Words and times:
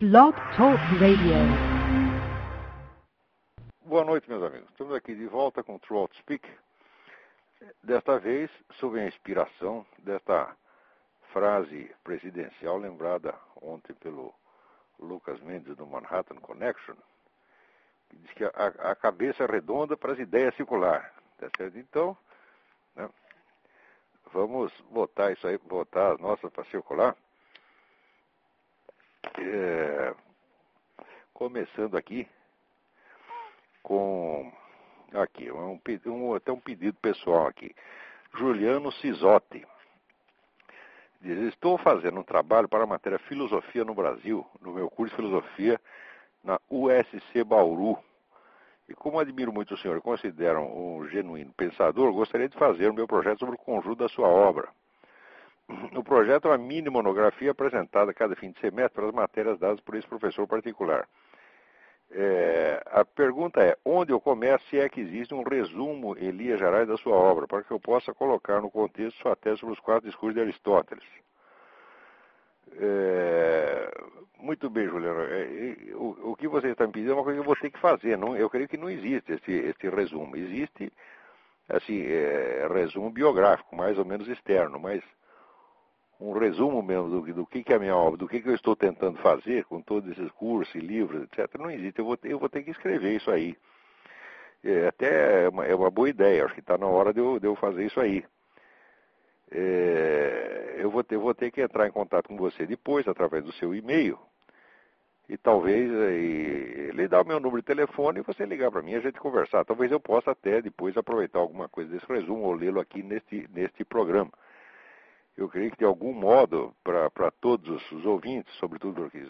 Blog 0.00 0.34
Talk 0.56 0.76
Radio. 0.98 1.36
Boa 3.84 4.04
noite, 4.04 4.28
meus 4.28 4.42
amigos. 4.42 4.68
Estamos 4.70 4.92
aqui 4.92 5.14
de 5.14 5.24
volta 5.26 5.62
com 5.62 5.78
True 5.78 6.08
Speak. 6.18 6.50
Desta 7.80 8.18
vez, 8.18 8.50
sob 8.80 8.98
a 8.98 9.06
inspiração 9.06 9.86
desta 9.98 10.56
frase 11.32 11.94
presidencial 12.02 12.76
lembrada 12.76 13.36
ontem 13.62 13.94
pelo 13.94 14.34
Lucas 14.98 15.40
Mendes 15.42 15.76
do 15.76 15.86
Manhattan 15.86 16.40
Connection, 16.40 16.96
que 18.10 18.16
diz 18.16 18.32
que 18.32 18.44
a, 18.44 18.90
a 18.90 18.96
cabeça 18.96 19.44
é 19.44 19.46
redonda 19.46 19.96
para 19.96 20.12
as 20.12 20.18
ideias 20.18 20.56
circular. 20.56 21.14
Tá 21.38 21.48
certo? 21.56 21.78
Então, 21.78 22.16
né, 22.96 23.08
vamos 24.32 24.72
botar 24.90 25.30
isso 25.30 25.46
aí, 25.46 25.56
botar 25.56 26.14
as 26.14 26.18
nossas 26.18 26.50
para 26.50 26.64
circular. 26.64 27.16
É, 29.38 30.14
começando 31.32 31.96
aqui 31.96 32.26
com 33.82 34.52
aqui 35.12 35.50
um, 35.50 35.80
um, 36.06 36.34
até 36.34 36.52
um 36.52 36.60
pedido 36.60 36.98
pessoal 37.00 37.46
aqui. 37.46 37.74
Juliano 38.36 38.92
Cisotti 38.92 39.66
diz: 41.20 41.38
Estou 41.52 41.78
fazendo 41.78 42.20
um 42.20 42.24
trabalho 42.24 42.68
para 42.68 42.84
a 42.84 42.86
matéria 42.86 43.18
Filosofia 43.20 43.84
no 43.84 43.94
Brasil, 43.94 44.46
no 44.60 44.72
meu 44.72 44.90
curso 44.90 45.14
de 45.14 45.22
Filosofia 45.22 45.80
na 46.42 46.60
USC 46.68 47.42
Bauru. 47.44 47.98
E 48.86 48.94
como 48.94 49.18
admiro 49.18 49.50
muito 49.50 49.74
o 49.74 49.78
senhor 49.78 49.96
e 49.96 50.02
considero 50.02 50.60
um 50.60 51.08
genuíno 51.08 51.52
pensador, 51.54 52.12
gostaria 52.12 52.48
de 52.48 52.58
fazer 52.58 52.90
o 52.90 52.94
meu 52.94 53.06
projeto 53.06 53.38
sobre 53.38 53.54
o 53.54 53.58
conjunto 53.58 53.96
da 53.96 54.08
sua 54.08 54.28
obra. 54.28 54.68
O 55.96 56.04
projeto 56.04 56.48
é 56.48 56.50
uma 56.50 56.58
mini 56.58 56.90
monografia 56.90 57.50
apresentada 57.50 58.12
cada 58.12 58.36
fim 58.36 58.50
de 58.50 58.60
semestre 58.60 58.94
para 58.94 59.06
as 59.06 59.14
matérias 59.14 59.58
dadas 59.58 59.80
por 59.80 59.94
esse 59.94 60.06
professor 60.06 60.46
particular. 60.46 61.08
É, 62.10 62.82
a 62.86 63.04
pergunta 63.04 63.60
é, 63.60 63.76
onde 63.84 64.12
eu 64.12 64.20
começo 64.20 64.64
se 64.68 64.78
é 64.78 64.88
que 64.88 65.00
existe 65.00 65.34
um 65.34 65.42
resumo 65.42 66.16
Elias 66.16 66.58
Gerais 66.58 66.86
da 66.86 66.96
sua 66.96 67.16
obra, 67.16 67.46
para 67.46 67.62
que 67.62 67.70
eu 67.70 67.80
possa 67.80 68.12
colocar 68.14 68.60
no 68.60 68.70
contexto 68.70 69.20
sua 69.20 69.34
tese 69.34 69.58
sobre 69.58 69.74
os 69.74 69.80
quatro 69.80 70.08
discursos 70.08 70.34
de 70.34 70.40
Aristóteles. 70.40 71.04
É, 72.76 73.90
muito 74.38 74.68
bem, 74.68 74.86
Juliano. 74.86 75.22
É, 75.22 75.94
o, 75.94 76.32
o, 76.32 76.36
que 76.36 76.46
você 76.46 76.68
está 76.68 76.86
me 76.86 76.92
pedindo 76.92 77.12
é 77.12 77.14
uma 77.14 77.24
coisa 77.24 77.38
que 77.38 77.42
eu 77.42 77.46
vou 77.46 77.56
ter 77.56 77.70
que 77.70 77.80
fazer. 77.80 78.18
Não, 78.18 78.36
eu 78.36 78.50
creio 78.50 78.68
que 78.68 78.76
não 78.76 78.90
existe 78.90 79.32
esse, 79.32 79.52
esse 79.52 79.88
resumo. 79.88 80.36
Existe, 80.36 80.92
assim, 81.68 82.02
é, 82.02 82.66
resumo 82.70 83.10
biográfico, 83.10 83.74
mais 83.74 83.98
ou 83.98 84.04
menos 84.04 84.28
externo, 84.28 84.78
mas 84.78 85.02
um 86.24 86.38
resumo 86.38 86.82
mesmo 86.82 87.08
do, 87.10 87.34
do 87.34 87.46
que, 87.46 87.62
que 87.62 87.72
é 87.72 87.76
a 87.76 87.78
minha 87.78 87.94
obra, 87.94 88.16
do 88.16 88.26
que, 88.26 88.40
que 88.40 88.48
eu 88.48 88.54
estou 88.54 88.74
tentando 88.74 89.18
fazer 89.18 89.64
com 89.64 89.82
todos 89.82 90.10
esses 90.10 90.30
cursos 90.32 90.74
e 90.74 90.78
livros, 90.78 91.22
etc., 91.24 91.58
não 91.58 91.70
existe. 91.70 91.98
Eu 91.98 92.06
vou 92.06 92.18
eu 92.24 92.38
vou 92.38 92.48
ter 92.48 92.62
que 92.62 92.70
escrever 92.70 93.16
isso 93.16 93.30
aí. 93.30 93.56
É, 94.64 94.88
até 94.88 95.44
é 95.44 95.48
uma, 95.48 95.66
é 95.66 95.74
uma 95.74 95.90
boa 95.90 96.08
ideia, 96.08 96.44
acho 96.44 96.54
que 96.54 96.60
está 96.60 96.78
na 96.78 96.86
hora 96.86 97.12
de 97.12 97.20
eu, 97.20 97.38
de 97.38 97.46
eu 97.46 97.54
fazer 97.56 97.84
isso 97.84 98.00
aí. 98.00 98.24
É, 99.50 100.76
eu, 100.78 100.90
vou 100.90 101.04
ter, 101.04 101.18
vou 101.18 101.34
ter 101.34 101.50
que 101.50 101.60
entrar 101.60 101.86
em 101.86 101.92
contato 101.92 102.28
com 102.28 102.36
você 102.36 102.66
depois, 102.66 103.06
através 103.06 103.44
do 103.44 103.52
seu 103.52 103.74
e-mail, 103.74 104.18
e 105.28 105.36
talvez 105.36 105.90
e, 105.90 106.90
lhe 106.94 107.06
dar 107.06 107.22
o 107.22 107.26
meu 107.26 107.38
número 107.38 107.60
de 107.60 107.66
telefone 107.66 108.20
e 108.20 108.22
você 108.22 108.46
ligar 108.46 108.70
para 108.70 108.82
mim 108.82 108.92
e 108.92 108.96
a 108.96 109.00
gente 109.00 109.20
conversar. 109.20 109.64
Talvez 109.64 109.92
eu 109.92 110.00
possa 110.00 110.30
até 110.30 110.62
depois 110.62 110.96
aproveitar 110.96 111.40
alguma 111.40 111.68
coisa 111.68 111.90
desse 111.90 112.06
resumo 112.06 112.44
ou 112.44 112.54
lê-lo 112.54 112.80
aqui 112.80 113.02
neste, 113.02 113.46
neste 113.52 113.84
programa 113.84 114.32
eu 115.36 115.48
creio 115.48 115.70
que 115.70 115.78
de 115.78 115.84
algum 115.84 116.12
modo, 116.12 116.74
para 116.82 117.30
todos 117.40 117.90
os 117.90 118.04
ouvintes, 118.04 118.54
sobretudo 118.56 119.02
porque 119.02 119.26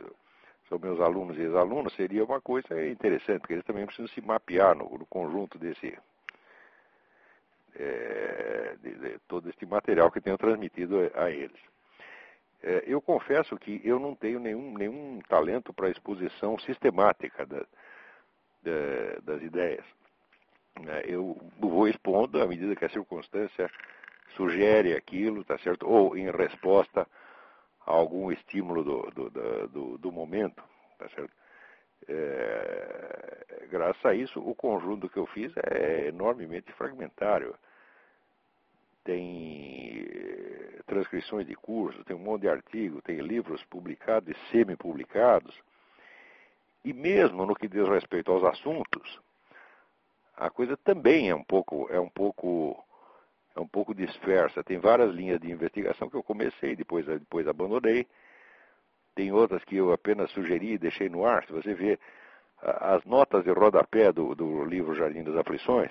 são 0.69 0.78
meus 0.78 1.00
alunos 1.00 1.36
e 1.38 1.42
ex-alunos, 1.42 1.94
seria 1.94 2.24
uma 2.24 2.41
coisa 2.41 2.86
interessante, 2.86 3.41
porque 3.41 3.55
eles 3.55 3.64
também 3.64 3.86
precisam 3.86 4.08
se 4.08 4.20
mapear 4.20 4.77
no, 4.77 4.84
no 4.98 5.06
conjunto 5.06 5.58
desse. 5.58 5.96
É, 7.77 8.77
de, 8.80 8.95
de, 8.95 9.18
todo 9.27 9.48
este 9.51 9.67
material 9.67 10.11
que 10.11 10.20
tenho 10.20 10.39
transmitido 10.39 11.11
a, 11.14 11.28
eles. 11.30 11.61
É, 12.62 12.84
eu 12.86 13.01
confesso 13.02 13.57
que 13.58 13.80
eu 13.83 13.98
não 13.98 14.14
tenho 14.14 14.39
nenhum, 14.39 14.74
nenhum 14.78 15.20
talento 15.28 15.73
para 15.73 15.90
exposição 15.90 16.57
sistemática 16.61 17.45
da, 17.45 17.67
da, 18.62 19.20
das 19.24 19.42
ideias. 19.42 19.84
É, 20.86 21.05
eu 21.07 21.36
vou 21.58 21.89
expondo 21.89 22.40
à 22.40 22.46
medida 22.46 22.77
que 22.77 22.84
a 22.84 22.90
circunstância 22.90 23.68
sugere 24.36 24.95
aquilo, 24.95 25.45
tá 25.45 25.58
certo? 25.58 25.89
Ou 25.89 26.17
em 26.17 26.30
resposta 26.30 27.07
a 27.86 27.90
algum 27.90 28.33
estímulo 28.33 28.83
do, 28.83 29.11
do, 29.11 29.68
do, 29.68 29.98
do 29.98 30.12
momento, 30.12 30.62
tá 30.98 31.08
certo? 31.11 31.33
É, 32.07 33.67
graças 33.70 34.05
a 34.05 34.14
isso, 34.14 34.40
o 34.40 34.55
conjunto 34.55 35.08
que 35.08 35.18
eu 35.18 35.27
fiz 35.27 35.52
é 35.57 36.08
enormemente 36.08 36.73
fragmentário. 36.73 37.55
Tem 39.02 40.07
eh, 40.08 40.80
transcrições 40.86 41.46
de 41.46 41.55
cursos, 41.55 42.05
tem 42.05 42.17
um 42.17 42.20
monte 42.20 42.42
de 42.42 42.48
artigos, 42.48 43.02
tem 43.02 43.18
livros 43.18 43.63
publicados 43.64 44.34
e 44.34 44.51
semi-publicados. 44.51 45.55
E 46.84 46.92
mesmo 46.92 47.45
no 47.45 47.55
que 47.55 47.68
diz 47.68 47.86
respeito 47.89 48.33
aos 48.33 48.45
assuntos, 48.45 49.20
a 50.36 50.51
coisa 50.51 50.77
também 50.77 51.30
é 51.30 51.34
um 51.34 51.45
pouco, 51.45 51.86
é 51.90 52.01
um 52.01 52.08
pouco 52.08 52.83
é 53.54 53.60
um 53.60 53.66
pouco 53.66 53.94
dispersa. 53.94 54.64
Tem 54.64 54.78
várias 54.78 55.14
linhas 55.14 55.40
de 55.40 55.50
investigação 55.50 56.10
que 56.10 56.16
eu 56.16 56.22
comecei, 56.22 56.74
depois, 56.74 57.06
depois 57.06 57.46
abandonei. 57.46 58.06
Tem 59.14 59.32
outras 59.32 59.62
que 59.64 59.76
eu 59.76 59.92
apenas 59.92 60.30
sugeri 60.32 60.72
e 60.72 60.78
deixei 60.78 61.08
no 61.08 61.24
ar. 61.24 61.44
Se 61.44 61.52
você 61.52 61.72
vê 61.72 61.98
as 62.60 63.04
notas 63.04 63.44
de 63.44 63.50
rodapé 63.50 64.10
do, 64.12 64.34
do 64.34 64.64
livro 64.64 64.94
Jardim 64.94 65.22
das 65.22 65.36
Aflições, 65.36 65.90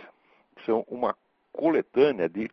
são 0.65 0.83
uma 0.87 1.15
coletânea 1.51 2.27
de 2.27 2.49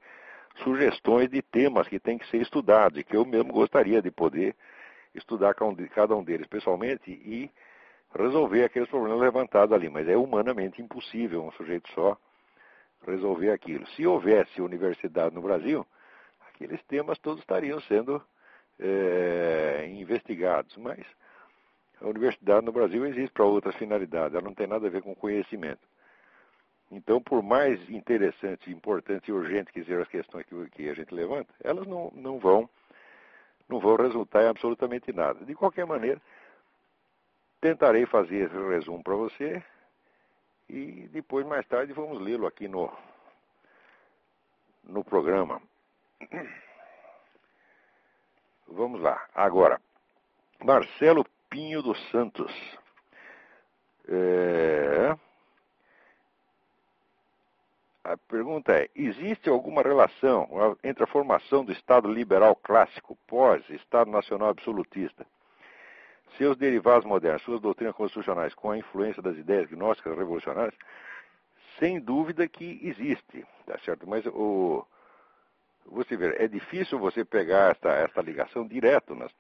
sugestões 0.62 1.28
de 1.28 1.42
temas 1.42 1.88
que 1.88 1.98
têm 1.98 2.18
que 2.18 2.26
ser 2.28 2.40
estudados 2.40 2.98
e 2.98 3.04
que 3.04 3.16
eu 3.16 3.24
mesmo 3.24 3.52
gostaria 3.52 4.02
de 4.02 4.10
poder 4.10 4.54
estudar 5.14 5.54
cada 5.54 6.14
um 6.14 6.22
deles 6.22 6.46
pessoalmente 6.46 7.10
e 7.10 7.50
resolver 8.14 8.64
aqueles 8.64 8.88
problemas 8.88 9.20
levantados 9.20 9.74
ali. 9.74 9.88
Mas 9.88 10.08
é 10.08 10.16
humanamente 10.16 10.80
impossível 10.80 11.44
um 11.44 11.52
sujeito 11.52 11.90
só 11.92 12.16
resolver 13.06 13.50
aquilo. 13.50 13.86
Se 13.88 14.06
houvesse 14.06 14.60
universidade 14.60 15.34
no 15.34 15.42
Brasil, 15.42 15.86
aqueles 16.48 16.82
temas 16.84 17.18
todos 17.18 17.40
estariam 17.40 17.80
sendo 17.82 18.22
é, 18.78 19.88
investigados, 19.92 20.76
mas 20.76 21.04
a 22.00 22.06
universidade 22.06 22.64
no 22.64 22.72
Brasil 22.72 23.04
existe 23.06 23.32
para 23.32 23.44
outras 23.44 23.74
finalidades, 23.76 24.34
ela 24.34 24.44
não 24.44 24.54
tem 24.54 24.66
nada 24.66 24.86
a 24.86 24.90
ver 24.90 25.02
com 25.02 25.14
conhecimento. 25.14 25.88
Então, 26.90 27.20
por 27.20 27.42
mais 27.42 27.78
interessantes, 27.88 28.66
importantes 28.66 29.28
e 29.28 29.32
urgentes 29.32 29.72
que 29.72 29.84
sejam 29.84 30.02
as 30.02 30.08
questões 30.08 30.44
que, 30.46 30.70
que 30.70 30.88
a 30.88 30.94
gente 30.94 31.14
levanta, 31.14 31.52
elas 31.62 31.86
não, 31.86 32.10
não, 32.14 32.38
vão, 32.38 32.68
não 33.68 33.78
vão 33.78 33.94
resultar 33.96 34.42
em 34.42 34.48
absolutamente 34.48 35.12
nada. 35.12 35.44
De 35.44 35.54
qualquer 35.54 35.86
maneira, 35.86 36.20
tentarei 37.60 38.06
fazer 38.06 38.46
esse 38.46 38.68
resumo 38.68 39.04
para 39.04 39.14
você 39.14 39.62
e 40.70 41.08
depois, 41.08 41.44
mais 41.44 41.66
tarde, 41.66 41.92
vamos 41.92 42.20
lê-lo 42.20 42.46
aqui 42.46 42.68
no, 42.68 42.90
no 44.84 45.02
programa. 45.02 45.60
Vamos 48.72 49.00
lá. 49.00 49.26
Agora, 49.34 49.80
Marcelo 50.64 51.26
Pinho 51.48 51.82
dos 51.82 51.98
Santos. 52.10 52.52
É... 54.06 55.16
A 58.04 58.16
pergunta 58.16 58.72
é: 58.72 58.88
existe 58.94 59.48
alguma 59.48 59.82
relação 59.82 60.48
entre 60.84 61.02
a 61.02 61.08
formação 61.08 61.64
do 61.64 61.72
Estado 61.72 62.06
liberal 62.06 62.54
clássico 62.54 63.16
pós-Estado 63.26 64.08
nacional 64.08 64.50
absolutista 64.50 65.26
seus 66.36 66.56
derivados 66.56 67.04
modernos, 67.04 67.42
suas 67.42 67.60
doutrinas 67.60 67.94
constitucionais, 67.94 68.54
com 68.54 68.70
a 68.70 68.78
influência 68.78 69.22
das 69.22 69.36
ideias 69.36 69.68
gnósticas 69.68 70.16
revolucionárias, 70.16 70.74
sem 71.78 72.00
dúvida 72.00 72.46
que 72.46 72.80
existe, 72.82 73.46
tá 73.66 73.78
certo? 73.78 74.06
Mas 74.08 74.24
o, 74.26 74.86
você 75.86 76.16
vê, 76.16 76.36
é 76.38 76.46
difícil 76.46 76.98
você 76.98 77.24
pegar 77.24 77.72
esta, 77.72 77.90
esta 77.90 78.20
ligação 78.20 78.66
direto 78.66 79.14
nas, 79.14 79.32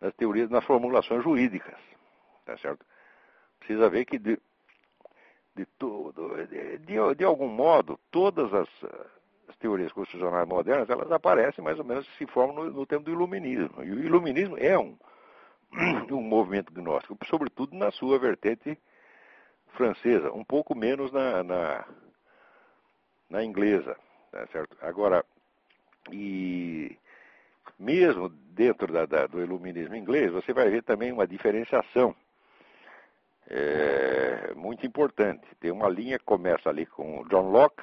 nas 0.00 0.14
teorias, 0.14 0.48
nas 0.48 0.64
formulações 0.64 1.22
jurídicas, 1.22 1.78
tá 2.44 2.56
certo? 2.58 2.84
Precisa 3.58 3.88
ver 3.88 4.04
que 4.04 4.18
de, 4.18 4.38
de 5.54 5.66
tudo, 5.78 6.46
de, 6.46 6.78
de, 6.78 7.14
de 7.16 7.24
algum 7.24 7.48
modo, 7.48 7.98
todas 8.10 8.52
as, 8.54 8.68
as, 9.48 9.56
teorias 9.56 9.90
constitucionais 9.90 10.46
modernas, 10.46 10.88
elas 10.88 11.10
aparecem 11.10 11.64
mais 11.64 11.78
ou 11.78 11.84
menos, 11.84 12.06
se 12.16 12.24
formam 12.26 12.64
no, 12.64 12.70
no 12.70 12.86
tempo 12.86 13.04
do 13.04 13.10
iluminismo. 13.10 13.82
E 13.82 13.90
o 13.90 14.04
iluminismo 14.04 14.56
é 14.56 14.78
um 14.78 14.96
um 16.10 16.22
movimento 16.22 16.72
gnóstico, 16.72 17.16
sobretudo 17.26 17.76
na 17.76 17.90
sua 17.90 18.18
vertente 18.18 18.78
francesa, 19.74 20.32
um 20.32 20.44
pouco 20.44 20.74
menos 20.74 21.12
na, 21.12 21.42
na, 21.42 21.84
na 23.28 23.44
inglesa, 23.44 23.96
tá 24.30 24.46
certo? 24.48 24.76
Agora, 24.80 25.24
e 26.10 26.96
mesmo 27.78 28.28
dentro 28.28 28.92
da, 28.92 29.06
da, 29.06 29.26
do 29.26 29.40
iluminismo 29.40 29.94
inglês, 29.94 30.32
você 30.32 30.52
vai 30.52 30.68
ver 30.70 30.82
também 30.82 31.12
uma 31.12 31.26
diferenciação 31.26 32.14
é, 33.48 34.52
muito 34.54 34.86
importante. 34.86 35.46
Tem 35.60 35.70
uma 35.70 35.88
linha 35.88 36.18
que 36.18 36.24
começa 36.24 36.68
ali 36.68 36.86
com 36.86 37.24
John 37.28 37.50
Locke, 37.50 37.82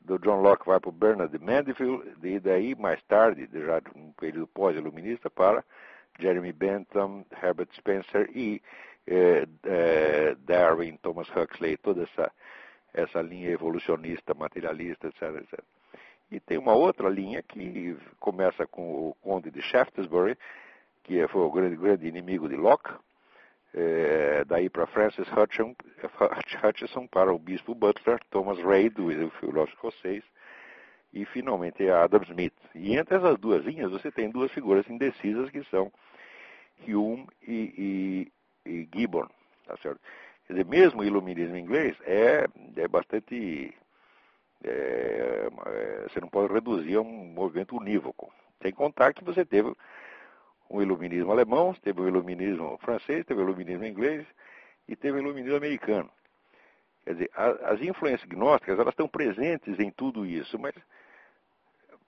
do 0.00 0.18
John 0.18 0.40
Locke 0.40 0.66
vai 0.66 0.80
para 0.80 0.88
o 0.88 0.92
Bernard 0.92 1.38
Mandeville, 1.38 2.14
e 2.22 2.40
daí 2.40 2.74
mais 2.74 3.00
tarde, 3.04 3.48
já 3.52 3.80
um 3.94 4.12
período 4.12 4.46
pós-iluminista, 4.48 5.30
para 5.30 5.64
Jeremy 6.20 6.52
Bentham, 6.52 7.24
Herbert 7.42 7.68
Spencer 7.74 8.30
e 8.34 8.62
é, 9.06 9.46
é, 9.64 10.34
Darwin, 10.40 10.96
Thomas 10.98 11.28
Huxley, 11.30 11.76
toda 11.76 12.02
essa, 12.02 12.30
essa 12.92 13.20
linha 13.20 13.50
evolucionista, 13.50 14.34
materialista, 14.34 15.08
etc, 15.08 15.22
etc. 15.42 15.60
E 16.30 16.38
tem 16.38 16.58
uma 16.58 16.74
outra 16.74 17.08
linha 17.08 17.42
que 17.42 17.96
começa 18.20 18.66
com 18.66 19.08
o 19.08 19.16
Conde 19.20 19.50
de 19.50 19.60
Shaftesbury, 19.62 20.36
que 21.02 21.26
foi 21.28 21.42
o 21.42 21.50
grande, 21.50 21.76
grande 21.76 22.06
inimigo 22.06 22.48
de 22.48 22.54
Locke, 22.54 22.90
é, 23.74 24.44
daí 24.44 24.68
para 24.68 24.86
Francis 24.86 25.26
Hutchison, 25.32 27.06
para 27.08 27.32
o 27.32 27.38
bispo 27.38 27.74
Butler, 27.74 28.20
Thomas 28.30 28.58
Reid, 28.58 29.00
o 29.00 29.30
filósofo 29.30 29.74
escocês, 29.74 30.22
e 31.12 31.24
finalmente 31.24 31.88
Adam 31.88 32.22
Smith. 32.22 32.54
E 32.74 32.96
entre 32.96 33.16
essas 33.16 33.36
duas 33.38 33.64
linhas 33.64 33.90
você 33.90 34.10
tem 34.10 34.30
duas 34.30 34.52
figuras 34.52 34.88
indecisas 34.88 35.50
que 35.50 35.64
são 35.64 35.90
Hume 36.86 37.26
e, 37.46 38.30
e, 38.66 38.70
e 38.70 38.88
Gibbon, 38.94 39.28
tá 39.66 39.76
certo? 39.78 40.00
Quer 40.46 40.54
dizer, 40.54 40.66
mesmo 40.66 41.00
o 41.00 41.04
iluminismo 41.04 41.56
inglês 41.56 41.96
é, 42.02 42.46
é 42.76 42.88
bastante 42.88 43.72
é, 44.64 45.48
é, 45.66 46.08
você 46.08 46.20
não 46.20 46.28
pode 46.28 46.52
reduzir 46.52 46.96
a 46.96 47.00
um 47.00 47.24
movimento 47.26 47.76
unívoco. 47.76 48.32
Sem 48.62 48.72
contar 48.72 49.14
que 49.14 49.24
você 49.24 49.44
teve 49.44 49.72
um 50.68 50.82
iluminismo 50.82 51.32
alemão, 51.32 51.74
teve 51.82 52.00
um 52.00 52.08
iluminismo 52.08 52.78
francês, 52.78 53.24
teve 53.24 53.40
um 53.40 53.44
iluminismo 53.44 53.84
inglês 53.84 54.26
e 54.86 54.94
teve 54.94 55.18
um 55.18 55.22
iluminismo 55.22 55.56
americano. 55.56 56.10
Quer 57.04 57.12
dizer, 57.14 57.30
a, 57.34 57.72
as 57.72 57.80
influências 57.80 58.28
gnósticas 58.28 58.78
elas 58.78 58.92
estão 58.92 59.08
presentes 59.08 59.78
em 59.78 59.90
tudo 59.90 60.26
isso, 60.26 60.58
mas 60.58 60.74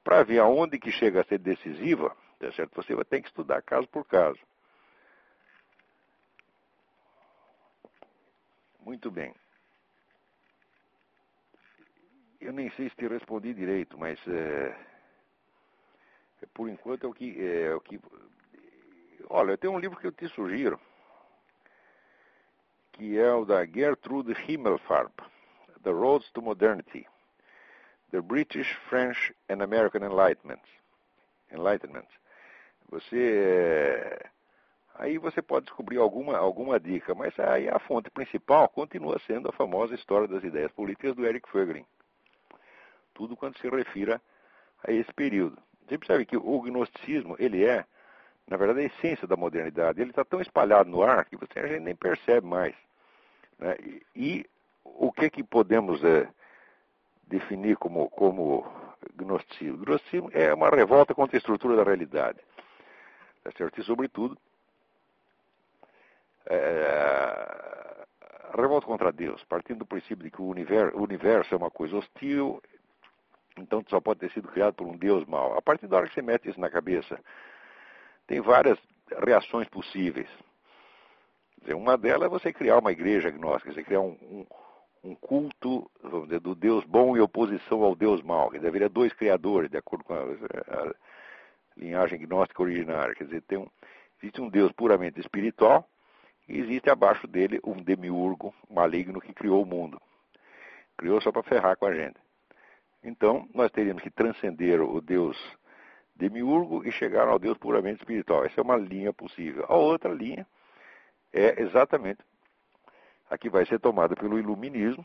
para 0.04 0.22
ver 0.22 0.40
aonde 0.40 0.78
que 0.78 0.92
chega 0.92 1.20
a 1.20 1.24
ser 1.24 1.38
decisiva, 1.38 2.14
tá 2.38 2.52
certo? 2.52 2.74
você 2.74 2.94
vai 2.94 3.04
ter 3.04 3.22
que 3.22 3.28
estudar 3.28 3.62
caso 3.62 3.88
por 3.88 4.06
caso. 4.06 4.38
Muito 8.84 9.11
bem. 9.11 9.34
Eu 12.40 12.52
nem 12.52 12.70
sei 12.70 12.88
se 12.90 12.96
te 12.96 13.06
respondi 13.06 13.55
direito, 13.55 13.96
mas 13.96 14.19
é, 14.26 14.76
por 16.52 16.69
enquanto 16.69 17.05
é 17.05 17.08
o 17.08 17.14
que. 17.14 17.40
É, 17.40 17.75
o 17.75 17.81
que 17.81 18.00
olha, 19.31 19.56
tenho 19.56 19.73
um 19.73 19.79
livro 19.79 19.99
que 19.99 20.06
eu 20.06 20.12
te 20.12 20.29
sugiro, 20.29 20.81
que 22.93 23.17
é 23.17 23.32
o 23.32 23.44
da 23.44 23.64
Gertrude 23.64 24.34
Himmelfarb, 24.46 25.12
The 25.82 25.90
Roads 25.90 26.31
to 26.32 26.43
Modernity, 26.43 27.06
The 28.11 28.20
British, 28.20 28.73
French 28.88 29.32
and 29.49 29.62
American 29.62 30.02
Enlightenment. 30.02 30.62
Enlightenment. 31.50 32.08
Você. 32.90 34.19
Aí 34.94 35.19
você 35.19 35.41
pode 35.41 35.67
descobrir 35.67 35.99
alguma, 35.99 36.37
alguma 36.37 36.79
dica, 36.79 37.15
mas 37.15 37.39
aí 37.41 37.69
a 37.69 37.79
fonte 37.79 38.11
principal 38.11 38.69
continua 38.69 39.19
sendo 39.27 39.49
a 39.49 39.53
famosa 39.53 39.94
História 39.94 40.29
das 40.29 40.44
Ideias 40.44 40.71
Políticas 40.73 41.15
do 41.15 41.27
Eric 41.27 41.49
Fögling 41.49 41.87
tudo 43.15 43.37
quando 43.37 43.59
se 43.59 43.69
refira 43.69 44.21
a 44.87 44.93
esse 44.93 45.12
período. 45.12 45.59
Você 45.87 45.99
percebe 45.99 46.25
que 46.25 46.37
o 46.37 46.61
gnosticismo, 46.62 47.37
ele 47.39 47.65
é, 47.65 47.85
na 48.49 48.56
verdade, 48.56 48.81
a 48.81 48.85
essência 48.85 49.27
da 49.27 49.37
modernidade. 49.37 50.00
Ele 50.00 50.11
está 50.11 50.25
tão 50.25 50.41
espalhado 50.41 50.91
no 50.91 51.03
ar 51.03 51.25
que 51.25 51.37
você 51.37 51.59
a 51.59 51.67
gente 51.67 51.81
nem 51.81 51.94
percebe 51.94 52.47
mais. 52.47 52.75
Né? 53.59 53.77
E, 53.81 54.03
e, 54.17 54.47
o 54.85 55.12
que 55.12 55.31
que 55.31 55.44
podemos 55.44 56.03
é, 56.03 56.29
definir 57.25 57.77
como, 57.77 58.09
como 58.11 58.67
gnosticismo? 59.17 59.79
Gnosticismo 59.79 60.31
é 60.33 60.53
uma 60.53 60.69
revolta 60.71 61.15
contra 61.15 61.37
a 61.37 61.39
estrutura 61.39 61.77
da 61.77 61.85
realidade. 61.85 62.39
Tá 63.44 63.50
certo? 63.56 63.81
E, 63.81 63.85
sobretudo, 63.85 64.37
é, 66.47 67.62
revolta 68.61 68.87
contra 68.87 69.12
Deus, 69.12 69.43
partindo 69.44 69.81
do 69.81 69.87
princípio 69.87 70.25
de 70.25 70.31
que 70.31 70.41
o 70.41 70.47
universo, 70.47 70.97
o 70.97 71.03
universo 71.03 71.55
é 71.55 71.56
uma 71.56 71.71
coisa 71.71 71.97
hostil, 71.97 72.61
então 73.59 73.85
só 73.89 74.00
pode 74.00 74.21
ter 74.21 74.31
sido 74.33 74.49
criado 74.49 74.75
por 74.75 74.87
um 74.87 74.97
Deus 74.97 75.25
mau. 75.27 75.56
A 75.56 75.62
partir 75.62 75.87
da 75.87 75.97
hora 75.97 76.09
que 76.09 76.15
você 76.15 76.23
mete 76.23 76.49
isso 76.49 76.61
na 76.61 76.71
cabeça, 76.71 77.19
tem 78.27 78.41
várias 78.41 78.79
reações 79.25 79.69
possíveis. 79.69 80.29
Dizer, 81.61 81.75
uma 81.75 81.97
delas 81.97 82.27
é 82.27 82.29
você 82.29 82.53
criar 82.53 82.79
uma 82.79 82.93
igreja 82.93 83.29
agnóstica, 83.29 83.73
você 83.73 83.85
criar 83.85 84.00
um, 84.00 84.17
um, 84.23 84.47
um 85.05 85.15
culto 85.15 85.89
dizer, 86.25 86.41
do 86.41 86.55
Deus 86.55 86.85
bom 86.85 87.17
em 87.17 87.21
oposição 87.21 87.83
ao 87.83 87.94
Deus 87.94 88.23
mau. 88.23 88.50
Quer 88.50 88.59
dizer, 88.59 88.69
haveria 88.69 88.89
dois 88.89 89.12
criadores, 89.12 89.71
de 89.71 89.77
acordo 89.77 90.05
com 90.05 90.15
a, 90.15 90.23
a 90.23 90.94
linhagem 91.77 92.19
gnóstica 92.21 92.62
originária. 92.62 93.15
Quer 93.15 93.25
dizer, 93.25 93.43
tem 93.43 93.59
um, 93.59 93.69
existe 94.21 94.41
um 94.41 94.49
Deus 94.49 94.73
puramente 94.73 95.21
espiritual 95.21 95.87
e 96.49 96.59
existe 96.59 96.91
abaixo 96.91 97.27
dele 97.27 97.61
um 97.65 97.83
demiurgo 97.83 98.55
maligno 98.69 99.21
que 99.21 99.33
criou 99.33 99.62
o 99.62 99.67
mundo. 99.67 100.00
Criou 100.97 101.21
só 101.21 101.33
para 101.33 101.43
ferrar 101.43 101.77
com 101.77 101.87
a 101.87 101.94
gente. 101.94 102.19
Então, 103.03 103.49
nós 103.55 103.71
teríamos 103.71 104.03
que 104.03 104.11
transcender 104.11 104.81
o 104.81 105.00
Deus 105.00 105.37
demiurgo 106.15 106.87
e 106.87 106.93
chegar 106.93 107.27
ao 107.27 107.39
Deus 107.39 107.59
puramente 107.59 108.00
espiritual. 108.00 108.44
Essa 108.44 108.61
é 108.61 108.62
uma 108.62 108.77
linha 108.77 109.12
possível. 109.12 109.65
A 109.69 109.75
outra 109.75 110.12
linha 110.12 110.47
é 111.33 111.61
exatamente 111.62 112.23
a 113.29 113.39
que 113.39 113.49
vai 113.49 113.65
ser 113.65 113.81
tomada 113.81 114.15
pelo 114.15 114.39
iluminismo, 114.39 115.05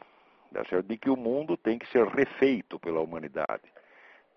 tá 0.54 0.82
de 0.82 0.98
que 0.98 1.10
o 1.10 1.16
mundo 1.16 1.56
tem 1.56 1.80
que 1.80 1.88
ser 1.88 2.06
refeito 2.08 2.78
pela 2.78 3.00
humanidade, 3.00 3.64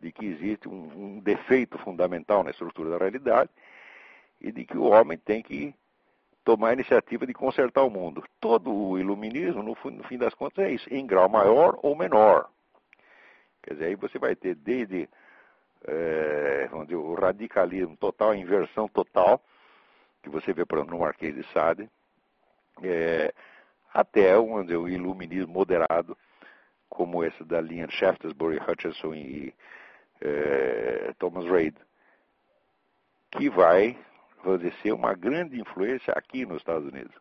de 0.01 0.13
que 0.13 0.27
existe 0.27 0.69
um, 0.69 1.17
um 1.17 1.21
defeito 1.21 1.77
fundamental 1.79 2.45
na 2.45 2.51
estrutura 2.51 2.91
da 2.91 2.99
realidade 2.99 3.51
e 4.41 4.53
de 4.53 4.65
que 4.65 4.79
o 4.79 4.85
homem 4.85 5.19
tem 5.19 5.43
que 5.43 5.75
tomar 6.45 6.71
a 6.71 6.73
iniciativa 6.73 7.27
de 7.27 7.35
consertar 7.35 7.83
o 7.83 7.91
mundo. 7.91 8.23
Todo 8.41 8.73
o 8.73 8.99
iluminismo, 8.99 9.63
no, 9.63 9.77
no 9.91 10.05
fim 10.05 10.19
das 10.19 10.35
contas, 10.35 10.65
é 10.65 10.73
isso, 10.73 10.93
em 10.93 11.07
grau 11.07 11.29
maior 11.29 11.79
ou 11.83 11.97
menor. 11.97 12.49
Quer 13.63 13.75
dizer, 13.75 13.87
aí 13.87 13.95
você 13.95 14.19
vai 14.19 14.35
ter 14.35 14.55
desde 14.55 15.09
é, 15.87 16.69
dizer, 16.85 16.97
o 16.97 17.15
radicalismo 17.15 17.97
total, 17.97 18.31
a 18.31 18.37
inversão 18.37 18.89
total, 18.89 19.43
que 20.23 20.29
você 20.29 20.53
vê 20.53 20.65
no 20.87 20.99
Marquês 20.99 21.35
de 21.35 21.43
Sade, 21.53 21.89
é, 22.83 23.33
até 23.93 24.35
vamos 24.35 24.67
dizer, 24.67 24.77
o 24.77 24.89
iluminismo 24.89 25.53
moderado, 25.53 26.17
como 26.89 27.25
esse 27.25 27.45
da 27.45 27.61
linha 27.61 27.89
Shaftesbury, 27.89 28.59
Hutchison 28.59 29.15
e 29.15 29.55
é, 30.21 31.15
Thomas 31.19 31.45
Reid, 31.45 31.77
que 33.31 33.49
vai 33.49 33.97
ser 34.83 34.93
uma 34.93 35.15
grande 35.15 35.61
influência 35.61 36.13
aqui 36.15 36.47
nos 36.47 36.59
Estados 36.59 36.87
Unidos. 36.87 37.15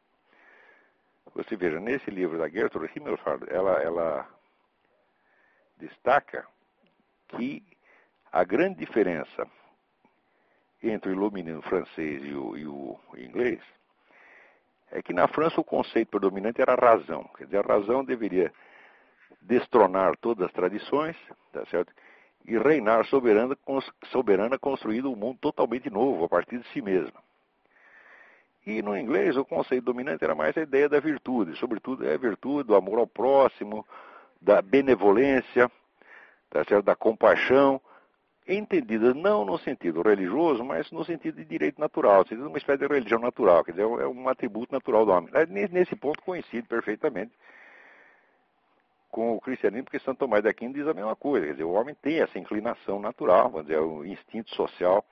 Você 1.35 1.55
veja, 1.55 1.79
nesse 1.79 2.09
livro 2.09 2.37
da 2.37 2.49
Gertrude 2.49 2.91
Himmelfarb, 2.95 3.45
ela, 3.49 3.73
ela 3.81 4.27
destaca 5.77 6.45
que 7.29 7.63
a 8.31 8.43
grande 8.43 8.79
diferença 8.79 9.47
entre 10.81 11.09
o 11.09 11.13
iluminismo 11.13 11.61
francês 11.63 12.23
e 12.23 12.33
o, 12.33 12.57
e 12.57 12.65
o 12.65 12.99
inglês 13.17 13.61
é 14.91 15.01
que 15.01 15.13
na 15.13 15.27
França 15.27 15.61
o 15.61 15.63
conceito 15.63 16.09
predominante 16.09 16.61
era 16.61 16.73
a 16.73 16.75
razão. 16.75 17.23
Quer 17.37 17.45
dizer, 17.45 17.59
a 17.59 17.73
razão 17.73 18.03
deveria 18.03 18.51
destronar 19.41 20.17
todas 20.17 20.47
as 20.47 20.53
tradições, 20.53 21.15
tá 21.51 21.65
certo? 21.67 21.93
E 22.45 22.57
reinar 22.57 23.05
soberana, 23.05 23.57
soberana 24.05 24.57
construindo 24.57 25.11
um 25.11 25.15
mundo 25.15 25.37
totalmente 25.39 25.89
novo 25.89 26.25
a 26.25 26.29
partir 26.29 26.59
de 26.59 26.67
si 26.69 26.81
mesma. 26.81 27.21
E 28.65 28.81
no 28.81 28.97
inglês 28.97 29.37
o 29.37 29.45
conceito 29.45 29.85
dominante 29.85 30.23
era 30.23 30.35
mais 30.35 30.57
a 30.57 30.61
ideia 30.61 30.89
da 30.89 30.99
virtude, 30.99 31.57
sobretudo 31.57 32.07
é 32.07 32.13
a 32.13 32.17
virtude 32.17 32.67
do 32.67 32.75
amor 32.75 32.99
ao 32.99 33.07
próximo, 33.07 33.85
da 34.41 34.61
benevolência, 34.61 35.71
tá 36.49 36.63
certo? 36.63 36.85
da 36.85 36.95
compaixão, 36.95 37.81
entendida 38.47 39.13
não 39.13 39.45
no 39.45 39.57
sentido 39.59 40.01
religioso, 40.01 40.63
mas 40.63 40.91
no 40.91 41.03
sentido 41.05 41.35
de 41.35 41.45
direito 41.45 41.79
natural, 41.79 42.19
no 42.19 42.23
sentido 42.23 42.43
de 42.43 42.47
uma 42.47 42.57
espécie 42.57 42.79
de 42.79 42.87
religião 42.87 43.19
natural, 43.19 43.63
quer 43.63 43.71
dizer, 43.71 43.83
é 43.83 44.07
um 44.07 44.27
atributo 44.27 44.73
natural 44.73 45.05
do 45.05 45.11
homem. 45.11 45.29
Nesse 45.71 45.95
ponto 45.95 46.21
coincide 46.23 46.67
perfeitamente 46.67 47.31
com 49.09 49.35
o 49.35 49.41
cristianismo, 49.41 49.85
porque 49.85 49.99
Santo 49.99 50.19
Tomás 50.19 50.43
de 50.43 50.49
Aquino 50.49 50.73
diz 50.73 50.87
a 50.87 50.93
mesma 50.93 51.15
coisa, 51.15 51.45
quer 51.45 51.53
dizer, 51.53 51.63
o 51.63 51.71
homem 51.71 51.95
tem 51.95 52.21
essa 52.21 52.37
inclinação 52.37 52.99
natural, 52.99 53.49
vamos 53.49 53.67
dizer, 53.67 53.79
o 53.79 54.05
instinto 54.05 54.53
social 54.55 55.03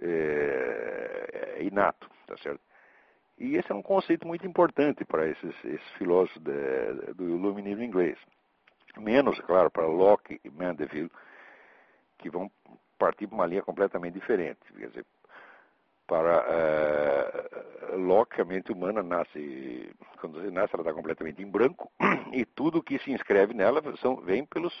é, 0.00 1.56
é 1.58 1.62
inato, 1.64 2.08
tá 2.26 2.36
certo? 2.38 2.60
E 3.38 3.56
esse 3.56 3.72
é 3.72 3.74
um 3.74 3.82
conceito 3.82 4.26
muito 4.26 4.46
importante 4.46 5.04
para 5.04 5.26
esses, 5.26 5.64
esses 5.64 5.90
filósofos 5.92 6.42
de, 6.42 7.14
do 7.14 7.24
iluminismo 7.24 7.82
inglês. 7.82 8.18
Menos, 8.98 9.40
claro, 9.40 9.70
para 9.70 9.86
Locke 9.86 10.40
e 10.44 10.50
Mandeville, 10.50 11.10
que 12.18 12.28
vão 12.28 12.50
partir 12.98 13.26
para 13.26 13.36
uma 13.36 13.46
linha 13.46 13.62
completamente 13.62 14.14
diferente. 14.14 14.60
Quer 14.76 14.88
dizer, 14.88 15.06
para 16.10 16.44
uh, 17.92 17.96
Locke, 17.96 18.40
a 18.40 18.44
mente 18.44 18.72
humana 18.72 19.00
nasce, 19.00 19.94
quando 20.20 20.40
você 20.40 20.50
nasce, 20.50 20.74
ela 20.74 20.82
está 20.82 20.92
completamente 20.92 21.40
em 21.40 21.48
branco, 21.48 21.88
e 22.34 22.44
tudo 22.44 22.82
que 22.82 22.98
se 22.98 23.12
inscreve 23.12 23.54
nela 23.54 23.80
são, 23.98 24.16
vem 24.16 24.44
pelos 24.44 24.74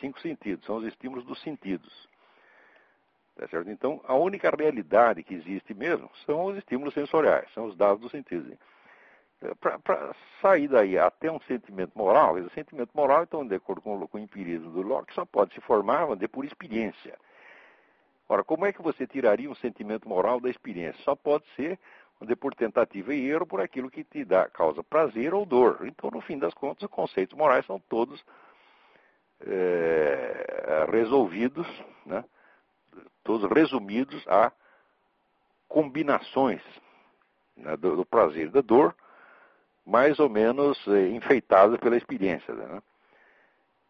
cinco 0.00 0.20
sentidos, 0.20 0.64
são 0.64 0.76
os 0.76 0.86
estímulos 0.86 1.24
dos 1.24 1.42
sentidos. 1.42 2.08
Tá 3.34 3.48
certo? 3.48 3.68
Então, 3.68 4.00
a 4.04 4.14
única 4.14 4.48
realidade 4.56 5.24
que 5.24 5.34
existe 5.34 5.74
mesmo 5.74 6.08
são 6.24 6.44
os 6.44 6.56
estímulos 6.56 6.94
sensoriais, 6.94 7.52
são 7.52 7.64
os 7.66 7.76
dados 7.76 8.00
dos 8.00 8.12
sentidos. 8.12 8.56
Para 9.60 10.14
sair 10.40 10.68
daí 10.68 10.96
até 10.96 11.32
um 11.32 11.40
sentimento 11.40 11.98
moral, 11.98 12.38
esse 12.38 12.50
sentimento 12.50 12.90
moral, 12.94 13.24
então, 13.24 13.44
de 13.44 13.56
acordo 13.56 13.80
com, 13.82 14.06
com 14.06 14.18
o 14.18 14.20
empirismo 14.20 14.70
do 14.70 14.82
Locke, 14.82 15.12
só 15.14 15.24
pode 15.24 15.52
se 15.54 15.60
formar 15.62 16.06
por 16.30 16.44
experiência. 16.44 17.18
Ora, 18.28 18.44
como 18.44 18.66
é 18.66 18.72
que 18.72 18.82
você 18.82 19.06
tiraria 19.06 19.50
um 19.50 19.54
sentimento 19.54 20.08
moral 20.08 20.38
da 20.38 20.50
experiência? 20.50 21.02
Só 21.02 21.16
pode 21.16 21.44
ser 21.56 21.78
por 22.40 22.54
tentativa 22.54 23.14
e 23.14 23.26
erro, 23.30 23.46
por 23.46 23.60
aquilo 23.60 23.90
que 23.90 24.04
te 24.04 24.24
dá 24.24 24.48
causa 24.48 24.82
prazer 24.82 25.32
ou 25.32 25.46
dor. 25.46 25.86
Então, 25.86 26.10
no 26.10 26.20
fim 26.20 26.38
das 26.38 26.52
contas, 26.52 26.82
os 26.82 26.90
conceitos 26.90 27.36
morais 27.36 27.64
são 27.64 27.78
todos 27.78 28.22
é, 29.46 30.86
resolvidos, 30.90 31.66
né? 32.04 32.24
todos 33.22 33.48
resumidos 33.50 34.26
a 34.26 34.52
combinações 35.68 36.62
né, 37.56 37.76
do, 37.76 37.96
do, 37.96 38.04
prazer 38.04 38.48
e 38.48 38.50
da 38.50 38.60
dor, 38.60 38.94
mais 39.86 40.18
ou 40.18 40.28
menos 40.28 40.76
é, 40.88 41.08
enfeitadas 41.08 41.78
pela 41.78 41.96
experiência. 41.96 42.52
Né? 42.52 42.82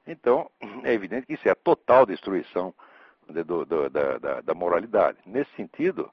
Então, 0.06 0.50
é 0.84 0.92
evidente 0.92 1.26
que 1.26 1.34
isso 1.34 1.48
é 1.48 1.52
a 1.52 1.56
total 1.56 2.04
destruição 2.04 2.74
de, 2.74 2.87
do, 3.28 3.64
do, 3.64 3.90
da, 3.90 4.18
da, 4.18 4.40
da, 4.40 4.54
moralidade. 4.54 5.18
Nesse 5.26 5.50
sentido, 5.56 6.10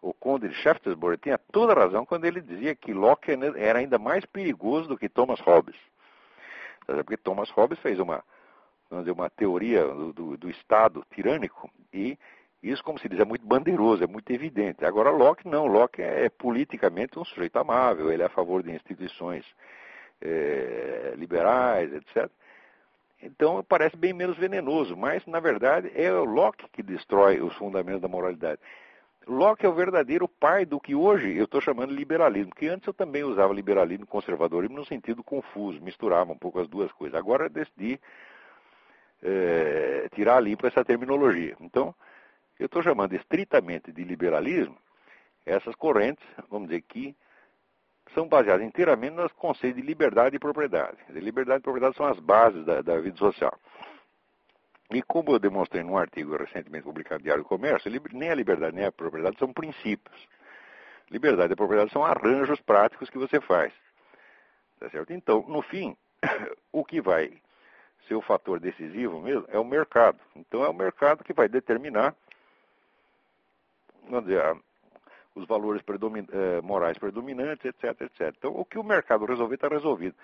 o 0.00 0.12
conde 0.12 0.48
de 0.48 0.54
Shaftesbury 0.54 1.18
tinha 1.18 1.38
toda 1.52 1.72
a 1.72 1.84
razão 1.84 2.06
quando 2.06 2.24
ele 2.24 2.40
dizia 2.40 2.74
que 2.74 2.92
Locke 2.92 3.32
era 3.56 3.78
ainda 3.78 3.98
mais 3.98 4.24
perigoso 4.24 4.88
do 4.88 4.98
que 4.98 5.08
Thomas 5.08 5.40
Hobbes. 5.40 5.76
Porque 6.86 7.16
Thomas 7.16 7.50
Hobbes 7.50 7.78
fez 7.78 7.98
uma, 7.98 8.22
uma 8.90 9.30
teoria 9.30 9.84
do, 9.86 10.36
do 10.36 10.50
Estado 10.50 11.04
tirânico 11.10 11.70
e 11.92 12.18
isso, 12.64 12.82
como 12.82 12.98
se 12.98 13.10
diz, 13.10 13.20
é 13.20 13.26
muito 13.26 13.46
bandeiroso, 13.46 14.02
é 14.02 14.06
muito 14.06 14.30
evidente. 14.30 14.86
Agora, 14.86 15.10
Locke 15.10 15.46
não. 15.46 15.66
Locke 15.66 16.00
é, 16.00 16.24
é 16.24 16.28
politicamente 16.30 17.18
um 17.18 17.24
sujeito 17.24 17.58
amável, 17.58 18.10
ele 18.10 18.22
é 18.22 18.26
a 18.26 18.30
favor 18.30 18.62
de 18.62 18.72
instituições 18.72 19.44
é, 20.18 21.12
liberais, 21.14 21.92
etc. 21.92 22.30
Então, 23.24 23.64
parece 23.66 23.96
bem 23.96 24.12
menos 24.12 24.36
venenoso, 24.36 24.94
mas, 24.94 25.24
na 25.24 25.40
verdade, 25.40 25.90
é 25.94 26.12
o 26.12 26.24
Locke 26.24 26.68
que 26.70 26.82
destrói 26.82 27.40
os 27.40 27.54
fundamentos 27.54 28.02
da 28.02 28.06
moralidade. 28.06 28.60
Locke 29.26 29.64
é 29.64 29.68
o 29.68 29.72
verdadeiro 29.72 30.28
pai 30.28 30.66
do 30.66 30.78
que 30.78 30.94
hoje 30.94 31.34
eu 31.34 31.44
estou 31.44 31.58
chamando 31.58 31.88
de 31.88 31.96
liberalismo, 31.96 32.50
porque 32.50 32.66
antes 32.66 32.86
eu 32.86 32.92
também 32.92 33.24
usava 33.24 33.54
liberalismo 33.54 34.04
e 34.04 34.08
conservadorismo 34.08 34.76
no 34.76 34.84
sentido 34.84 35.24
confuso, 35.24 35.80
misturava 35.80 36.30
um 36.32 36.36
pouco 36.36 36.60
as 36.60 36.68
duas 36.68 36.92
coisas. 36.92 37.18
Agora 37.18 37.46
eu 37.46 37.50
decidi 37.50 37.98
é, 39.22 40.06
tirar 40.14 40.38
limpo 40.40 40.66
essa 40.66 40.84
terminologia. 40.84 41.56
Então, 41.62 41.94
eu 42.60 42.66
estou 42.66 42.82
chamando 42.82 43.14
estritamente 43.14 43.90
de 43.90 44.04
liberalismo 44.04 44.76
essas 45.46 45.74
correntes, 45.74 46.24
vamos 46.50 46.68
dizer, 46.68 46.82
que 46.82 47.16
são 48.14 48.28
baseadas 48.28 48.64
inteiramente 48.64 49.14
nos 49.14 49.32
conceitos 49.32 49.80
de 49.80 49.86
liberdade 49.86 50.36
e 50.36 50.38
propriedade. 50.38 50.96
liberdade 51.10 51.60
e 51.60 51.62
propriedade 51.62 51.96
são 51.96 52.06
as 52.06 52.18
bases 52.18 52.64
da, 52.64 52.80
da, 52.80 52.98
vida 53.00 53.16
social. 53.16 53.58
E 54.90 55.02
como 55.02 55.32
eu 55.32 55.38
demonstrei 55.38 55.82
num 55.82 55.98
artigo 55.98 56.36
recentemente 56.36 56.84
publicado 56.84 57.18
no 57.18 57.24
Diário 57.24 57.42
do 57.42 57.48
Comércio, 57.48 57.90
nem 58.12 58.30
a 58.30 58.34
liberdade 58.34 58.76
nem 58.76 58.86
a 58.86 58.92
propriedade 58.92 59.38
são 59.38 59.52
princípios. 59.52 60.28
Liberdade 61.10 61.52
e 61.52 61.56
propriedade 61.56 61.92
são 61.92 62.04
arranjos 62.04 62.60
práticos 62.60 63.10
que 63.10 63.18
você 63.18 63.40
faz. 63.40 63.72
Tá 64.78 64.88
certo? 64.90 65.12
Então, 65.12 65.44
no 65.48 65.62
fim, 65.62 65.96
o 66.72 66.84
que 66.84 67.00
vai 67.00 67.32
ser 68.06 68.14
o 68.14 68.22
fator 68.22 68.60
decisivo 68.60 69.20
mesmo 69.20 69.46
é 69.48 69.58
o 69.58 69.64
mercado. 69.64 70.18
Então, 70.36 70.64
é 70.64 70.68
o 70.68 70.74
mercado 70.74 71.24
que 71.24 71.32
vai 71.32 71.48
determinar 71.48 72.14
vamos 74.08 74.26
dizer, 74.26 74.56
os 75.34 75.46
valores 75.46 75.82
predomin 75.82 76.26
eh, 76.32 76.60
morais 76.62 76.96
predominantes, 76.98 77.64
etc, 77.64 78.00
etc. 78.02 78.34
Então, 78.38 78.52
o 78.52 78.64
que 78.64 78.78
o 78.78 78.84
mercado 78.84 79.24
resolver 79.24 79.56
está 79.56 79.68
resolvido. 79.68 80.14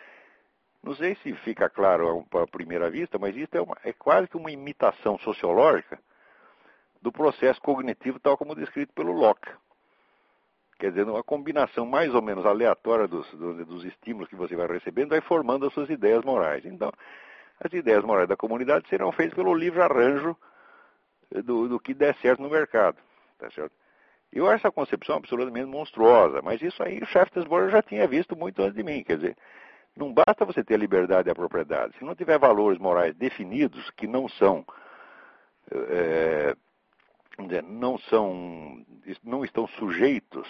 Não 0.83 0.95
sei 0.95 1.14
se 1.17 1.35
fica 1.37 1.69
claro 1.69 2.26
à 2.33 2.47
primeira 2.47 2.88
vista, 2.88 3.19
mas 3.19 3.37
isso 3.37 3.55
é, 3.57 3.61
uma, 3.61 3.76
é 3.85 3.93
quase 3.93 4.29
que 4.29 4.37
uma 4.37 4.50
imitação 4.50 5.19
sociológica 5.19 5.99
do 7.02 7.12
processo 7.12 7.61
cognitivo 7.61 8.19
tal 8.19 8.37
como 8.37 8.55
descrito 8.55 8.93
pelo 8.95 9.12
Locke. 9.12 9.50
Quer 10.79 10.90
dizer, 10.90 11.07
uma 11.07 11.23
combinação 11.23 11.85
mais 11.85 12.14
ou 12.14 12.23
menos 12.23 12.47
aleatória 12.47 13.07
dos, 13.07 13.31
dos, 13.35 13.85
estímulos 13.85 14.29
que 14.29 14.37
você 14.37 14.57
vai 14.57 14.67
recebendo 14.67 15.11
vai 15.11 15.21
formando 15.21 15.67
as 15.67 15.75
suas 15.75 15.90
ideias 15.90 16.25
morais. 16.25 16.64
Então, 16.64 16.90
as 17.62 17.71
ideias 17.75 18.02
morais 18.02 18.26
da 18.26 18.37
comunidade 18.37 18.88
serão 18.88 19.12
feitas 19.12 19.35
pelo 19.35 19.52
livre 19.55 19.83
arranjo 19.83 20.35
do, 21.45 21.69
do 21.69 21.79
que 21.79 21.93
der 21.93 22.14
certo 22.17 22.40
no 22.40 22.49
mercado. 22.49 22.97
Tá 23.38 23.50
certo? 23.50 23.75
Eu 24.33 24.47
acho 24.47 24.67
essa 24.67 24.71
concepção 24.71 25.17
absolutamente 25.17 25.67
monstruosa, 25.67 26.41
mas 26.41 26.63
isso 26.63 26.83
aí 26.83 27.01
o 27.01 27.07
Shaftesbury 27.07 27.71
já 27.71 27.83
tinha 27.83 28.07
visto 28.07 28.37
muito 28.37 28.63
antes 28.63 28.75
de 28.77 28.83
mim. 28.83 29.03
Quer 29.03 29.17
dizer, 29.17 29.37
não 29.97 30.13
basta 30.13 30.45
você 30.45 30.63
ter 30.63 30.75
a 30.75 30.79
liberdade 30.79 31.29
e 31.29 31.33
a 31.33 31.35
propriedade. 31.35 31.97
Se 31.99 32.05
não 32.05 32.15
tiver 32.15 32.39
valores 32.39 32.79
morais 32.79 33.15
definidos 33.17 33.91
que 33.91 34.07
não 34.07 34.29
são, 34.29 34.65
é, 35.73 36.55
não 37.65 37.99
são, 37.99 38.85
não 39.25 39.45
estão 39.45 39.67
sujeitos 39.67 40.49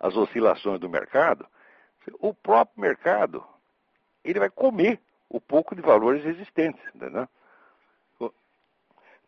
às 0.00 0.16
oscilações 0.16 0.80
do 0.80 0.88
mercado, 0.88 1.46
o 2.20 2.32
próprio 2.32 2.80
mercado 2.80 3.44
ele 4.24 4.38
vai 4.38 4.50
comer 4.50 4.98
o 5.28 5.40
pouco 5.40 5.74
de 5.74 5.82
valores 5.82 6.24
existentes, 6.24 6.82
entendeu? 6.94 7.28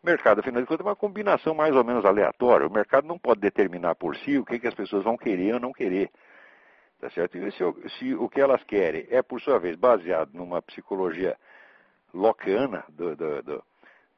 Mercado, 0.03 0.39
afinal 0.39 0.61
de 0.61 0.67
contas, 0.67 0.85
é 0.85 0.89
uma 0.89 0.95
combinação 0.95 1.53
mais 1.53 1.75
ou 1.75 1.83
menos 1.83 2.05
aleatória. 2.05 2.67
O 2.67 2.71
mercado 2.71 3.07
não 3.07 3.17
pode 3.17 3.41
determinar 3.41 3.95
por 3.95 4.15
si 4.17 4.37
o 4.37 4.45
que, 4.45 4.59
que 4.59 4.67
as 4.67 4.73
pessoas 4.73 5.03
vão 5.03 5.17
querer 5.17 5.55
ou 5.55 5.59
não 5.59 5.71
querer. 5.71 6.09
Tá 6.99 7.09
certo? 7.09 7.37
E 7.37 7.51
se, 7.51 7.63
se 7.97 8.15
o 8.15 8.27
que 8.27 8.41
elas 8.41 8.63
querem 8.63 9.05
é, 9.09 9.21
por 9.21 9.39
sua 9.41 9.59
vez, 9.59 9.75
baseado 9.75 10.31
numa 10.33 10.61
psicologia 10.61 11.37
locana 12.13 12.83
do, 12.89 13.15
do, 13.15 13.43
do, 13.43 13.63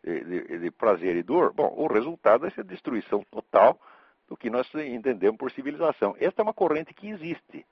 de, 0.03 0.59
de, 0.59 0.71
prazer 0.71 1.15
e 1.15 1.24
dor, 1.24 1.53
bom, 1.53 1.74
o 1.75 1.88
resultado 1.88 2.45
é 2.45 2.53
a 2.57 2.63
destruição 2.63 3.24
total 3.29 3.79
do 4.27 4.38
que 4.38 4.50
nós 4.50 4.69
entendemos 4.75 5.38
por 5.38 5.51
civilização. 5.51 6.15
Esta 6.19 6.41
é 6.41 6.43
uma 6.43 6.53
corrente 6.53 6.93
que 6.93 7.09
existe. 7.09 7.65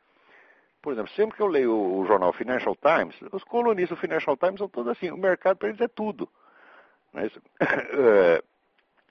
Por 0.81 0.93
exemplo, 0.93 1.11
sempre 1.13 1.35
que 1.35 1.41
eu 1.41 1.47
leio 1.47 1.73
o, 1.73 2.05
jornal 2.05 2.33
Financial 2.33 2.75
Times, 2.75 3.15
os 3.31 3.43
colunistas 3.43 3.97
do 3.97 4.01
Financial 4.01 4.35
Times 4.35 4.59
são 4.59 4.69
todos 4.69 4.91
assim, 4.91 5.09
o 5.09 5.17
mercado 5.17 5.57
para 5.57 5.69
eles 5.69 5.81
é 5.81 5.87
tudo. 5.87 6.29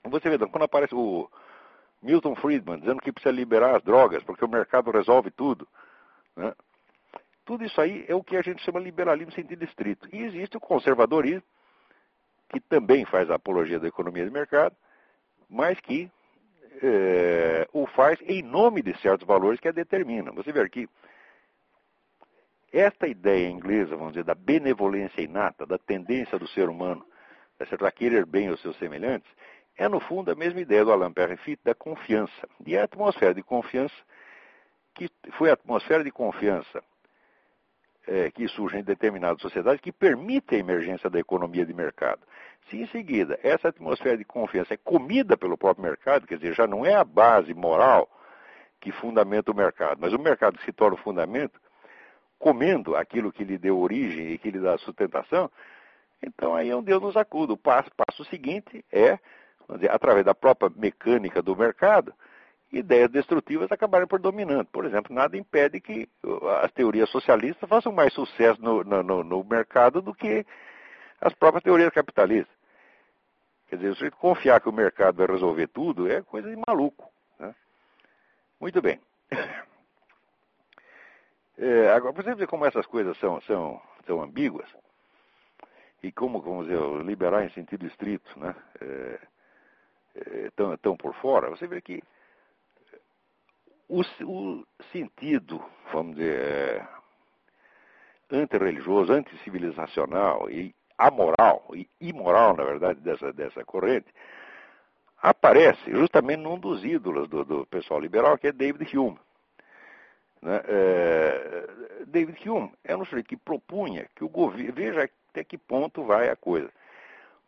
É, 0.05 0.09
você 0.09 0.29
vê, 0.29 0.37
quando 0.37 0.63
aparece 0.63 0.95
o 0.95 1.29
Milton 2.01 2.35
Friedman 2.35 2.79
dizendo 2.79 3.01
que 3.01 3.11
precisa 3.11 3.33
liberar 3.33 3.75
as 3.75 3.83
drogas 3.83 4.23
porque 4.23 4.45
o 4.45 4.49
mercado 4.49 4.91
resolve 4.91 5.29
tudo, 5.31 5.67
né? 6.35 6.53
tudo 7.43 7.63
isso 7.63 7.79
aí 7.79 8.05
é 8.07 8.15
o 8.15 8.23
que 8.23 8.37
a 8.37 8.41
gente 8.41 8.63
chama 8.63 8.79
liberalismo 8.79 9.31
em 9.31 9.35
sentido 9.35 9.63
estrito. 9.63 10.07
E 10.13 10.23
existe 10.23 10.57
o 10.57 10.59
conservadorismo, 10.59 11.43
que 12.49 12.59
também 12.59 13.05
faz 13.05 13.29
a 13.29 13.35
apologia 13.35 13.79
da 13.79 13.87
economia 13.87 14.25
de 14.25 14.31
mercado, 14.31 14.75
mas 15.49 15.79
que 15.79 16.11
é, 16.81 17.67
o 17.73 17.87
faz 17.87 18.19
em 18.21 18.41
nome 18.41 18.81
de 18.81 18.97
certos 18.99 19.25
valores 19.25 19.59
que 19.59 19.67
a 19.67 19.71
determinam. 19.71 20.33
Você 20.35 20.51
vê 20.51 20.61
aqui, 20.61 20.89
esta 22.71 23.07
ideia 23.07 23.49
inglesa, 23.49 23.95
vamos 23.95 24.13
dizer, 24.13 24.23
da 24.23 24.35
benevolência 24.35 25.21
inata, 25.21 25.65
da 25.65 25.77
tendência 25.77 26.37
do 26.37 26.47
ser 26.49 26.69
humano 26.69 27.05
a 27.59 27.91
querer 27.91 28.25
bem 28.25 28.49
os 28.49 28.61
seus 28.61 28.77
semelhantes, 28.77 29.29
é 29.77 29.87
no 29.87 29.99
fundo 29.99 30.31
a 30.31 30.35
mesma 30.35 30.59
ideia 30.59 30.83
do 30.83 30.91
Alain 30.91 31.13
Perrifit 31.13 31.59
da 31.63 31.75
confiança. 31.75 32.47
E 32.65 32.77
a 32.77 32.83
atmosfera 32.83 33.33
de 33.33 33.43
confiança, 33.43 33.95
que 34.93 35.09
foi 35.37 35.49
a 35.49 35.53
atmosfera 35.53 36.03
de 36.03 36.11
confiança 36.11 36.83
é, 38.07 38.31
que 38.31 38.47
surge 38.47 38.77
em 38.77 38.83
determinadas 38.83 39.41
sociedades 39.41 39.81
que 39.81 39.91
permite 39.91 40.55
a 40.55 40.57
emergência 40.57 41.09
da 41.09 41.19
economia 41.19 41.65
de 41.65 41.73
mercado. 41.73 42.21
Se 42.69 42.77
em 42.77 42.87
seguida 42.87 43.37
essa 43.43 43.67
atmosfera 43.67 44.17
de 44.17 44.25
confiança 44.25 44.73
é 44.73 44.77
comida 44.77 45.37
pelo 45.37 45.57
próprio 45.57 45.85
mercado, 45.85 46.25
quer 46.25 46.37
dizer, 46.37 46.53
já 46.53 46.65
não 46.65 46.85
é 46.85 46.95
a 46.95 47.03
base 47.03 47.53
moral 47.53 48.09
que 48.79 48.91
fundamenta 48.91 49.51
o 49.51 49.55
mercado, 49.55 49.99
mas 49.99 50.13
o 50.13 50.19
mercado 50.19 50.59
se 50.61 50.71
torna 50.71 50.95
o 50.95 50.99
fundamento, 50.99 51.59
comendo 52.39 52.95
aquilo 52.95 53.31
que 53.31 53.43
lhe 53.43 53.57
deu 53.57 53.77
origem 53.77 54.31
e 54.31 54.37
que 54.37 54.51
lhe 54.51 54.59
dá 54.59 54.77
sustentação, 54.77 55.51
então 56.21 56.55
aí 56.55 56.69
é 56.69 56.75
um 56.75 56.83
Deus 56.83 57.01
nos 57.01 57.17
acuda. 57.17 57.53
O 57.53 57.57
passo, 57.57 57.89
passo 57.95 58.25
seguinte 58.25 58.83
é, 58.91 59.19
dizer, 59.75 59.91
através 59.91 60.25
da 60.25 60.33
própria 60.33 60.71
mecânica 60.75 61.41
do 61.41 61.55
mercado, 61.55 62.13
ideias 62.71 63.09
destrutivas 63.09 63.71
acabarem 63.71 64.07
por 64.07 64.19
dominando. 64.19 64.67
Por 64.67 64.85
exemplo, 64.85 65.13
nada 65.13 65.37
impede 65.37 65.79
que 65.79 66.09
as 66.63 66.71
teorias 66.71 67.09
socialistas 67.09 67.69
façam 67.69 67.91
mais 67.91 68.13
sucesso 68.13 68.61
no, 68.61 68.83
no, 68.83 69.23
no 69.23 69.43
mercado 69.43 70.01
do 70.01 70.13
que 70.13 70.45
as 71.21 71.33
próprias 71.33 71.63
teorias 71.63 71.91
capitalistas. 71.91 72.55
Quer 73.69 73.77
dizer, 73.77 73.95
se 73.97 74.11
confiar 74.11 74.61
que 74.61 74.69
o 74.69 74.73
mercado 74.73 75.17
vai 75.17 75.27
resolver 75.27 75.67
tudo 75.67 76.09
é 76.09 76.21
coisa 76.21 76.49
de 76.49 76.61
maluco. 76.67 77.09
Né? 77.39 77.53
Muito 78.59 78.81
bem. 78.81 78.99
É, 81.59 81.91
agora, 81.91 82.13
você 82.13 82.35
vê 82.35 82.45
como 82.45 82.67
essas 82.67 82.85
coisas 82.85 83.17
são, 83.17 83.41
são, 83.41 83.81
são 84.05 84.21
ambíguas 84.21 84.69
e 86.03 86.11
como, 86.11 86.41
vamos 86.41 86.67
dizer, 86.67 86.79
liberar 87.03 87.45
em 87.45 87.49
sentido 87.49 87.85
estrito, 87.85 88.39
né? 88.39 88.55
É, 88.81 89.19
é, 90.15 90.51
tão, 90.55 90.75
tão 90.77 90.97
por 90.97 91.13
fora, 91.15 91.49
você 91.49 91.67
vê 91.67 91.81
que 91.81 92.01
o, 93.87 94.01
o 94.23 94.65
sentido, 94.91 95.63
vamos 95.93 96.15
dizer, 96.15 96.39
é, 96.39 96.87
antirreligioso, 98.31 99.13
anticivilizacional 99.13 100.49
e 100.49 100.75
amoral 100.97 101.63
e 101.73 101.87
imoral, 102.01 102.55
na 102.55 102.63
verdade, 102.63 102.99
dessa, 102.99 103.31
dessa 103.31 103.63
corrente, 103.63 104.07
aparece 105.21 105.91
justamente 105.91 106.39
num 106.39 106.59
dos 106.59 106.83
ídolos 106.83 107.29
do, 107.29 107.45
do 107.45 107.65
pessoal 107.67 107.99
liberal, 107.99 108.37
que 108.37 108.47
é 108.47 108.51
David 108.51 108.97
Hume. 108.97 109.19
Né? 110.41 110.61
É, 110.67 111.67
David 112.07 112.49
Hume 112.49 112.71
é 112.83 112.95
um 112.95 113.05
sujeito 113.05 113.27
que 113.27 113.37
propunha 113.37 114.07
que 114.15 114.23
o 114.23 114.29
governo, 114.29 114.73
veja 114.73 115.09
até 115.37 115.43
que 115.43 115.57
ponto 115.57 116.03
vai 116.03 116.29
a 116.29 116.35
coisa, 116.35 116.71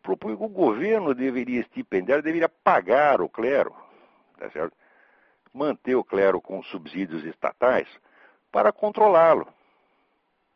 propunha 0.02 0.36
que 0.36 0.44
o 0.44 0.48
governo 0.48 1.12
deveria 1.12 1.60
estipendiar, 1.60 2.22
deveria 2.22 2.48
pagar 2.48 3.20
o 3.20 3.28
clero, 3.28 3.74
tá 4.38 4.48
certo? 4.50 4.76
manter 5.52 5.96
o 5.96 6.04
clero 6.04 6.40
com 6.40 6.62
subsídios 6.62 7.24
estatais 7.24 7.88
para 8.52 8.72
controlá-lo. 8.72 9.48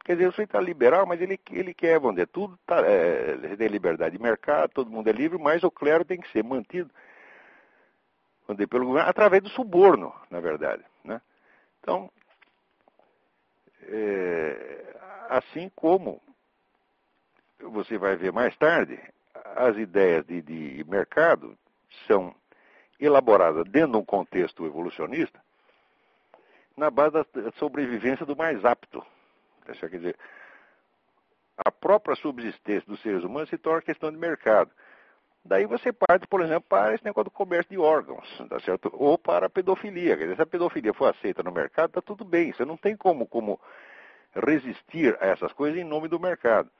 Quer 0.04 0.12
dizer, 0.12 0.28
o 0.28 0.30
sujeito 0.30 0.50
está 0.50 0.60
liberal, 0.60 1.06
mas 1.06 1.20
ele, 1.20 1.40
ele 1.50 1.74
quer, 1.74 1.98
dizer, 1.98 2.28
tudo 2.28 2.56
tá, 2.64 2.80
é, 2.86 3.56
tem 3.56 3.66
liberdade 3.66 4.16
de 4.16 4.22
mercado, 4.22 4.70
todo 4.70 4.90
mundo 4.90 5.08
é 5.08 5.12
livre, 5.12 5.38
mas 5.38 5.64
o 5.64 5.70
clero 5.70 6.04
tem 6.04 6.20
que 6.20 6.30
ser 6.30 6.44
mantido 6.44 6.90
dizer, 8.50 8.66
pelo 8.68 8.86
governo 8.86 9.08
através 9.08 9.42
do 9.42 9.48
suborno, 9.48 10.14
na 10.30 10.38
verdade. 10.38 10.84
Né? 11.02 11.20
Então, 11.80 12.08
é, 13.88 14.96
assim 15.28 15.70
como 15.74 16.20
você 17.60 17.98
vai 17.98 18.16
ver 18.16 18.32
mais 18.32 18.56
tarde, 18.56 18.98
as 19.56 19.76
ideias 19.76 20.24
de, 20.26 20.42
de 20.42 20.84
mercado 20.88 21.56
são 22.06 22.34
elaboradas 22.98 23.64
dentro 23.64 23.92
de 23.92 23.98
um 23.98 24.04
contexto 24.04 24.64
evolucionista 24.66 25.40
na 26.76 26.90
base 26.90 27.12
da 27.12 27.52
sobrevivência 27.58 28.26
do 28.26 28.36
mais 28.36 28.64
apto. 28.64 29.04
Quer 29.64 29.88
dizer, 29.88 30.16
a 31.56 31.70
própria 31.70 32.16
subsistência 32.16 32.86
dos 32.86 33.00
seres 33.00 33.22
humanos 33.22 33.48
se 33.48 33.56
torna 33.56 33.82
questão 33.82 34.10
de 34.10 34.18
mercado. 34.18 34.70
Daí 35.44 35.66
você 35.66 35.92
parte, 35.92 36.26
por 36.26 36.40
exemplo, 36.40 36.66
para 36.68 36.94
esse 36.94 37.04
negócio 37.04 37.24
do 37.24 37.30
comércio 37.30 37.70
de 37.70 37.78
órgãos, 37.78 38.26
tá 38.48 38.58
certo? 38.60 38.90
Ou 38.94 39.18
para 39.18 39.46
a 39.46 39.50
pedofilia. 39.50 40.16
Quer 40.16 40.24
dizer, 40.24 40.36
se 40.36 40.42
a 40.42 40.46
pedofilia 40.46 40.94
for 40.94 41.06
aceita 41.06 41.42
no 41.42 41.52
mercado, 41.52 41.90
está 41.90 42.00
tudo 42.00 42.24
bem. 42.24 42.52
Você 42.52 42.64
não 42.64 42.78
tem 42.78 42.96
como, 42.96 43.26
como 43.26 43.60
resistir 44.34 45.16
a 45.20 45.26
essas 45.26 45.52
coisas 45.52 45.78
em 45.78 45.84
nome 45.84 46.08
do 46.08 46.18
mercado. 46.18 46.70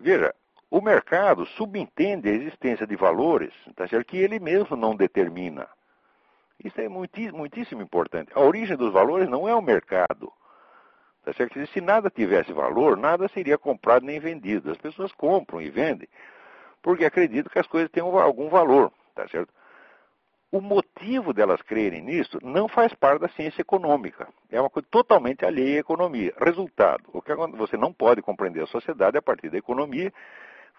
Veja, 0.00 0.34
o 0.70 0.80
mercado 0.80 1.46
subentende 1.46 2.28
a 2.28 2.32
existência 2.32 2.86
de 2.86 2.96
valores 2.96 3.52
tá 3.74 3.86
certo? 3.86 4.06
que 4.06 4.18
ele 4.18 4.38
mesmo 4.38 4.76
não 4.76 4.94
determina. 4.94 5.68
Isso 6.62 6.80
é 6.80 6.88
muitíssimo 6.88 7.82
importante. 7.82 8.32
A 8.34 8.40
origem 8.40 8.76
dos 8.76 8.92
valores 8.92 9.28
não 9.28 9.48
é 9.48 9.54
o 9.54 9.62
mercado. 9.62 10.32
Tá 11.24 11.32
certo? 11.32 11.64
Se 11.68 11.80
nada 11.80 12.10
tivesse 12.10 12.52
valor, 12.52 12.96
nada 12.96 13.28
seria 13.28 13.56
comprado 13.56 14.04
nem 14.04 14.18
vendido. 14.18 14.70
As 14.70 14.78
pessoas 14.78 15.12
compram 15.12 15.60
e 15.60 15.70
vendem 15.70 16.08
porque 16.82 17.04
acreditam 17.04 17.52
que 17.52 17.58
as 17.58 17.66
coisas 17.66 17.90
têm 17.90 18.02
algum 18.02 18.48
valor, 18.48 18.92
tá 19.14 19.26
certo? 19.28 19.52
O 20.50 20.62
motivo 20.62 21.34
delas 21.34 21.60
crerem 21.60 22.00
nisso 22.00 22.38
não 22.42 22.68
faz 22.68 22.94
parte 22.94 23.20
da 23.20 23.28
ciência 23.28 23.60
econômica. 23.60 24.28
É 24.50 24.58
uma 24.58 24.70
coisa 24.70 24.88
totalmente 24.90 25.44
alheia 25.44 25.76
à 25.76 25.80
economia. 25.80 26.32
Resultado, 26.40 27.04
o 27.12 27.20
que 27.20 27.34
você 27.34 27.76
não 27.76 27.92
pode 27.92 28.22
compreender 28.22 28.62
a 28.62 28.66
sociedade 28.66 29.18
a 29.18 29.22
partir 29.22 29.50
da 29.50 29.58
economia, 29.58 30.10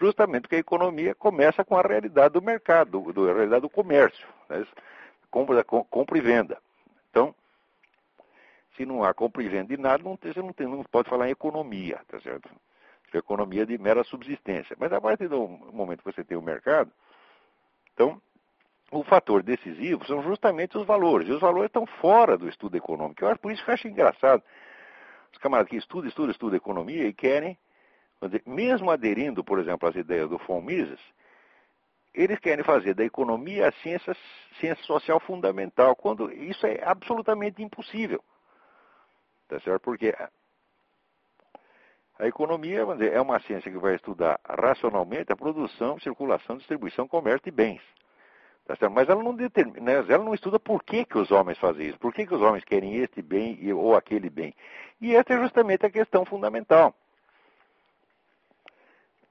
justamente 0.01 0.43
porque 0.43 0.55
a 0.55 0.59
economia 0.59 1.13
começa 1.13 1.63
com 1.63 1.77
a 1.77 1.83
realidade 1.83 2.33
do 2.33 2.41
mercado, 2.41 3.13
do, 3.13 3.29
a 3.29 3.33
realidade 3.33 3.61
do 3.61 3.69
comércio, 3.69 4.27
né? 4.49 4.65
compra, 5.29 5.63
compra 5.63 6.17
e 6.17 6.21
venda. 6.21 6.57
Então, 7.11 7.35
se 8.75 8.87
não 8.87 9.03
há 9.03 9.13
compra 9.13 9.43
e 9.43 9.49
venda 9.49 9.75
de 9.75 9.79
nada, 9.79 10.01
não, 10.03 10.17
você 10.19 10.41
não, 10.41 10.51
tem, 10.51 10.65
não 10.65 10.83
pode 10.83 11.09
falar 11.09 11.27
em 11.27 11.31
economia, 11.31 11.99
tá 12.07 12.19
certo? 12.21 12.49
economia 13.17 13.65
de 13.65 13.77
mera 13.77 14.03
subsistência. 14.03 14.75
Mas 14.79 14.93
a 14.93 15.01
partir 15.01 15.27
do 15.27 15.47
momento 15.47 16.03
que 16.03 16.11
você 16.11 16.23
tem 16.23 16.37
o 16.37 16.41
mercado, 16.41 16.91
então, 17.93 18.21
o 18.91 19.03
fator 19.03 19.43
decisivo 19.43 20.05
são 20.05 20.23
justamente 20.23 20.77
os 20.77 20.85
valores. 20.85 21.27
E 21.27 21.31
os 21.31 21.41
valores 21.41 21.69
estão 21.69 21.85
fora 21.85 22.37
do 22.37 22.49
estudo 22.49 22.75
econômico. 22.75 23.23
Eu 23.23 23.29
acho 23.29 23.39
por 23.39 23.51
isso 23.51 23.63
que 23.63 23.69
eu 23.69 23.73
acho 23.73 23.87
engraçado. 23.87 24.43
Os 25.31 25.37
camaradas 25.37 25.69
que 25.69 25.77
estudam, 25.77 26.07
estudam, 26.09 26.31
estudam 26.31 26.57
economia 26.57 27.05
e 27.05 27.13
querem, 27.13 27.57
mesmo 28.45 28.89
aderindo, 28.89 29.43
por 29.43 29.59
exemplo, 29.59 29.87
às 29.87 29.95
ideias 29.95 30.29
do 30.29 30.37
von 30.39 30.61
Mises, 30.61 30.99
eles 32.13 32.39
querem 32.39 32.65
fazer 32.65 32.95
da 32.95 33.03
economia 33.03 33.67
a 33.67 33.71
ciência, 33.71 34.15
ciência 34.59 34.83
social 34.85 35.19
fundamental, 35.19 35.95
quando 35.95 36.31
isso 36.31 36.65
é 36.65 36.81
absolutamente 36.83 37.61
impossível. 37.61 38.23
Tá 39.47 39.59
certo? 39.59 39.83
Porque 39.83 40.15
a 42.17 42.27
economia 42.27 42.85
dizer, 42.85 43.13
é 43.13 43.21
uma 43.21 43.39
ciência 43.41 43.71
que 43.71 43.77
vai 43.77 43.95
estudar 43.95 44.39
racionalmente 44.43 45.31
a 45.31 45.37
produção, 45.37 45.99
circulação, 45.99 46.57
distribuição, 46.57 47.07
comércio 47.07 47.45
de 47.45 47.51
bens. 47.51 47.81
Tá 48.77 48.87
Mas 48.87 49.09
ela 49.09 49.23
não, 49.23 49.33
determina, 49.33 49.79
né, 49.79 50.05
ela 50.07 50.23
não 50.23 50.33
estuda 50.33 50.59
por 50.59 50.83
que, 50.83 51.03
que 51.03 51.17
os 51.17 51.31
homens 51.31 51.57
fazem 51.57 51.87
isso, 51.87 51.97
por 51.97 52.13
que, 52.13 52.27
que 52.27 52.35
os 52.35 52.41
homens 52.41 52.63
querem 52.63 52.97
este 52.97 53.19
bem 53.19 53.57
ou 53.73 53.95
aquele 53.95 54.29
bem. 54.29 54.53
E 55.01 55.15
essa 55.15 55.33
é 55.33 55.39
justamente 55.39 55.87
a 55.87 55.89
questão 55.89 56.23
fundamental. 56.23 56.93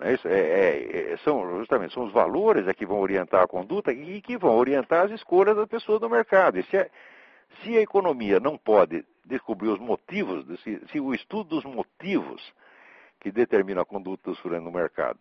É 0.00 0.12
isso, 0.12 0.26
é, 0.26 0.40
é, 0.40 1.12
é 1.12 1.16
são 1.18 1.56
justamente 1.56 1.94
são 1.94 2.04
os 2.04 2.12
valores 2.12 2.66
é 2.66 2.74
que 2.74 2.84
vão 2.84 2.98
orientar 2.98 3.42
a 3.42 3.46
conduta 3.46 3.92
e 3.92 4.20
que 4.20 4.36
vão 4.36 4.56
orientar 4.56 5.04
as 5.04 5.12
escolhas 5.12 5.54
das 5.54 5.68
pessoas 5.68 6.00
do 6.00 6.10
mercado. 6.10 6.58
E 6.58 6.64
se, 6.64 6.76
a, 6.76 6.88
se 7.62 7.76
a 7.76 7.80
economia 7.80 8.40
não 8.40 8.58
pode 8.58 9.04
descobrir 9.24 9.68
os 9.68 9.78
motivos, 9.78 10.44
se, 10.62 10.80
se 10.90 10.98
o 10.98 11.14
estudo 11.14 11.60
dos 11.60 11.64
motivos 11.64 12.42
que 13.20 13.30
determina 13.30 13.82
a 13.82 13.84
conduta 13.84 14.30
do 14.30 14.36
surano 14.36 14.64
no 14.64 14.72
mercado 14.72 15.18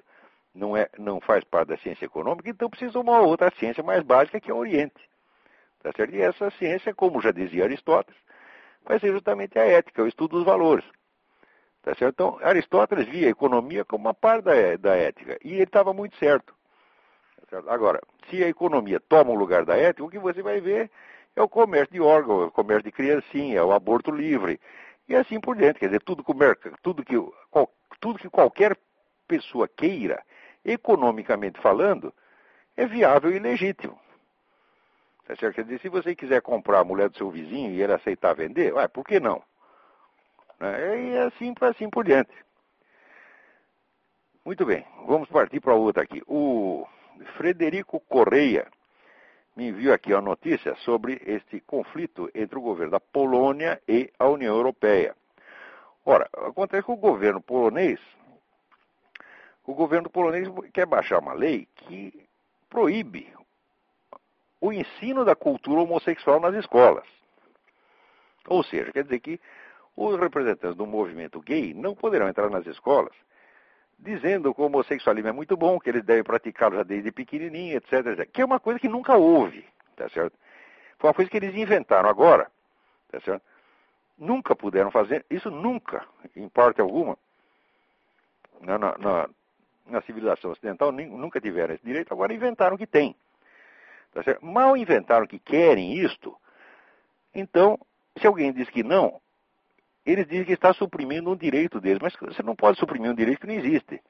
não, 0.58 0.76
é, 0.76 0.90
não 0.98 1.22
faz 1.22 1.44
parte 1.44 1.70
da 1.70 1.78
ciência 1.78 2.06
econômica, 2.06 2.50
então 2.50 2.70
precisa 2.70 3.00
uma 3.00 3.20
outra 3.20 3.52
ciência 3.58 3.84
mais 3.84 4.04
básica 4.04 4.40
que 4.40 4.50
é 4.50 4.54
o 4.54 4.58
Oriente. 4.58 5.10
Tá 5.82 5.92
certo? 5.96 6.16
E 6.16 6.22
essa 6.22 6.50
ciência, 6.52 6.94
como 6.94 7.22
já 7.22 7.32
dizia 7.32 7.64
Aristóteles, 7.64 8.20
vai 8.84 9.00
ser 9.00 9.12
justamente 9.12 9.58
a 9.60 9.66
ética, 9.66 10.04
o 10.04 10.08
estudo 10.08 10.38
dos 10.38 10.46
valores. 10.46 10.86
Tá 11.84 11.94
certo? 11.96 12.14
Então, 12.14 12.40
Aristóteles 12.42 13.08
via 13.08 13.28
a 13.28 13.32
economia 13.32 13.86
como 13.86 14.06
uma 14.06 14.14
parte 14.14 14.46
da, 14.46 14.76
da 14.78 14.96
ética, 14.96 15.38
e 15.44 15.54
ele 15.54 15.64
estava 15.64 15.94
muito 15.94 16.18
certo. 16.18 16.54
Tá 17.42 17.48
certo. 17.50 17.70
Agora, 17.70 18.02
se 18.30 18.44
a 18.44 18.50
economia 18.50 19.00
toma 19.00 19.32
o 19.32 19.36
lugar 19.36 19.64
da 19.64 19.78
ética, 19.78 20.04
o 20.04 20.10
que 20.10 20.20
você 20.20 20.42
vai 20.42 20.60
ver 20.60 20.90
é 21.36 21.42
o 21.42 21.48
comércio 21.48 21.94
de 21.94 22.02
órgãos, 22.02 22.48
o 22.48 22.52
comércio 22.52 22.84
de 22.84 22.92
criancinha, 22.92 23.64
o 23.64 23.72
aborto 23.72 24.12
livre, 24.12 24.60
e 25.08 25.16
assim 25.16 25.40
por 25.40 25.56
diante. 25.56 25.80
Quer 25.80 25.86
dizer, 25.86 26.02
tudo 26.02 26.24
que, 26.24 26.34
tudo 26.82 27.06
que, 27.06 27.16
tudo 28.02 28.20
que 28.20 28.30
qualquer 28.30 28.76
pessoa 29.28 29.68
queira, 29.68 30.22
economicamente 30.68 31.60
falando, 31.62 32.14
é 32.76 32.86
viável 32.86 33.32
e 33.32 33.40
legítimo. 33.40 33.98
Quer 35.26 35.64
dizer, 35.64 35.80
se 35.80 35.90
você 35.90 36.16
quiser 36.16 36.42
comprar 36.42 36.80
a 36.80 36.84
mulher 36.84 37.10
do 37.10 37.18
seu 37.18 37.30
vizinho 37.30 37.72
e 37.72 37.82
ele 37.82 37.94
aceitar 37.94 38.34
vender, 38.34 38.74
ué, 38.74 38.88
por 38.88 39.04
que 39.04 39.20
não? 39.20 39.42
Né? 40.60 41.10
E 41.10 41.18
assim, 41.18 41.54
assim 41.62 41.90
por 41.90 42.06
diante. 42.06 42.32
Muito 44.46 44.66
bem, 44.66 44.86
vamos 45.06 45.28
partir 45.28 45.60
para 45.60 45.74
outra 45.74 46.04
aqui. 46.04 46.22
O 46.26 46.88
Frederico 47.36 48.00
Correia 48.02 48.68
me 49.56 49.68
enviou 49.70 49.94
aqui 49.94 50.14
a 50.14 50.22
notícia 50.22 50.76
sobre 50.76 51.22
este 51.26 51.60
conflito 51.62 52.30
entre 52.34 52.58
o 52.58 52.62
governo 52.62 52.92
da 52.92 53.00
Polônia 53.00 53.82
e 53.88 54.10
a 54.18 54.28
União 54.28 54.56
Europeia. 54.56 55.16
Ora, 56.06 56.30
acontece 56.34 56.86
que 56.86 56.92
o 56.92 56.96
governo 56.96 57.42
polonês, 57.42 58.00
o 59.68 59.74
governo 59.74 60.10
polonês 60.10 60.48
quer 60.74 60.88
baixar 60.88 61.20
uma 61.20 61.34
lei 61.34 61.68
que 61.76 62.28
proíbe 62.70 63.32
o 64.60 64.74
ensino 64.74 65.24
da 65.24 65.36
cultura 65.36 65.82
homossexual 65.82 66.40
nas 66.40 66.56
escolas. 66.56 67.06
Ou 68.48 68.64
seja, 68.64 68.92
quer 68.92 69.04
dizer 69.04 69.20
que 69.20 69.40
os 69.96 70.18
representantes 70.20 70.78
do 70.78 70.88
movimento 70.88 71.42
gay 71.42 71.74
não 71.74 71.94
poderão 71.94 72.30
entrar 72.30 72.50
nas 72.50 72.66
escolas 72.66 73.14
dizendo 74.00 74.54
que 74.54 74.62
o 74.62 74.66
homossexualismo 74.66 75.30
é 75.30 75.32
muito 75.32 75.58
bom, 75.58 75.80
que 75.80 75.90
eles 75.90 76.04
devem 76.04 76.24
praticá-lo 76.24 76.76
já 76.76 76.84
desde 76.84 77.12
pequenininho, 77.12 77.78
etc, 77.78 78.06
etc, 78.06 78.32
Que 78.32 78.42
é 78.42 78.46
uma 78.46 78.60
coisa 78.60 78.80
que 78.80 78.88
nunca 78.88 79.16
houve, 79.18 79.66
tá 79.96 80.08
certo? 80.10 80.38
Foi 81.00 81.10
uma 81.10 81.14
coisa 81.14 81.30
que 81.30 81.38
eles 81.38 81.56
inventaram 81.56 82.08
agora, 82.08 82.50
tá 83.12 83.20
certo? 83.22 83.44
Nunca 84.18 84.56
puderam 84.56 84.92
fazer, 84.92 85.26
isso 85.30 85.50
nunca, 85.50 86.06
em 86.36 86.48
parte 86.48 86.80
alguma, 86.80 87.18
na, 88.62 88.78
na, 88.78 89.30
na 89.90 90.02
civilização 90.02 90.52
ocidental 90.52 90.92
nunca 90.92 91.40
tiveram 91.40 91.74
esse 91.74 91.86
direito, 91.86 92.14
agora 92.14 92.34
inventaram 92.34 92.78
que 92.78 92.88
tem. 92.88 93.16
Tá 94.14 94.22
Mal 94.42 94.76
inventaram 94.76 95.28
que 95.28 95.40
querem 95.40 95.98
isto, 95.98 96.36
então, 97.34 97.78
se 98.20 98.26
alguém 98.26 98.52
diz 98.52 98.70
que 98.70 98.84
não, 98.84 99.22
eles 100.06 100.26
dizem 100.26 100.46
que 100.46 100.54
está 100.54 100.74
suprimindo 100.74 101.30
um 101.30 101.36
direito 101.36 101.80
deles, 101.80 102.00
mas 102.02 102.16
você 102.16 102.42
não 102.42 102.56
pode 102.56 102.80
suprimir 102.80 103.12
um 103.12 103.16
direito 103.16 103.42
que 103.42 103.48
não 103.48 103.54
existe. 103.54 104.02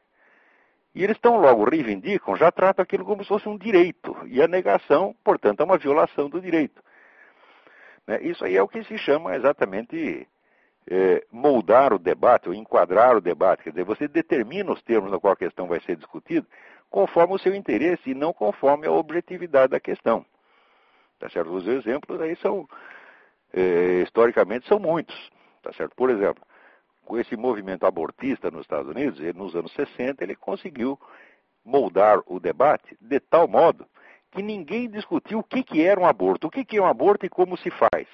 E 0.95 1.03
eles 1.03 1.17
estão 1.17 1.37
logo 1.37 1.69
reivindicam, 1.69 2.35
já 2.35 2.51
tratam 2.51 2.83
aquilo 2.83 3.03
como 3.03 3.23
se 3.23 3.27
fosse 3.27 3.49
um 3.49 3.57
direito. 3.57 4.15
E 4.27 4.41
a 4.41 4.47
negação, 4.47 5.15
portanto, 5.23 5.59
é 5.59 5.63
uma 5.63 5.77
violação 5.77 6.29
do 6.29 6.39
direito. 6.39 6.81
Né? 8.05 8.21
Isso 8.21 8.45
aí 8.45 8.55
é 8.55 8.61
o 8.61 8.67
que 8.67 8.83
se 8.83 8.97
chama 8.97 9.35
exatamente 9.35 10.27
é, 10.89 11.25
moldar 11.31 11.93
o 11.93 11.99
debate, 11.99 12.47
ou 12.47 12.55
enquadrar 12.55 13.15
o 13.15 13.21
debate. 13.21 13.63
Quer 13.63 13.71
dizer, 13.71 13.83
você 13.83 14.07
determina 14.07 14.71
os 14.71 14.81
termos 14.81 15.11
na 15.11 15.19
qual 15.19 15.33
a 15.33 15.37
questão 15.37 15.67
vai 15.67 15.79
ser 15.81 15.97
discutida 15.97 16.47
conforme 16.89 17.33
o 17.33 17.39
seu 17.39 17.53
interesse 17.53 18.11
e 18.11 18.15
não 18.15 18.31
conforme 18.31 18.87
a 18.87 18.91
objetividade 18.91 19.71
da 19.71 19.79
questão. 19.79 20.25
Tá 21.19 21.29
certo? 21.29 21.51
Os 21.51 21.67
exemplos 21.67 22.21
aí 22.21 22.35
são, 22.37 22.67
é, 23.53 24.03
historicamente, 24.03 24.67
são 24.67 24.79
muitos. 24.79 25.29
Tá 25.61 25.73
certo? 25.73 25.93
Por 25.95 26.09
exemplo, 26.09 26.43
com 27.03 27.17
esse 27.17 27.35
movimento 27.35 27.85
abortista 27.85 28.49
nos 28.49 28.61
Estados 28.61 28.89
Unidos, 28.89 29.19
ele, 29.19 29.33
nos 29.33 29.55
anos 29.55 29.73
60, 29.73 30.23
ele 30.23 30.35
conseguiu 30.35 30.97
moldar 31.65 32.21
o 32.25 32.39
debate 32.39 32.97
de 33.01 33.19
tal 33.19 33.47
modo 33.47 33.85
que 34.31 34.41
ninguém 34.41 34.89
discutiu 34.89 35.39
o 35.39 35.43
que, 35.43 35.63
que 35.63 35.83
era 35.83 35.99
um 35.99 36.05
aborto, 36.05 36.47
o 36.47 36.49
que, 36.49 36.63
que 36.63 36.77
é 36.77 36.81
um 36.81 36.85
aborto 36.85 37.25
e 37.25 37.29
como 37.29 37.57
se 37.57 37.69
faz. 37.71 38.07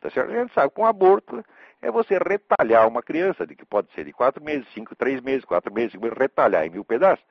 Tá 0.00 0.10
certo? 0.10 0.30
A 0.30 0.40
gente 0.40 0.54
sabe 0.54 0.72
que 0.72 0.80
um 0.80 0.86
aborto 0.86 1.44
é 1.82 1.90
você 1.90 2.18
retalhar 2.18 2.86
uma 2.86 3.02
criança, 3.02 3.46
de 3.46 3.54
que 3.54 3.64
pode 3.64 3.90
ser 3.92 4.04
de 4.04 4.12
quatro 4.12 4.42
meses, 4.42 4.66
cinco, 4.72 4.94
três 4.94 5.20
meses, 5.20 5.44
quatro 5.44 5.72
meses, 5.72 5.92
cinco 5.92 6.04
meses, 6.04 6.18
retalhar 6.18 6.64
em 6.64 6.70
mil 6.70 6.84
pedaços 6.84 7.24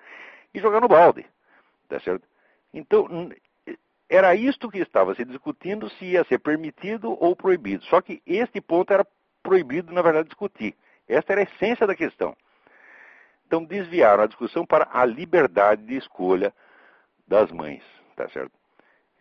e 0.54 0.60
jogar 0.60 0.82
no 0.82 0.88
balde. 0.88 1.26
Tá 1.88 2.00
certo? 2.00 2.28
Então, 2.74 3.30
era 4.10 4.36
isto 4.36 4.70
que 4.70 4.80
estava 4.80 5.16
se 5.16 5.26
discutindo 5.26 5.90
se 5.92 6.06
ia 6.06 6.24
ser 6.26 6.40
permitido 6.40 7.18
ou 7.22 7.36
proibido. 7.36 7.84
Só 7.86 8.02
que 8.02 8.22
este 8.26 8.60
ponto 8.62 8.92
era 8.92 9.06
proibido, 9.42 9.94
na 9.94 10.02
verdade, 10.02 10.28
discutir. 10.28 10.76
Esta 11.08 11.34
era 11.34 11.42
a 11.42 11.44
essência 11.44 11.88
da 11.88 11.96
questão. 11.96 12.36
Então 13.46 13.64
desviaram 13.64 14.24
a 14.24 14.28
discussão 14.28 14.66
para 14.66 14.90
a 14.92 15.06
liberdade 15.06 15.82
de 15.84 15.96
escolha 15.96 16.54
das 17.26 17.50
mães, 17.50 17.82
tá 18.16 18.28
certo? 18.30 18.52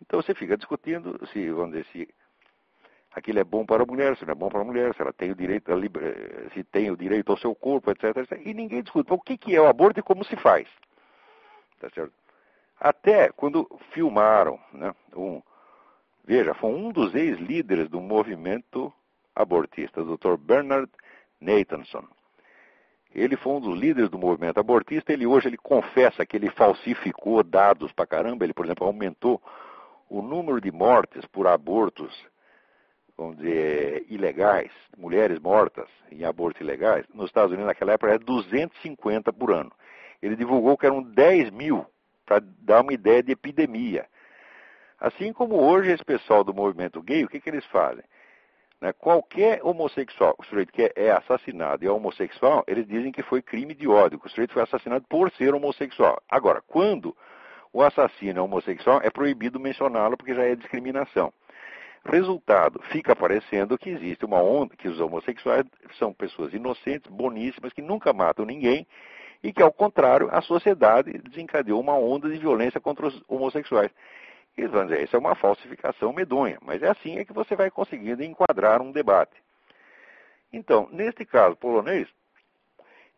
Então 0.01 0.21
você 0.21 0.33
fica 0.35 0.57
discutindo 0.57 1.25
se, 1.27 1.49
vamos 1.49 1.71
dizer, 1.71 1.85
se 1.93 2.09
aquilo 3.17 3.39
é 3.39 3.43
bom 3.43 3.65
para 3.65 3.81
a 3.81 3.85
mulher, 3.85 4.15
se 4.15 4.25
não 4.25 4.31
é 4.31 4.35
bom 4.35 4.47
para 4.47 4.61
a 4.61 4.63
mulher, 4.63 4.93
se 4.93 5.01
ela 5.01 5.11
tem 5.11 5.31
o 5.31 5.35
direito, 5.35 5.73
liber... 5.73 6.49
se 6.53 6.63
tem 6.63 6.91
o 6.91 6.95
direito 6.95 7.31
ao 7.31 7.37
seu 7.37 7.55
corpo, 7.55 7.89
etc, 7.89 8.15
etc. 8.17 8.41
E 8.45 8.53
ninguém 8.53 8.83
discute. 8.83 9.11
o 9.11 9.19
que, 9.19 9.55
é 9.55 9.59
o 9.59 9.67
aborto 9.67 9.99
e 9.99 10.03
como 10.03 10.23
se 10.23 10.35
faz, 10.35 10.67
tá 11.79 11.89
certo? 11.89 12.13
Até 12.79 13.29
quando 13.29 13.67
filmaram, 13.91 14.59
né, 14.71 14.93
um, 15.15 15.41
veja, 16.23 16.53
foi 16.53 16.69
um 16.69 16.91
dos 16.91 17.15
ex-líderes 17.15 17.89
do 17.89 17.99
movimento 17.99 18.93
abortista, 19.35 20.01
o 20.01 20.15
Dr. 20.15 20.37
Bernard 20.37 20.91
Nathanson. 21.41 22.05
Ele 23.15 23.35
foi 23.35 23.53
um 23.53 23.59
dos 23.59 23.79
líderes 23.79 24.11
do 24.11 24.19
movimento 24.19 24.59
abortista. 24.59 25.11
Ele 25.11 25.25
hoje 25.25 25.47
ele 25.47 25.57
confessa 25.57 26.23
que 26.23 26.37
ele 26.37 26.51
falsificou 26.51 27.41
dados 27.41 27.91
para 27.91 28.05
caramba. 28.05 28.43
Ele, 28.43 28.53
por 28.53 28.65
exemplo, 28.65 28.85
aumentou 28.85 29.41
o 30.07 30.21
número 30.21 30.61
de 30.61 30.71
mortes 30.71 31.25
por 31.25 31.47
abortos, 31.47 32.13
vamos 33.17 33.37
dizer, 33.37 34.05
ilegais, 34.09 34.71
mulheres 34.97 35.39
mortas 35.39 35.89
em 36.11 36.23
abortos 36.23 36.61
ilegais. 36.61 37.05
Nos 37.13 37.25
Estados 37.25 37.51
Unidos, 37.51 37.67
naquela 37.67 37.93
época, 37.93 38.11
era 38.11 38.19
250 38.19 39.33
por 39.33 39.51
ano. 39.51 39.71
Ele 40.21 40.35
divulgou 40.35 40.77
que 40.77 40.85
eram 40.85 41.01
10 41.01 41.49
mil, 41.51 41.85
para 42.25 42.41
dar 42.59 42.81
uma 42.81 42.93
ideia 42.93 43.23
de 43.23 43.31
epidemia. 43.31 44.05
Assim 44.99 45.31
como 45.31 45.55
hoje 45.55 45.91
esse 45.91 46.03
pessoal 46.03 46.43
do 46.43 46.53
movimento 46.53 47.01
gay, 47.01 47.23
o 47.23 47.27
que, 47.27 47.39
que 47.39 47.49
eles 47.49 47.65
fazem? 47.67 48.03
Né? 48.81 48.93
Qualquer 48.93 49.59
homossexual, 49.63 50.35
o 50.37 50.43
sujeito 50.43 50.73
que 50.73 50.91
é 50.95 51.11
assassinado 51.11 51.83
e 51.83 51.87
é 51.87 51.91
homossexual, 51.91 52.63
eles 52.67 52.85
dizem 52.87 53.11
que 53.11 53.23
foi 53.23 53.41
crime 53.41 53.73
de 53.73 53.87
ódio, 53.87 54.19
que 54.19 54.27
o 54.27 54.29
sujeito 54.29 54.53
foi 54.53 54.63
assassinado 54.63 55.05
por 55.07 55.31
ser 55.31 55.53
homossexual. 55.53 56.21
Agora, 56.29 56.61
quando 56.67 57.15
o 57.71 57.81
assassino 57.81 58.39
é 58.39 58.41
homossexual, 58.41 59.01
é 59.03 59.09
proibido 59.09 59.59
mencioná-lo 59.59 60.17
porque 60.17 60.33
já 60.33 60.43
é 60.43 60.55
discriminação. 60.55 61.31
Resultado, 62.07 62.81
fica 62.83 63.13
parecendo 63.13 63.77
que 63.77 63.89
existe 63.89 64.23
uma 64.23 64.41
onda, 64.41 64.77
que 64.77 64.87
os 64.87 64.97
homossexuais 64.99 65.65
são 65.99 66.13
pessoas 66.13 66.53
inocentes, 66.53 67.11
boníssimas, 67.11 67.73
que 67.73 67.81
nunca 67.81 68.13
matam 68.13 68.45
ninguém, 68.45 68.87
e 69.43 69.51
que, 69.51 69.61
ao 69.61 69.71
contrário, 69.71 70.29
a 70.31 70.41
sociedade 70.41 71.11
desencadeou 71.17 71.81
uma 71.81 71.97
onda 71.97 72.29
de 72.29 72.37
violência 72.37 72.79
contra 72.79 73.07
os 73.07 73.23
homossexuais. 73.27 73.91
Eles 74.57 74.71
vão 74.71 74.85
dizer, 74.85 75.03
isso 75.03 75.17
é 75.17 75.19
uma 75.19 75.35
falsificação 75.35 76.13
medonha, 76.13 76.57
mas 76.61 76.81
é 76.81 76.89
assim 76.89 77.17
é 77.17 77.25
que 77.25 77.33
você 77.33 77.55
vai 77.57 77.69
conseguindo 77.69 78.23
enquadrar 78.23 78.81
um 78.81 78.91
debate. 78.91 79.35
Então, 80.51 80.87
neste 80.91 81.25
caso 81.25 81.57
polonês, 81.57 82.07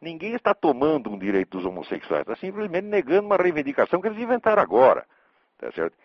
ninguém 0.02 0.34
está 0.34 0.54
tomando 0.54 1.12
um 1.12 1.18
direito 1.18 1.58
dos 1.58 1.66
homossexuais, 1.66 2.22
está 2.22 2.36
simplesmente 2.36 2.86
negando 2.86 3.28
uma 3.28 3.38
reivindicação 3.38 4.02
que 4.02 4.08
eles 4.08 4.20
inventaram 4.20 4.64
agora. 4.64 5.06
Tá 5.60 5.72
certo? 5.72 5.96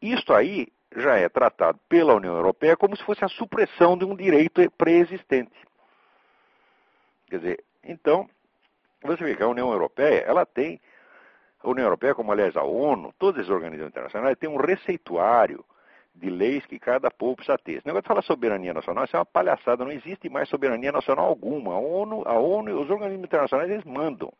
Isto 0.00 0.34
aí 0.34 0.68
já 0.96 1.16
é 1.16 1.28
tratado 1.28 1.78
pela 1.88 2.14
União 2.14 2.34
Europeia 2.34 2.76
como 2.76 2.96
se 2.96 3.04
fosse 3.04 3.24
a 3.24 3.28
supressão 3.28 3.96
de 3.96 4.04
um 4.04 4.16
direito 4.16 4.68
pré-existente. 4.72 5.52
Quer 7.26 7.38
dizer, 7.38 7.64
então, 7.84 8.28
você 9.02 9.22
vê 9.22 9.36
que 9.36 9.42
a 9.42 9.48
União 9.48 9.70
Europeia, 9.70 10.24
ela 10.26 10.46
tem 10.46 10.80
a 11.62 11.68
União 11.68 11.86
Europeia, 11.86 12.14
como 12.14 12.32
aliás 12.32 12.56
a 12.56 12.62
ONU, 12.62 13.12
todas 13.18 13.44
as 13.44 13.50
organizações 13.50 13.90
internacionais, 13.90 14.38
têm 14.38 14.48
um 14.48 14.56
receituário 14.56 15.64
de 16.14 16.30
leis 16.30 16.64
que 16.66 16.78
cada 16.78 17.10
povo 17.10 17.36
precisa 17.36 17.58
ter. 17.58 17.74
Esse 17.74 17.86
negócio 17.86 18.02
de 18.02 18.08
falar 18.08 18.22
soberania 18.22 18.74
nacional, 18.74 19.04
isso 19.04 19.16
é 19.16 19.18
uma 19.18 19.26
palhaçada, 19.26 19.84
não 19.84 19.92
existe 19.92 20.28
mais 20.28 20.48
soberania 20.48 20.90
nacional 20.90 21.26
alguma. 21.26 21.74
A 21.74 21.78
ONU, 21.78 22.22
a 22.26 22.38
ONU 22.38 22.70
e 22.70 22.72
os 22.72 22.90
organismos 22.90 23.26
internacionais, 23.26 23.70
eles 23.70 23.84
mandam. 23.84 24.32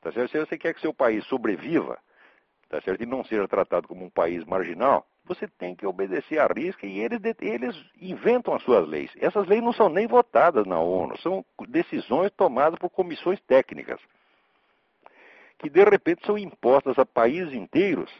Tá 0.00 0.12
certo? 0.12 0.30
Se 0.30 0.38
você 0.38 0.58
quer 0.58 0.74
que 0.74 0.80
seu 0.80 0.92
país 0.92 1.24
sobreviva, 1.26 1.98
tá 2.72 2.80
certo? 2.80 3.02
e 3.02 3.06
não 3.06 3.22
seja 3.22 3.46
tratado 3.46 3.86
como 3.86 4.02
um 4.02 4.08
país 4.08 4.42
marginal, 4.46 5.06
você 5.26 5.46
tem 5.46 5.76
que 5.76 5.86
obedecer 5.86 6.38
à 6.38 6.46
risca 6.46 6.86
e 6.86 7.00
eles, 7.00 7.20
eles 7.38 7.76
inventam 8.00 8.54
as 8.54 8.62
suas 8.62 8.88
leis. 8.88 9.12
Essas 9.20 9.46
leis 9.46 9.62
não 9.62 9.74
são 9.74 9.90
nem 9.90 10.06
votadas 10.06 10.66
na 10.66 10.80
ONU, 10.80 11.18
são 11.18 11.44
decisões 11.68 12.30
tomadas 12.32 12.78
por 12.78 12.88
comissões 12.88 13.38
técnicas 13.42 14.00
que 15.58 15.68
de 15.68 15.84
repente 15.84 16.24
são 16.26 16.38
impostas 16.38 16.98
a 16.98 17.04
países 17.04 17.52
inteiros 17.52 18.10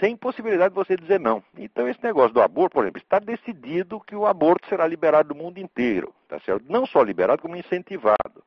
sem 0.00 0.16
possibilidade 0.16 0.70
de 0.70 0.74
você 0.74 0.96
dizer 0.96 1.20
não. 1.20 1.44
Então 1.56 1.86
esse 1.86 2.02
negócio 2.02 2.32
do 2.32 2.40
aborto, 2.40 2.74
por 2.74 2.84
exemplo, 2.84 3.02
está 3.02 3.18
decidido 3.18 4.00
que 4.00 4.16
o 4.16 4.26
aborto 4.26 4.66
será 4.68 4.86
liberado 4.86 5.34
no 5.34 5.42
mundo 5.42 5.58
inteiro, 5.58 6.14
tá 6.26 6.40
certo? 6.40 6.64
Não 6.66 6.86
só 6.86 7.02
liberado, 7.02 7.42
como 7.42 7.56
incentivado. 7.56 8.42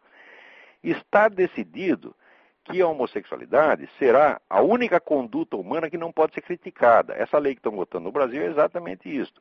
Está 0.83 1.29
decidido 1.29 2.15
que 2.63 2.81
a 2.81 2.87
homossexualidade 2.87 3.89
será 3.99 4.39
a 4.49 4.61
única 4.61 4.99
conduta 4.99 5.57
humana 5.57 5.89
que 5.89 5.97
não 5.97 6.11
pode 6.11 6.33
ser 6.33 6.41
criticada. 6.41 7.13
Essa 7.13 7.37
lei 7.37 7.53
que 7.53 7.59
estão 7.59 7.73
votando 7.73 8.05
no 8.05 8.11
Brasil 8.11 8.41
é 8.41 8.45
exatamente 8.45 9.13
isso. 9.13 9.33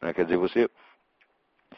Né? 0.00 0.12
Quer 0.12 0.24
dizer, 0.24 0.36
você 0.36 0.68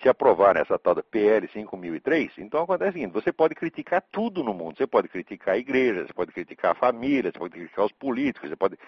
se 0.02 0.08
aprovar 0.08 0.56
essa 0.56 0.78
tal 0.78 0.94
da 0.94 1.02
PL 1.02 1.46
5003, 1.48 2.38
então 2.38 2.62
acontece 2.62 2.90
o 2.90 2.92
seguinte, 2.94 3.12
você 3.12 3.32
pode 3.32 3.54
criticar 3.54 4.02
tudo 4.10 4.42
no 4.42 4.52
mundo. 4.52 4.76
Você 4.76 4.86
pode 4.86 5.08
criticar 5.08 5.54
a 5.54 5.58
igreja, 5.58 6.06
você 6.06 6.12
pode 6.12 6.32
criticar 6.32 6.72
a 6.72 6.74
família, 6.74 7.30
você 7.30 7.38
pode 7.38 7.54
criticar 7.54 7.84
os 7.84 7.92
políticos, 7.92 8.48
você 8.48 8.56
pode 8.56 8.78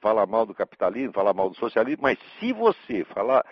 falar 0.00 0.26
mal 0.26 0.44
do 0.44 0.54
capitalismo, 0.54 1.12
falar 1.12 1.32
mal 1.32 1.48
do 1.48 1.56
socialismo, 1.56 2.02
mas 2.02 2.18
se 2.40 2.52
você 2.52 3.04
falar 3.04 3.46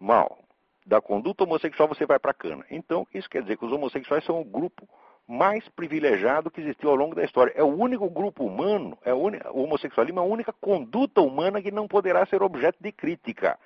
mal 0.00 0.38
da 0.84 1.00
conduta 1.00 1.44
homossexual, 1.44 1.88
você 1.88 2.04
vai 2.04 2.18
para 2.18 2.32
a 2.32 2.34
cana. 2.34 2.64
Então, 2.70 3.06
isso 3.14 3.30
quer 3.30 3.42
dizer 3.42 3.56
que 3.56 3.64
os 3.64 3.72
homossexuais 3.72 4.24
são 4.24 4.40
o 4.40 4.44
grupo 4.44 4.88
mais 5.26 5.66
privilegiado 5.70 6.50
que 6.50 6.60
existiu 6.60 6.90
ao 6.90 6.96
longo 6.96 7.14
da 7.14 7.24
história. 7.24 7.52
É 7.56 7.62
o 7.62 7.66
único 7.66 8.08
grupo 8.10 8.44
humano, 8.44 8.98
é 9.04 9.12
o, 9.12 9.30
homossexualismo 9.52 10.20
é 10.20 10.22
a 10.22 10.26
única 10.26 10.52
conduta 10.52 11.20
humana 11.20 11.62
que 11.62 11.70
não 11.70 11.88
poderá 11.88 12.26
ser 12.26 12.42
objeto 12.42 12.78
de 12.80 12.92
crítica. 12.92 13.58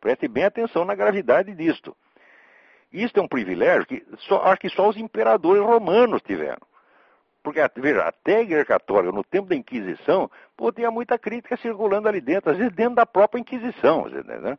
Preste 0.00 0.28
bem 0.28 0.44
atenção 0.44 0.84
na 0.84 0.94
gravidade 0.94 1.54
disto. 1.54 1.96
Isto 2.92 3.20
é 3.20 3.22
um 3.22 3.28
privilégio 3.28 3.86
que 3.86 4.06
só, 4.20 4.42
acho 4.44 4.60
que 4.60 4.68
só 4.68 4.88
os 4.88 4.96
imperadores 4.96 5.62
romanos 5.62 6.22
tiveram. 6.22 6.62
Porque, 7.42 7.60
veja, 7.76 8.04
até 8.04 8.36
a 8.36 8.42
Igreja 8.42 8.64
Católica, 8.64 9.12
no 9.12 9.22
tempo 9.22 9.48
da 9.48 9.54
Inquisição, 9.54 10.30
pô, 10.56 10.72
tinha 10.72 10.90
muita 10.90 11.18
crítica 11.18 11.58
circulando 11.58 12.08
ali 12.08 12.20
dentro, 12.20 12.50
às 12.50 12.56
vezes 12.56 12.72
dentro 12.72 12.94
da 12.94 13.04
própria 13.04 13.38
Inquisição. 13.38 14.06
Né? 14.08 14.58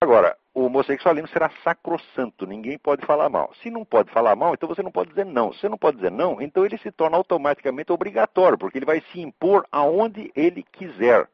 Agora, 0.00 0.34
o 0.54 0.66
homossexualismo 0.66 1.28
será 1.28 1.50
sacrossanto, 1.64 2.46
ninguém 2.46 2.78
pode 2.78 3.04
falar 3.04 3.28
mal. 3.28 3.52
Se 3.60 3.68
não 3.70 3.84
pode 3.84 4.10
falar 4.12 4.36
mal, 4.36 4.54
então 4.54 4.68
você 4.68 4.82
não 4.82 4.92
pode 4.92 5.10
dizer 5.10 5.26
não. 5.26 5.52
Se 5.52 5.60
você 5.60 5.68
não 5.68 5.76
pode 5.76 5.96
dizer 5.96 6.12
não, 6.12 6.40
então 6.40 6.64
ele 6.64 6.78
se 6.78 6.92
torna 6.92 7.16
automaticamente 7.16 7.90
obrigatório, 7.90 8.56
porque 8.56 8.78
ele 8.78 8.86
vai 8.86 9.02
se 9.12 9.20
impor 9.20 9.66
aonde 9.72 10.30
ele 10.36 10.62
quiser. 10.62 11.28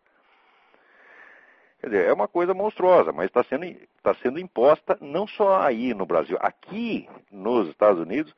Quer 1.80 1.86
dizer, 1.86 2.06
é 2.08 2.12
uma 2.12 2.26
coisa 2.26 2.54
monstruosa, 2.54 3.12
mas 3.12 3.26
está 3.26 3.44
sendo, 3.44 3.66
tá 4.02 4.14
sendo 4.22 4.38
imposta 4.38 4.96
não 5.02 5.26
só 5.26 5.60
aí 5.60 5.92
no 5.92 6.06
Brasil. 6.06 6.38
Aqui 6.40 7.06
nos 7.30 7.68
Estados 7.68 8.00
Unidos, 8.00 8.34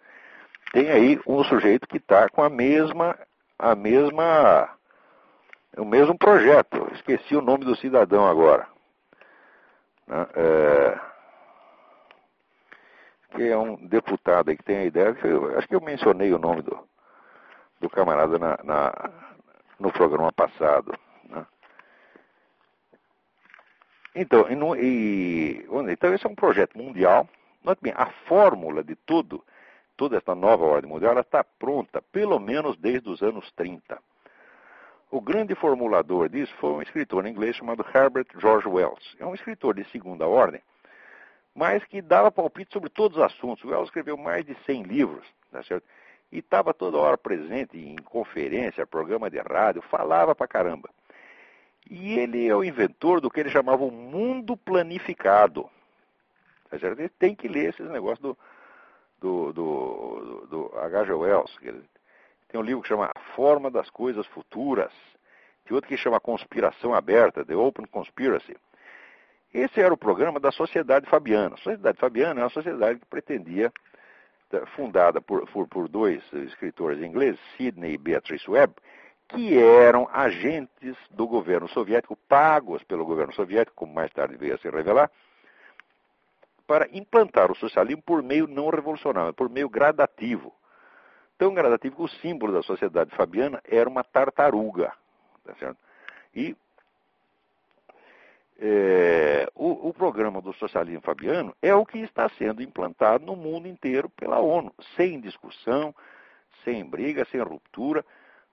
tem 0.73 0.91
aí 0.91 1.21
um 1.27 1.45
sujeito 1.45 1.87
que 1.87 1.99
está 1.99 2.29
com 2.29 2.43
a 2.43 2.51
mesma, 2.51 3.17
a 3.57 3.77
mesma, 3.77 4.69
o 5.77 5.85
mesmo 5.85 6.19
projeto. 6.19 6.89
Esqueci 6.95 7.37
o 7.37 7.43
nome 7.43 7.65
do 7.65 7.77
cidadão 7.77 8.27
agora. 8.27 8.72
Né? 10.13 10.27
É, 10.37 11.01
que 13.35 13.49
é 13.49 13.57
um 13.57 13.77
deputado 13.87 14.51
aí 14.51 14.57
que 14.59 14.63
tem 14.63 14.77
a 14.77 14.85
ideia, 14.85 15.15
que 15.15 15.27
eu, 15.27 15.59
acho 15.59 15.67
que 15.67 15.75
eu 15.75 15.81
mencionei 15.81 16.31
o 16.35 16.39
nome 16.39 16.61
do, 16.61 16.79
do 17.81 17.89
camarada 17.89 18.39
na, 18.39 18.59
na 18.63 18.93
no 19.81 19.91
programa 19.91 20.31
passado. 20.31 20.95
Né? 21.25 21.47
Então, 24.15 24.47
e, 24.79 25.67
então, 25.91 26.15
esse 26.15 26.27
é 26.27 26.29
um 26.29 26.35
projeto 26.35 26.77
mundial. 26.77 27.27
Note 27.65 27.81
bem, 27.81 27.95
a 27.97 28.07
fórmula 28.29 28.85
de 28.85 28.95
tudo, 28.95 29.43
toda 29.97 30.19
essa 30.19 30.35
nova 30.35 30.65
ordem 30.65 30.91
mundial, 30.91 31.19
está 31.19 31.43
pronta, 31.43 32.03
pelo 32.13 32.39
menos 32.39 32.77
desde 32.77 33.09
os 33.09 33.23
anos 33.23 33.51
30. 33.53 33.99
O 35.13 35.21
grande 35.21 35.55
formulador 35.55 36.27
disso 36.31 36.55
foi 36.55 36.71
um 36.71 36.81
escritor 36.81 37.27
inglês 37.27 37.55
chamado 37.55 37.85
Herbert 37.95 38.29
George 38.39 38.67
Wells. 38.67 39.15
É 39.21 39.27
um 39.27 39.35
escritor 39.35 39.75
de 39.75 39.85
segunda 39.91 40.27
ordem, 40.27 40.63
mas 41.55 41.85
que 41.85 42.01
dava 42.01 42.33
palpite 42.33 42.73
sobre 42.73 42.89
todos 42.89 43.19
os 43.19 43.23
assuntos. 43.23 43.63
O 43.63 43.69
Wells 43.69 43.89
escreveu 43.89 44.17
mais 44.17 44.43
de 44.47 44.57
100 44.65 44.85
livros, 44.85 45.27
tá 45.51 45.63
certo? 45.65 45.85
E 46.33 46.39
estava 46.39 46.73
toda 46.73 46.97
hora 46.97 47.19
presente 47.19 47.79
em 47.79 47.95
conferência, 47.97 48.87
programa 48.87 49.29
de 49.29 49.39
rádio, 49.39 49.83
falava 49.83 50.35
pra 50.35 50.49
caramba. 50.49 50.89
E 51.91 52.19
ele 52.19 52.49
é 52.49 52.57
o 52.57 52.65
inventor 52.65 53.21
do 53.21 53.31
que 53.31 53.39
ele 53.39 53.51
chamava 53.51 53.85
o 53.85 53.91
mundo 53.91 54.57
planificado. 54.57 55.69
Tá 56.71 56.79
certo? 56.79 56.99
Ele 57.01 57.11
tem 57.11 57.35
que 57.35 57.49
ler 57.49 57.69
esses 57.69 57.87
negócios 57.91 58.19
do, 58.19 58.39
do, 59.21 59.53
do, 59.53 60.47
do 60.47 60.79
H.G. 60.79 61.13
Wells. 61.13 61.55
Tem 62.53 62.61
um 62.61 62.65
livro 62.65 62.83
que 62.83 62.89
chama 62.89 63.07
A 63.07 63.19
Forma 63.35 63.71
das 63.71 63.89
Coisas 63.89 64.27
Futuras. 64.27 64.93
Tem 65.65 65.75
outro 65.75 65.89
que 65.89 65.97
chama 65.97 66.21
Conspiração 66.21 66.93
Aberta, 66.95 67.43
The 67.47 67.57
Open 67.57 67.87
Conspiracy. 67.87 68.55
Esse 69.55 69.81
era 69.81 69.93
o 69.93 69.97
programa 69.97 70.39
da 70.39 70.53
Sociedade 70.53 71.09
Fabiana. 71.09 71.55
A 71.55 71.59
Sociedade 71.59 71.99
Fabiana 71.99 72.41
é 72.41 72.45
uma 72.45 72.51
sociedade 72.51 73.01
que 73.01 73.07
pretendia, 73.07 73.73
eh, 74.53 74.67
fundada 74.77 75.19
por, 75.19 75.47
por, 75.49 75.67
por 75.67 75.89
dois 75.89 76.23
escritores 76.31 77.03
ingleses, 77.03 77.41
Sidney 77.57 77.95
e 77.95 77.99
Beatrice 77.99 78.51
Webb, 78.51 78.75
que 79.29 79.57
eram 79.57 80.07
agentes 80.13 80.95
do 81.11 81.27
governo 81.27 81.69
soviético, 81.71 82.17
pagos 82.29 82.85
pelo 82.85 83.07
governo 83.07 83.33
soviético, 83.33 83.75
como 83.77 83.95
mais 83.95 84.13
tarde 84.13 84.37
veio 84.37 84.57
a 84.57 84.59
se 84.59 84.69
revelar, 84.69 85.11
para 86.67 86.87
implantar 86.93 87.51
o 87.51 87.57
socialismo 87.57 88.03
por 88.03 88.23
meio 88.23 88.47
não 88.47 88.69
revolucionário, 88.69 89.33
por 89.33 89.49
meio 89.49 89.71
gradativo. 89.71 90.55
Tão 91.43 91.53
gradativo 91.53 91.97
que 91.97 92.03
o 92.03 92.21
símbolo 92.21 92.53
da 92.53 92.63
sociedade 92.63 93.11
fabiana 93.17 93.61
era 93.65 93.91
uma 93.91 94.05
tartaruga. 94.05 94.93
Tá 95.45 95.53
certo? 95.57 95.77
E 96.33 96.55
é, 98.61 99.51
o, 99.53 99.89
o, 99.89 99.93
programa 99.93 100.41
do 100.41 100.53
socialismo 100.53 101.01
fabiano 101.01 101.53
é 101.61 101.75
o 101.75 101.85
que 101.85 101.99
está 101.99 102.29
sendo 102.39 102.63
implantado 102.63 103.27
no 103.27 103.35
mundo 103.35 103.67
inteiro 103.67 104.09
pela 104.11 104.39
ONU, 104.39 104.73
sem 104.95 105.21
discussão, 105.21 105.93
sem 106.65 106.85
briga, 106.85 107.27
sem 107.29 107.41
ruptura, 107.41 108.05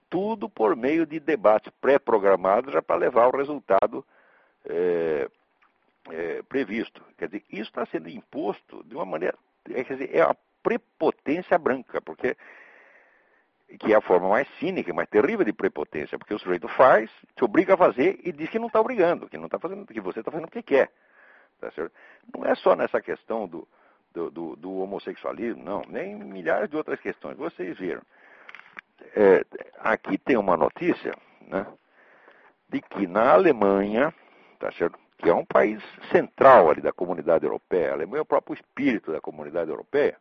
tudo 0.08 0.48
por 0.48 0.74
meio 0.74 1.06
de 1.06 1.20
debates 1.20 1.72
pré-programados 1.80 2.72
já 2.72 2.82
para 2.82 2.96
levar 2.96 3.26
ao 3.26 3.36
resultado 3.36 4.04
é, 4.68 5.30
é, 6.10 6.42
previsto. 6.42 7.00
Quer 7.16 7.26
dizer, 7.26 7.44
isso 7.50 7.70
está 7.70 7.86
sendo 7.86 8.08
imposto 8.08 8.82
de 8.82 8.96
uma 8.96 9.06
maneira, 9.06 9.38
é, 9.72 9.84
quer 9.84 9.92
dizer, 9.92 10.10
é 10.12 10.22
a 10.22 10.34
prepotência 10.60 11.56
branca, 11.56 12.00
porque 12.00 12.36
que 13.78 13.92
é 13.92 13.96
a 13.96 14.00
forma 14.00 14.28
mais 14.28 14.48
cínica, 14.58 14.92
mais 14.92 15.08
terrível 15.08 15.44
de 15.44 15.52
prepotência, 15.52 16.18
porque 16.18 16.34
o 16.34 16.38
sujeito 16.38 16.68
faz, 16.68 17.10
te 17.36 17.44
obriga 17.44 17.74
a 17.74 17.76
fazer 17.76 18.18
e 18.24 18.32
diz 18.32 18.50
que 18.50 18.58
não 18.58 18.66
está 18.66 18.80
obrigando, 18.80 19.28
que 19.28 19.38
não 19.38 19.46
está 19.46 19.58
fazendo, 19.58 19.86
que 19.86 20.00
você 20.00 20.20
está 20.20 20.30
fazendo 20.30 20.48
o 20.48 20.50
que 20.50 20.62
quer. 20.62 20.90
Tá 21.60 21.70
certo? 21.72 21.92
Não 22.34 22.44
é 22.44 22.54
só 22.54 22.74
nessa 22.74 23.00
questão 23.00 23.46
do, 23.46 23.68
do, 24.12 24.30
do, 24.30 24.56
do, 24.56 24.78
homossexualismo, 24.78 25.62
não, 25.62 25.82
nem 25.88 26.14
milhares 26.14 26.70
de 26.70 26.76
outras 26.76 27.00
questões. 27.00 27.36
Vocês 27.36 27.78
viram. 27.78 28.02
É, 29.14 29.44
aqui 29.78 30.18
tem 30.18 30.36
uma 30.36 30.56
notícia, 30.56 31.14
né, 31.42 31.66
de 32.68 32.80
que 32.80 33.06
na 33.06 33.32
Alemanha, 33.32 34.12
tá 34.58 34.70
certo? 34.72 34.98
que 35.18 35.28
é 35.28 35.34
um 35.34 35.44
país 35.44 35.82
central 36.10 36.70
ali 36.70 36.80
da 36.80 36.92
comunidade 36.92 37.44
europeia, 37.44 37.90
a 37.90 37.94
Alemanha 37.94 38.20
é 38.20 38.22
o 38.22 38.26
próprio 38.26 38.54
espírito 38.54 39.12
da 39.12 39.20
comunidade 39.20 39.70
europeia, 39.70 40.16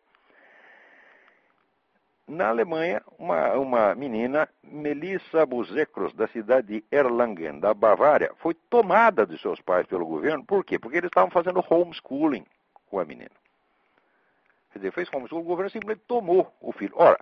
na 2.29 2.49
Alemanha, 2.49 3.01
uma, 3.17 3.53
uma 3.55 3.95
menina, 3.95 4.47
Melissa 4.63 5.45
Buzekros, 5.45 6.13
da 6.13 6.27
cidade 6.27 6.67
de 6.67 6.85
Erlangen, 6.91 7.59
da 7.59 7.73
Bavária, 7.73 8.31
foi 8.37 8.53
tomada 8.53 9.25
de 9.25 9.37
seus 9.41 9.59
pais 9.61 9.87
pelo 9.87 10.05
governo. 10.05 10.45
Por 10.45 10.63
quê? 10.63 10.77
Porque 10.77 10.97
eles 10.97 11.09
estavam 11.09 11.31
fazendo 11.31 11.63
homeschooling 11.67 12.45
com 12.85 12.99
a 12.99 13.05
menina. 13.05 13.31
Quer 14.71 14.79
dizer, 14.79 14.91
fez 14.91 15.09
homeschooling, 15.11 15.43
o 15.43 15.47
governo 15.47 15.71
simplesmente 15.71 16.05
tomou 16.07 16.53
o 16.61 16.71
filho. 16.71 16.93
Ora, 16.95 17.19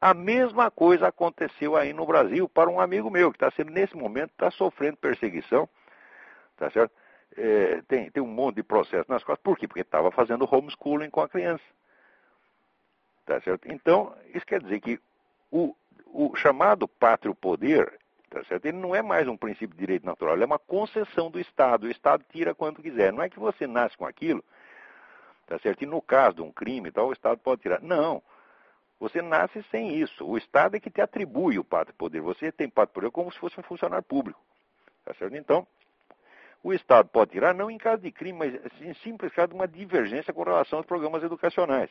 a 0.00 0.14
mesma 0.14 0.70
coisa 0.70 1.08
aconteceu 1.08 1.74
aí 1.74 1.92
no 1.92 2.06
Brasil 2.06 2.48
para 2.48 2.70
um 2.70 2.80
amigo 2.80 3.10
meu, 3.10 3.32
que 3.32 3.36
está 3.36 3.50
sendo, 3.50 3.72
nesse 3.72 3.96
momento, 3.96 4.30
está 4.30 4.50
sofrendo 4.52 4.96
perseguição, 4.96 5.68
tá 6.56 6.70
certo? 6.70 6.92
É, 7.36 7.82
tem, 7.88 8.10
tem 8.12 8.22
um 8.22 8.28
monte 8.28 8.56
de 8.56 8.62
processo 8.62 9.10
nas 9.10 9.24
costas. 9.24 9.42
Por 9.42 9.58
quê? 9.58 9.66
Porque 9.66 9.80
estava 9.80 10.12
fazendo 10.12 10.48
homeschooling 10.48 11.10
com 11.10 11.20
a 11.20 11.28
criança. 11.28 11.64
Tá 13.26 13.40
certo? 13.40 13.70
Então, 13.70 14.14
isso 14.32 14.46
quer 14.46 14.62
dizer 14.62 14.80
que 14.80 15.00
o, 15.50 15.74
o 16.06 16.36
chamado 16.36 16.86
pátrio 16.86 17.34
poder, 17.34 17.98
tá 18.30 18.42
certo? 18.44 18.66
ele 18.66 18.78
não 18.78 18.94
é 18.94 19.02
mais 19.02 19.26
um 19.26 19.36
princípio 19.36 19.74
de 19.74 19.78
direito 19.78 20.06
natural, 20.06 20.34
ele 20.34 20.44
é 20.44 20.46
uma 20.46 20.60
concessão 20.60 21.28
do 21.28 21.40
Estado. 21.40 21.84
O 21.84 21.90
Estado 21.90 22.24
tira 22.32 22.54
quanto 22.54 22.80
quiser. 22.80 23.12
Não 23.12 23.22
é 23.22 23.28
que 23.28 23.40
você 23.40 23.66
nasce 23.66 23.96
com 23.96 24.06
aquilo, 24.06 24.44
tá 25.48 25.58
certo? 25.58 25.82
e 25.82 25.86
no 25.86 26.00
caso 26.00 26.36
de 26.36 26.42
um 26.42 26.52
crime, 26.52 26.92
tal, 26.92 27.08
o 27.08 27.12
Estado 27.12 27.38
pode 27.38 27.62
tirar. 27.62 27.82
Não. 27.82 28.22
Você 29.00 29.20
nasce 29.20 29.62
sem 29.70 29.94
isso. 29.96 30.24
O 30.24 30.38
Estado 30.38 30.76
é 30.76 30.80
que 30.80 30.88
te 30.88 31.00
atribui 31.00 31.58
o 31.58 31.64
pátrio 31.64 31.94
poder. 31.96 32.20
Você 32.20 32.50
tem 32.52 32.68
pátrio 32.68 32.94
poder 32.94 33.10
como 33.10 33.30
se 33.30 33.38
fosse 33.38 33.58
um 33.58 33.62
funcionário 33.62 34.04
público. 34.04 34.40
Tá 35.04 35.12
certo? 35.14 35.36
Então, 35.36 35.66
o 36.62 36.72
Estado 36.72 37.08
pode 37.08 37.32
tirar, 37.32 37.54
não 37.54 37.70
em 37.70 37.76
caso 37.76 38.02
de 38.02 38.10
crime, 38.10 38.38
mas 38.38 38.80
em 38.80 38.94
simples 38.94 39.32
caso 39.32 39.48
de 39.48 39.54
uma 39.54 39.68
divergência 39.68 40.32
com 40.32 40.44
relação 40.44 40.78
aos 40.78 40.86
programas 40.86 41.22
educacionais. 41.22 41.90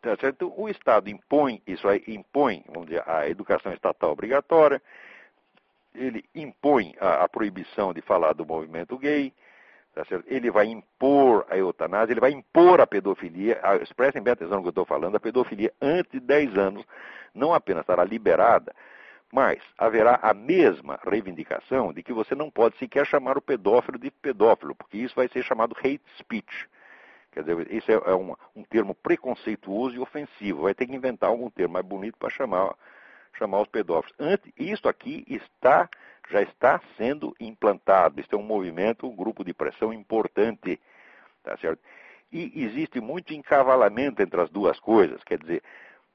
Tá 0.00 0.16
certo? 0.16 0.52
O 0.56 0.68
Estado 0.68 1.10
impõe, 1.10 1.60
isso 1.66 1.88
aí 1.88 2.02
impõe, 2.06 2.62
vamos 2.68 2.88
dizer, 2.88 3.02
a 3.08 3.28
educação 3.28 3.72
estatal 3.72 4.12
obrigatória, 4.12 4.80
ele 5.92 6.24
impõe 6.34 6.94
a, 7.00 7.24
a 7.24 7.28
proibição 7.28 7.92
de 7.92 8.00
falar 8.00 8.32
do 8.32 8.46
movimento 8.46 8.96
gay, 8.96 9.32
tá 9.92 10.04
certo? 10.04 10.24
ele 10.28 10.50
vai 10.50 10.66
impor 10.66 11.44
a 11.50 11.56
eutanásia, 11.56 12.12
ele 12.12 12.20
vai 12.20 12.30
impor 12.30 12.80
a 12.80 12.86
pedofilia, 12.86 13.58
a, 13.60 13.94
prestem 13.94 14.22
bem 14.22 14.32
atenção 14.32 14.58
no 14.58 14.62
que 14.62 14.68
eu 14.68 14.70
estou 14.70 14.84
falando, 14.84 15.16
a 15.16 15.20
pedofilia 15.20 15.72
antes 15.82 16.12
de 16.12 16.20
10 16.20 16.56
anos 16.56 16.86
não 17.34 17.52
apenas 17.52 17.82
estará 17.82 18.04
liberada, 18.04 18.72
mas 19.32 19.58
haverá 19.76 20.20
a 20.22 20.32
mesma 20.32 20.98
reivindicação 21.04 21.92
de 21.92 22.02
que 22.04 22.12
você 22.12 22.34
não 22.34 22.50
pode 22.50 22.78
sequer 22.78 23.04
chamar 23.04 23.36
o 23.36 23.42
pedófilo 23.42 23.98
de 23.98 24.10
pedófilo, 24.10 24.74
porque 24.74 24.96
isso 24.96 25.14
vai 25.16 25.28
ser 25.28 25.42
chamado 25.42 25.76
hate 25.78 26.00
speech. 26.18 26.68
Quer 27.38 27.54
dizer, 27.54 27.72
isso 27.72 27.92
é, 27.92 27.94
é 27.94 28.14
um, 28.16 28.34
um, 28.56 28.64
termo 28.64 28.96
preconceituoso 28.96 29.94
e 29.94 30.00
ofensivo. 30.00 30.62
Vai 30.62 30.74
ter 30.74 30.88
que 30.88 30.96
inventar 30.96 31.30
algum 31.30 31.48
termo 31.48 31.74
mais 31.74 31.86
bonito 31.86 32.18
para 32.18 32.30
chamar, 32.30 32.74
chamar 33.38 33.60
os 33.60 33.68
pedófilos. 33.68 34.12
Antes, 34.18 34.52
isso 34.58 34.88
aqui 34.88 35.24
está, 35.28 35.88
já 36.28 36.42
está 36.42 36.80
sendo 36.96 37.32
implantado. 37.38 38.20
Isso 38.20 38.30
é 38.32 38.36
um 38.36 38.42
movimento, 38.42 39.06
um 39.06 39.14
grupo 39.14 39.44
de 39.44 39.54
pressão 39.54 39.92
importante. 39.92 40.80
Tá 41.44 41.56
certo? 41.58 41.80
E 42.32 42.64
existe 42.64 43.00
muito 43.00 43.32
encavalamento 43.32 44.20
entre 44.20 44.40
as 44.40 44.50
duas 44.50 44.80
coisas. 44.80 45.22
Quer 45.22 45.38
dizer, 45.38 45.62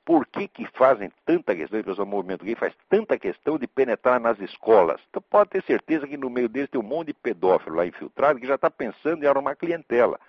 por 0.03 0.27
que, 0.27 0.45
que 0.49 0.67
fazem 0.73 1.09
tanta 1.25 1.55
questão, 1.55 1.79
o 2.03 2.05
movimento 2.05 2.43
gay 2.43 2.55
faz 2.55 2.75
tanta 2.89 3.17
questão 3.17 3.57
de 3.57 3.65
penetrar 3.65 4.19
nas 4.19 4.37
escolas? 4.41 4.99
Então 5.09 5.23
pode 5.29 5.51
ter 5.51 5.63
certeza 5.63 6.05
que 6.05 6.17
no 6.17 6.29
meio 6.29 6.49
deles 6.49 6.69
tem 6.69 6.81
um 6.81 6.83
monte 6.83 7.07
de 7.07 7.13
pedófilo 7.13 7.77
lá 7.77 7.85
infiltrado 7.85 8.41
que 8.41 8.45
já 8.45 8.55
está 8.55 8.69
pensando 8.69 9.23
em 9.23 9.27
arrumar 9.27 9.55
clientela. 9.55 10.19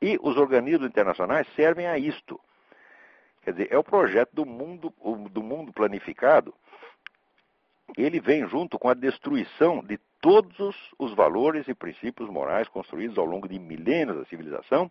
E 0.00 0.18
os 0.22 0.36
organismos 0.36 0.88
internacionais 0.88 1.46
servem 1.54 1.86
a 1.86 1.98
isto. 1.98 2.40
Quer 3.42 3.52
dizer, 3.52 3.68
é 3.72 3.78
o 3.78 3.84
projeto 3.84 4.30
do 4.32 4.44
mundo, 4.44 4.92
do 5.30 5.42
mundo 5.42 5.72
planificado. 5.72 6.54
Ele 7.96 8.20
vem 8.20 8.46
junto 8.46 8.78
com 8.78 8.88
a 8.88 8.94
destruição 8.94 9.82
de 9.82 9.98
todos 10.20 10.76
os 10.98 11.14
valores 11.14 11.66
e 11.68 11.74
princípios 11.74 12.28
morais 12.28 12.68
construídos 12.68 13.16
ao 13.18 13.24
longo 13.24 13.48
de 13.48 13.58
milênios 13.58 14.18
da 14.18 14.24
civilização, 14.26 14.90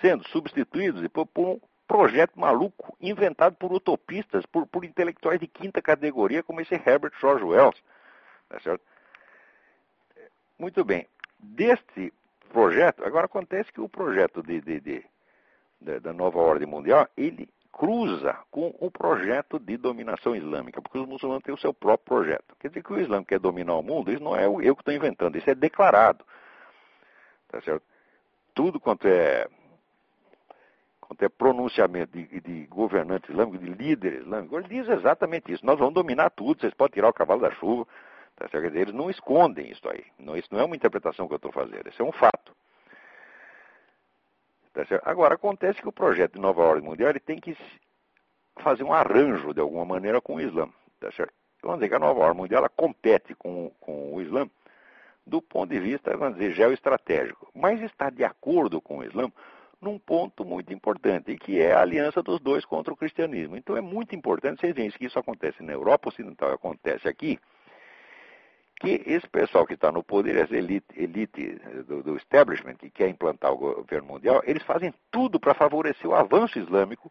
sendo 0.00 0.26
substituídos 0.28 1.06
por 1.08 1.28
um 1.38 1.60
projeto 1.86 2.38
maluco 2.38 2.96
inventado 3.00 3.54
por 3.56 3.72
utopistas, 3.72 4.44
por, 4.46 4.66
por 4.66 4.84
intelectuais 4.84 5.38
de 5.38 5.46
quinta 5.46 5.80
categoria, 5.80 6.42
como 6.42 6.60
esse 6.60 6.74
Herbert 6.74 7.12
George 7.20 7.44
Wells. 7.44 7.80
Tá? 8.48 8.78
Muito 10.58 10.84
bem. 10.84 11.06
Deste 11.38 12.12
projeto, 12.46 13.04
agora 13.04 13.26
acontece 13.26 13.72
que 13.72 13.80
o 13.80 13.88
projeto 13.88 14.42
de, 14.42 14.60
de, 14.60 14.80
de 14.80 15.04
da, 15.80 16.12
nova 16.12 16.38
ordem 16.38 16.66
mundial, 16.66 17.08
ele 17.16 17.48
cruza 17.72 18.34
com 18.50 18.74
o 18.80 18.90
projeto 18.90 19.58
de 19.58 19.76
dominação 19.76 20.34
islâmica, 20.34 20.80
porque 20.80 20.98
os 20.98 21.06
muçulmanos 21.06 21.42
têm 21.42 21.54
o 21.54 21.58
seu 21.58 21.74
próprio 21.74 22.06
projeto. 22.06 22.56
Quer 22.58 22.68
dizer 22.68 22.82
que 22.82 22.92
o 22.92 22.98
Islã 22.98 23.22
quer 23.22 23.38
dominar 23.38 23.74
o 23.74 23.82
mundo, 23.82 24.10
isso 24.10 24.22
não 24.22 24.34
é 24.34 24.46
eu 24.46 24.74
que 24.74 24.80
estou 24.80 24.94
inventando, 24.94 25.36
isso 25.36 25.50
é 25.50 25.54
declarado. 25.54 26.24
Tá 27.48 27.60
certo? 27.60 27.82
Tudo 28.54 28.80
quanto 28.80 29.06
é, 29.06 29.46
quanto 31.00 31.22
é 31.22 31.28
pronunciamento 31.28 32.16
de, 32.16 32.40
de 32.40 32.66
governante 32.66 33.30
islâmico, 33.30 33.58
de 33.58 33.70
líder 33.70 34.22
islâmico, 34.22 34.56
ele 34.56 34.68
diz 34.68 34.88
exatamente 34.88 35.52
isso. 35.52 35.66
Nós 35.66 35.78
vamos 35.78 35.94
dominar 35.94 36.30
tudo, 36.30 36.60
vocês 36.60 36.72
podem 36.72 36.94
tirar 36.94 37.10
o 37.10 37.12
cavalo 37.12 37.42
da 37.42 37.50
chuva. 37.52 37.86
Tá 38.36 38.48
certo? 38.48 38.76
Eles 38.76 38.94
não 38.94 39.10
escondem 39.10 39.70
isso 39.70 39.88
aí. 39.88 40.04
Não, 40.18 40.36
isso 40.36 40.48
não 40.52 40.60
é 40.60 40.64
uma 40.64 40.76
interpretação 40.76 41.26
que 41.26 41.34
eu 41.34 41.36
estou 41.36 41.52
fazendo, 41.52 41.88
isso 41.88 42.02
é 42.02 42.04
um 42.04 42.12
fato. 42.12 42.54
Tá 44.72 44.84
Agora, 45.04 45.34
acontece 45.34 45.80
que 45.80 45.88
o 45.88 45.92
projeto 45.92 46.34
de 46.34 46.38
nova 46.38 46.62
ordem 46.62 46.86
mundial 46.86 47.08
ele 47.08 47.20
tem 47.20 47.40
que 47.40 47.56
fazer 48.58 48.84
um 48.84 48.92
arranjo, 48.92 49.54
de 49.54 49.60
alguma 49.60 49.86
maneira, 49.86 50.20
com 50.20 50.34
o 50.34 50.40
Islã. 50.40 50.68
Tá 51.00 51.10
certo? 51.12 51.32
Vamos 51.62 51.78
dizer 51.78 51.88
que 51.88 51.94
a 51.94 51.98
nova 51.98 52.20
ordem 52.20 52.36
mundial 52.36 52.60
ela 52.60 52.68
compete 52.68 53.34
com, 53.34 53.70
com 53.80 54.14
o 54.14 54.20
Islã 54.20 54.48
do 55.26 55.42
ponto 55.42 55.70
de 55.70 55.80
vista, 55.80 56.16
vamos 56.16 56.38
dizer, 56.38 56.54
geoestratégico, 56.54 57.50
mas 57.52 57.80
está 57.82 58.10
de 58.10 58.22
acordo 58.22 58.80
com 58.80 58.98
o 58.98 59.04
Islã 59.04 59.30
num 59.80 59.98
ponto 59.98 60.44
muito 60.44 60.72
importante, 60.72 61.36
que 61.36 61.60
é 61.60 61.72
a 61.72 61.80
aliança 61.80 62.22
dos 62.22 62.40
dois 62.40 62.64
contra 62.64 62.94
o 62.94 62.96
cristianismo. 62.96 63.56
Então 63.56 63.76
é 63.76 63.80
muito 63.80 64.14
importante, 64.14 64.60
vocês 64.60 64.74
veem 64.74 64.90
que 64.90 65.04
isso 65.04 65.18
acontece 65.18 65.62
na 65.62 65.72
Europa 65.72 66.08
Ocidental, 66.08 66.52
acontece 66.52 67.08
aqui, 67.08 67.38
que 68.80 69.02
esse 69.06 69.26
pessoal 69.28 69.66
que 69.66 69.74
está 69.74 69.90
no 69.90 70.02
poder, 70.02 70.36
essa 70.36 70.54
elite, 70.54 70.86
elite 70.94 71.58
do, 71.86 72.02
do, 72.02 72.16
establishment 72.16 72.76
que 72.76 72.90
quer 72.90 73.08
implantar 73.08 73.52
o 73.52 73.56
governo 73.56 74.08
mundial, 74.08 74.42
eles 74.44 74.62
fazem 74.64 74.92
tudo 75.10 75.40
para 75.40 75.54
favorecer 75.54 76.06
o 76.06 76.14
avanço 76.14 76.58
islâmico, 76.58 77.10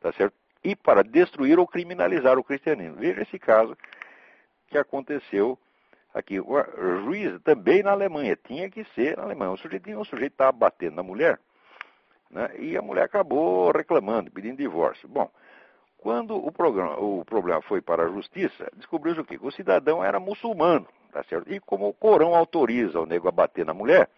tá 0.00 0.12
certo? 0.12 0.34
E 0.62 0.74
para 0.74 1.02
destruir 1.02 1.58
ou 1.58 1.66
criminalizar 1.66 2.38
o 2.38 2.44
cristianismo. 2.44 2.96
Veja 2.96 3.20
esse 3.20 3.38
caso 3.38 3.76
que 4.68 4.78
aconteceu 4.78 5.58
aqui. 6.14 6.40
O 6.40 6.64
juiz 7.02 7.38
também 7.42 7.82
na 7.82 7.90
Alemanha, 7.90 8.34
tinha 8.36 8.70
que 8.70 8.84
ser 8.94 9.16
na 9.18 9.24
Alemanha. 9.24 9.50
O 9.50 9.58
sujeito, 9.58 9.90
um 9.90 10.04
sujeito 10.04 10.32
estava 10.32 10.52
batendo 10.52 10.96
na 10.96 11.02
mulher, 11.02 11.38
né? 12.30 12.50
e 12.58 12.76
a 12.78 12.82
mulher 12.82 13.02
acabou 13.02 13.70
reclamando, 13.72 14.30
pedindo 14.30 14.56
divórcio. 14.56 15.06
Bom, 15.06 15.30
quando 16.04 16.36
o, 16.36 16.52
programa, 16.52 17.00
o 17.00 17.24
problema 17.24 17.62
foi 17.62 17.80
para 17.80 18.04
a 18.04 18.08
justiça, 18.08 18.70
descobriu-se 18.76 19.22
o 19.22 19.24
quê? 19.24 19.38
Que 19.38 19.46
o 19.46 19.50
cidadão 19.50 20.04
era 20.04 20.20
muçulmano, 20.20 20.86
tá 21.10 21.24
certo? 21.24 21.50
E 21.50 21.58
como 21.58 21.88
o 21.88 21.94
Corão 21.94 22.34
autoriza 22.34 23.00
o 23.00 23.06
nego 23.06 23.26
a 23.26 23.30
bater 23.32 23.64
na 23.64 23.72
mulher, 23.72 24.10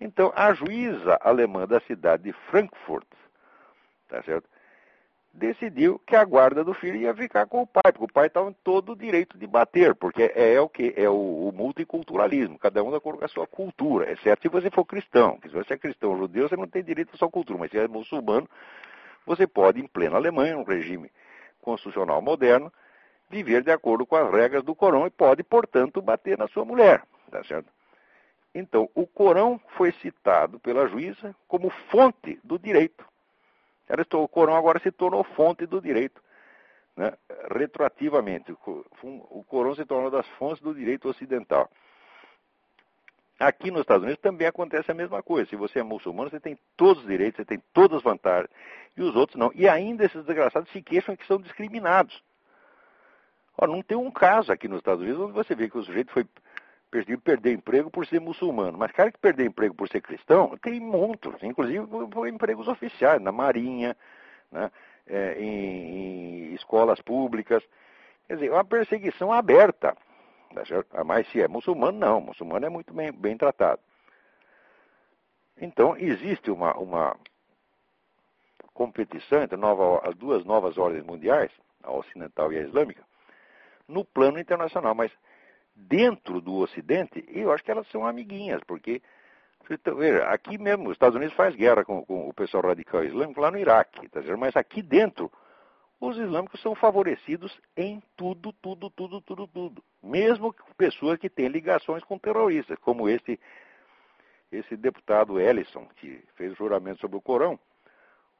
então 0.00 0.32
a 0.36 0.52
juíza 0.54 1.18
alemã 1.20 1.66
da 1.66 1.80
cidade 1.80 2.22
de 2.22 2.32
Frankfurt, 2.48 3.08
tá 4.08 4.22
certo? 4.22 4.48
Decidiu 5.34 5.98
que 6.06 6.14
a 6.14 6.24
guarda 6.24 6.62
do 6.62 6.74
filho 6.74 6.96
ia 6.96 7.12
ficar 7.12 7.46
com 7.46 7.62
o 7.62 7.66
pai, 7.66 7.90
porque 7.92 8.04
o 8.04 8.12
pai 8.12 8.28
estava 8.28 8.48
em 8.48 8.56
todo 8.62 8.92
o 8.92 8.96
direito 8.96 9.36
de 9.36 9.48
bater, 9.48 9.96
porque 9.96 10.32
é, 10.32 10.54
é 10.54 10.60
o 10.60 10.68
que? 10.68 10.94
É 10.96 11.10
o, 11.10 11.48
o, 11.48 11.52
multiculturalismo, 11.52 12.56
cada 12.56 12.84
um 12.84 12.94
acordo 12.94 13.18
com 13.18 13.24
a 13.24 13.28
sua 13.28 13.48
cultura, 13.48 14.12
exceto 14.12 14.42
se 14.42 14.48
você 14.48 14.70
for 14.70 14.84
cristão. 14.84 15.40
Se 15.42 15.48
você 15.48 15.74
é 15.74 15.76
cristão 15.76 16.10
ou 16.10 16.18
judeu, 16.18 16.48
você 16.48 16.56
não 16.56 16.68
tem 16.68 16.84
direito 16.84 17.10
à 17.14 17.16
sua 17.16 17.28
cultura, 17.28 17.58
mas 17.58 17.70
se 17.72 17.78
é 17.78 17.88
muçulmano, 17.88 18.48
você 19.30 19.46
pode, 19.46 19.80
em 19.80 19.86
plena 19.86 20.16
Alemanha, 20.16 20.56
num 20.56 20.64
regime 20.64 21.08
constitucional 21.62 22.20
moderno, 22.20 22.72
viver 23.28 23.62
de 23.62 23.70
acordo 23.70 24.04
com 24.04 24.16
as 24.16 24.28
regras 24.28 24.64
do 24.64 24.74
Corão 24.74 25.06
e 25.06 25.10
pode, 25.10 25.44
portanto, 25.44 26.02
bater 26.02 26.36
na 26.36 26.48
sua 26.48 26.64
mulher. 26.64 27.04
Tá 27.30 27.44
certo? 27.44 27.70
Então, 28.52 28.90
o 28.92 29.06
Corão 29.06 29.60
foi 29.76 29.92
citado 29.92 30.58
pela 30.58 30.88
juíza 30.88 31.32
como 31.46 31.70
fonte 31.70 32.40
do 32.42 32.58
direito. 32.58 33.04
O 34.14 34.26
Corão 34.26 34.56
agora 34.56 34.80
se 34.80 34.90
tornou 34.90 35.22
fonte 35.22 35.64
do 35.64 35.80
direito. 35.80 36.20
Né? 36.96 37.12
Retroativamente, 37.56 38.50
o 38.52 39.44
Corão 39.46 39.76
se 39.76 39.84
tornou 39.84 40.10
das 40.10 40.26
fontes 40.30 40.60
do 40.60 40.74
direito 40.74 41.08
ocidental. 41.08 41.70
Aqui 43.40 43.70
nos 43.70 43.80
Estados 43.80 44.04
Unidos 44.04 44.20
também 44.20 44.46
acontece 44.46 44.90
a 44.90 44.94
mesma 44.94 45.22
coisa. 45.22 45.48
Se 45.48 45.56
você 45.56 45.78
é 45.78 45.82
muçulmano, 45.82 46.28
você 46.28 46.38
tem 46.38 46.58
todos 46.76 47.02
os 47.02 47.08
direitos, 47.08 47.38
você 47.38 47.44
tem 47.46 47.58
todas 47.72 47.96
as 47.96 48.02
vantagens, 48.02 48.50
e 48.94 49.02
os 49.02 49.16
outros 49.16 49.38
não. 49.38 49.50
E 49.54 49.66
ainda 49.66 50.04
esses 50.04 50.22
desgraçados 50.26 50.70
se 50.70 50.82
queixam 50.82 51.16
que 51.16 51.26
são 51.26 51.40
discriminados. 51.40 52.22
Ora, 53.56 53.72
não 53.72 53.80
tem 53.80 53.96
um 53.96 54.10
caso 54.10 54.52
aqui 54.52 54.68
nos 54.68 54.78
Estados 54.78 55.02
Unidos 55.02 55.22
onde 55.22 55.32
você 55.32 55.54
vê 55.54 55.70
que 55.70 55.78
o 55.78 55.82
sujeito 55.82 56.12
foi 56.12 56.26
perdido 56.90 57.22
perder 57.22 57.52
emprego 57.52 57.90
por 57.90 58.06
ser 58.06 58.20
muçulmano. 58.20 58.76
Mas 58.76 58.92
cara 58.92 59.10
que 59.10 59.18
perdeu 59.18 59.46
emprego 59.46 59.74
por 59.74 59.88
ser 59.88 60.02
cristão, 60.02 60.58
tem 60.60 60.78
muitos, 60.78 61.42
inclusive 61.42 61.86
empregos 62.28 62.68
oficiais, 62.68 63.22
na 63.22 63.32
Marinha, 63.32 63.96
né, 64.52 64.70
é, 65.06 65.40
em, 65.40 66.50
em 66.50 66.54
escolas 66.54 67.00
públicas. 67.00 67.62
Quer 68.26 68.34
dizer, 68.34 68.48
é 68.48 68.52
uma 68.52 68.64
perseguição 68.64 69.32
aberta. 69.32 69.96
Tá 70.54 70.62
ah, 70.92 71.04
mas 71.04 71.28
se 71.30 71.40
é 71.40 71.48
muçulmano, 71.48 71.98
não. 71.98 72.20
Muçulmano 72.20 72.66
é 72.66 72.68
muito 72.68 72.92
bem, 72.92 73.12
bem 73.12 73.36
tratado. 73.36 73.80
Então, 75.60 75.96
existe 75.96 76.50
uma, 76.50 76.76
uma 76.76 77.16
competição 78.74 79.42
entre 79.42 79.56
nova, 79.56 80.08
as 80.08 80.16
duas 80.16 80.44
novas 80.44 80.78
ordens 80.78 81.04
mundiais, 81.04 81.52
a 81.82 81.92
ocidental 81.92 82.52
e 82.52 82.58
a 82.58 82.62
islâmica, 82.62 83.04
no 83.86 84.04
plano 84.04 84.38
internacional. 84.38 84.94
Mas 84.94 85.12
dentro 85.74 86.40
do 86.40 86.56
Ocidente, 86.56 87.24
eu 87.28 87.52
acho 87.52 87.62
que 87.62 87.70
elas 87.70 87.86
são 87.88 88.06
amiguinhas, 88.06 88.62
porque 88.66 89.02
veja, 89.96 90.24
aqui 90.28 90.58
mesmo, 90.58 90.86
os 90.86 90.92
Estados 90.92 91.14
Unidos 91.14 91.34
faz 91.34 91.54
guerra 91.54 91.84
com, 91.84 92.04
com 92.04 92.28
o 92.28 92.34
pessoal 92.34 92.64
radical 92.64 93.04
islâmico 93.04 93.40
lá 93.40 93.50
no 93.50 93.58
Iraque, 93.58 94.08
tá 94.08 94.20
mas 94.36 94.56
aqui 94.56 94.82
dentro 94.82 95.30
os 96.00 96.16
islâmicos 96.16 96.60
são 96.62 96.74
favorecidos 96.74 97.56
em 97.76 98.02
tudo, 98.16 98.52
tudo, 98.54 98.88
tudo, 98.90 99.20
tudo, 99.20 99.46
tudo. 99.46 99.84
Mesmo 100.02 100.54
pessoas 100.76 101.18
que 101.18 101.28
têm 101.28 101.48
ligações 101.48 102.02
com 102.04 102.18
terroristas, 102.18 102.78
como 102.78 103.08
esse, 103.08 103.38
esse 104.50 104.76
deputado 104.76 105.38
Ellison, 105.38 105.86
que 105.96 106.22
fez 106.36 106.52
o 106.52 106.56
juramento 106.56 107.00
sobre 107.00 107.18
o 107.18 107.20
Corão. 107.20 107.58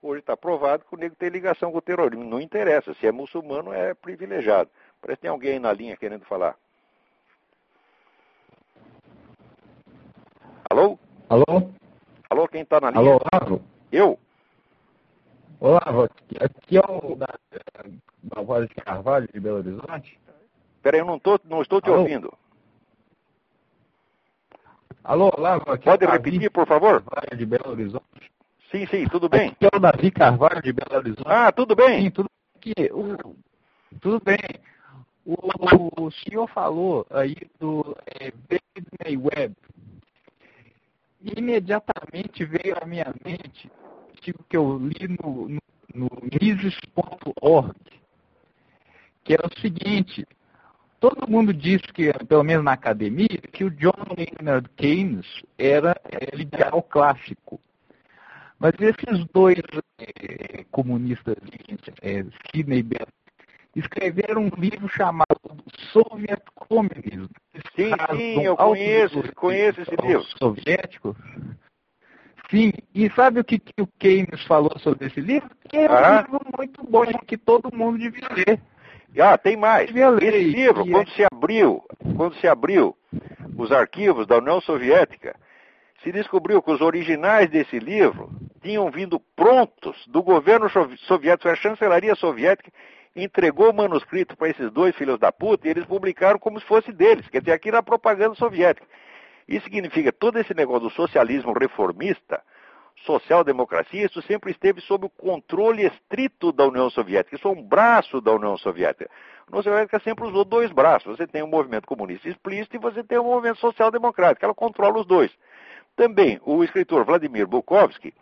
Hoje 0.03 0.21
está 0.21 0.35
provado 0.35 0.87
que 0.87 0.95
o 0.95 0.99
negro 0.99 1.17
tem 1.19 1.29
ligação 1.29 1.71
com 1.71 1.77
o 1.77 1.83
terrorismo. 1.83 2.25
Não 2.25 2.41
interessa, 2.41 2.95
se 2.95 3.07
é 3.07 3.13
muçulmano 3.13 3.71
é 3.75 3.93
privilegiado. 3.93 4.71
Parece 4.99 5.19
que 5.19 5.23
tem 5.23 5.31
alguém 5.31 5.59
na 5.59 5.71
linha 5.71 5.97
querendo 5.99 6.25
falar. 6.25 6.57
Alô? 10.71 10.99
Alô? 11.29 11.71
Alô, 12.31 12.49
quem 12.49 12.63
está 12.63 12.81
na 12.81 12.91
linha? 12.91 13.01
Alô, 13.01 13.21
Lázaro? 13.31 13.63
Eu? 13.93 14.19
Olá, 15.61 15.83
aqui 16.41 16.79
é 16.79 16.81
o 16.81 17.15
da, 17.17 17.39
da 18.23 18.41
Voz 18.41 18.67
de 18.67 18.75
Carvalho, 18.77 19.29
de 19.31 19.39
Belo 19.39 19.59
Horizonte. 19.59 20.19
Peraí, 20.83 21.01
eu 21.01 21.05
não, 21.05 21.19
tô, 21.19 21.39
não 21.45 21.61
estou 21.61 21.83
te 21.83 21.91
Alô? 21.91 22.01
ouvindo. 22.01 22.33
Alô, 25.05 25.31
Olavo, 25.37 25.71
aqui 25.71 25.85
Pode 25.85 26.07
é 26.07 26.11
repetir, 26.11 26.51
por 26.51 26.67
favor? 26.67 27.03
Carvalho, 27.03 27.37
de 27.37 27.45
Belo 27.45 27.73
Horizonte. 27.73 28.33
Sim, 28.71 28.87
sim, 28.87 29.07
tudo 29.09 29.29
bem. 29.29 29.51
Aqui 29.51 29.67
é 29.67 29.77
o 29.77 29.79
Davi 29.79 30.11
Carvalho, 30.11 30.63
de 30.63 30.73
Belo 30.73 30.97
Horizonte. 30.97 31.27
Ah, 31.27 31.53
tudo 31.53 31.77
bem? 31.77 32.05
Sim, 32.05 32.11
tudo 32.11 32.31
aqui. 32.57 32.73
O, 32.91 33.37
tudo 34.01 34.19
bem. 34.25 34.39
O, 35.27 36.07
o, 36.07 36.11
senhor 36.11 36.49
falou 36.49 37.07
aí 37.11 37.37
do 37.59 37.95
é, 38.19 38.33
David 38.49 39.19
Web. 39.19 39.55
Imediatamente 41.21 42.47
veio 42.47 42.79
à 42.81 42.87
minha 42.87 43.15
mente 43.23 43.71
artigo 44.21 44.45
que 44.49 44.57
eu 44.57 44.79
li 44.79 45.17
no, 45.23 45.49
no, 45.49 45.61
no 45.95 46.09
Mises.org, 46.23 47.75
que 49.25 49.33
é 49.33 49.39
o 49.39 49.61
seguinte, 49.61 50.27
todo 51.01 51.29
mundo 51.29 51.55
diz 51.55 51.81
que, 51.95 52.13
pelo 52.29 52.45
menos 52.45 52.63
na 52.63 52.73
academia, 52.73 53.39
que 53.51 53.65
o 53.65 53.71
John 53.71 53.95
Maynard 54.15 54.69
Keynes 54.77 55.27
era 55.57 55.99
é, 56.05 56.37
liberal 56.37 56.83
clássico. 56.83 57.59
Mas 58.59 58.75
esses 58.79 59.25
dois 59.33 59.59
é, 59.99 60.65
comunistas, 60.71 61.37
é, 62.03 62.23
Sidney 62.53 62.83
Bell, 62.83 63.09
escreveram 63.75 64.43
um 64.43 64.61
livro 64.61 64.87
chamado 64.89 65.41
Soviet 65.93 66.43
Communism. 66.55 67.31
Sim, 67.75 67.93
sim, 68.15 68.43
eu 68.43 68.55
conheço, 68.55 69.35
conheço 69.35 69.81
esse 69.81 69.97
livro. 69.97 70.25
Soviético. 70.39 71.17
Sim, 72.51 72.73
e 72.93 73.09
sabe 73.11 73.41
o 73.41 73.45
que, 73.45 73.59
que 73.59 73.81
o 73.81 73.87
Keynes 73.99 74.43
falou 74.45 74.77
sobre 74.81 75.07
esse 75.07 75.21
livro? 75.21 75.49
Que 75.69 75.77
é 75.77 75.91
um 75.91 75.95
ah. 75.95 76.23
livro 76.23 76.41
muito 76.57 76.83
bom, 76.85 77.05
que 77.27 77.39
todo 77.39 77.75
mundo 77.75 77.99
devia 77.99 78.29
ler. 78.31 78.61
Ah, 79.19 79.39
tem 79.39 79.57
mais. 79.57 79.91
Esse 79.91 80.39
livro, 80.45 80.87
quando 80.87 81.09
é... 81.09 81.13
se 81.13 81.25
abriu, 81.25 81.83
quando 82.17 82.35
se 82.37 82.49
abriu 82.49 82.97
os 83.57 83.71
arquivos 83.71 84.27
da 84.27 84.39
União 84.39 84.61
Soviética, 84.61 85.37
se 86.03 86.11
descobriu 86.11 86.63
que 86.63 86.71
os 86.71 86.81
originais 86.81 87.49
desse 87.51 87.79
livro 87.79 88.31
tinham 88.63 88.91
vindo 88.91 89.21
prontos 89.37 89.97
do 90.09 90.23
governo 90.23 90.69
soviético, 90.99 91.49
a 91.49 91.55
chancelaria 91.55 92.15
soviética 92.15 92.71
entregou 93.15 93.71
o 93.71 93.75
manuscrito 93.75 94.37
para 94.37 94.49
esses 94.49 94.71
dois 94.71 94.95
filhos 94.97 95.19
da 95.19 95.33
puta 95.33 95.67
e 95.67 95.71
eles 95.71 95.85
publicaram 95.85 96.39
como 96.39 96.61
se 96.61 96.67
fosse 96.67 96.93
deles. 96.93 97.29
Quer 97.29 97.41
dizer, 97.41 97.53
aqui 97.53 97.71
na 97.71 97.83
propaganda 97.83 98.35
soviética. 98.35 98.87
Isso 99.51 99.65
significa 99.65 100.13
todo 100.13 100.39
esse 100.39 100.55
negócio 100.55 100.89
do 100.89 100.91
socialismo 100.91 101.53
reformista 101.53 102.41
social-democracia, 103.05 104.07
isso 104.07 104.23
sempre 104.23 104.53
esteve 104.53 104.81
sob 104.83 105.07
o 105.07 105.11
controle 105.11 105.85
estrito 105.85 106.53
da 106.53 106.67
União 106.67 106.89
Soviética. 106.89 107.35
Isso 107.35 107.49
é 107.49 107.51
um 107.51 107.63
braço 107.63 108.21
da 108.21 108.31
União 108.31 108.57
Soviética. 108.57 109.11
A 109.47 109.51
União 109.51 109.63
Soviética 109.63 109.99
sempre 110.01 110.25
usou 110.25 110.45
dois 110.45 110.71
braços. 110.71 111.17
Você 111.17 111.27
tem 111.27 111.43
um 111.43 111.49
movimento 111.49 111.87
comunista 111.87 112.29
explícito 112.29 112.77
e 112.77 112.79
você 112.79 113.03
tem 113.03 113.19
um 113.19 113.25
movimento 113.25 113.59
social-democrático. 113.59 114.45
Ela 114.45 114.55
controla 114.55 115.01
os 115.01 115.07
dois. 115.07 115.33
Também 115.97 116.39
o 116.45 116.63
escritor 116.63 117.05
Vladimir 117.05 117.49
Bukovsky, 117.49 118.15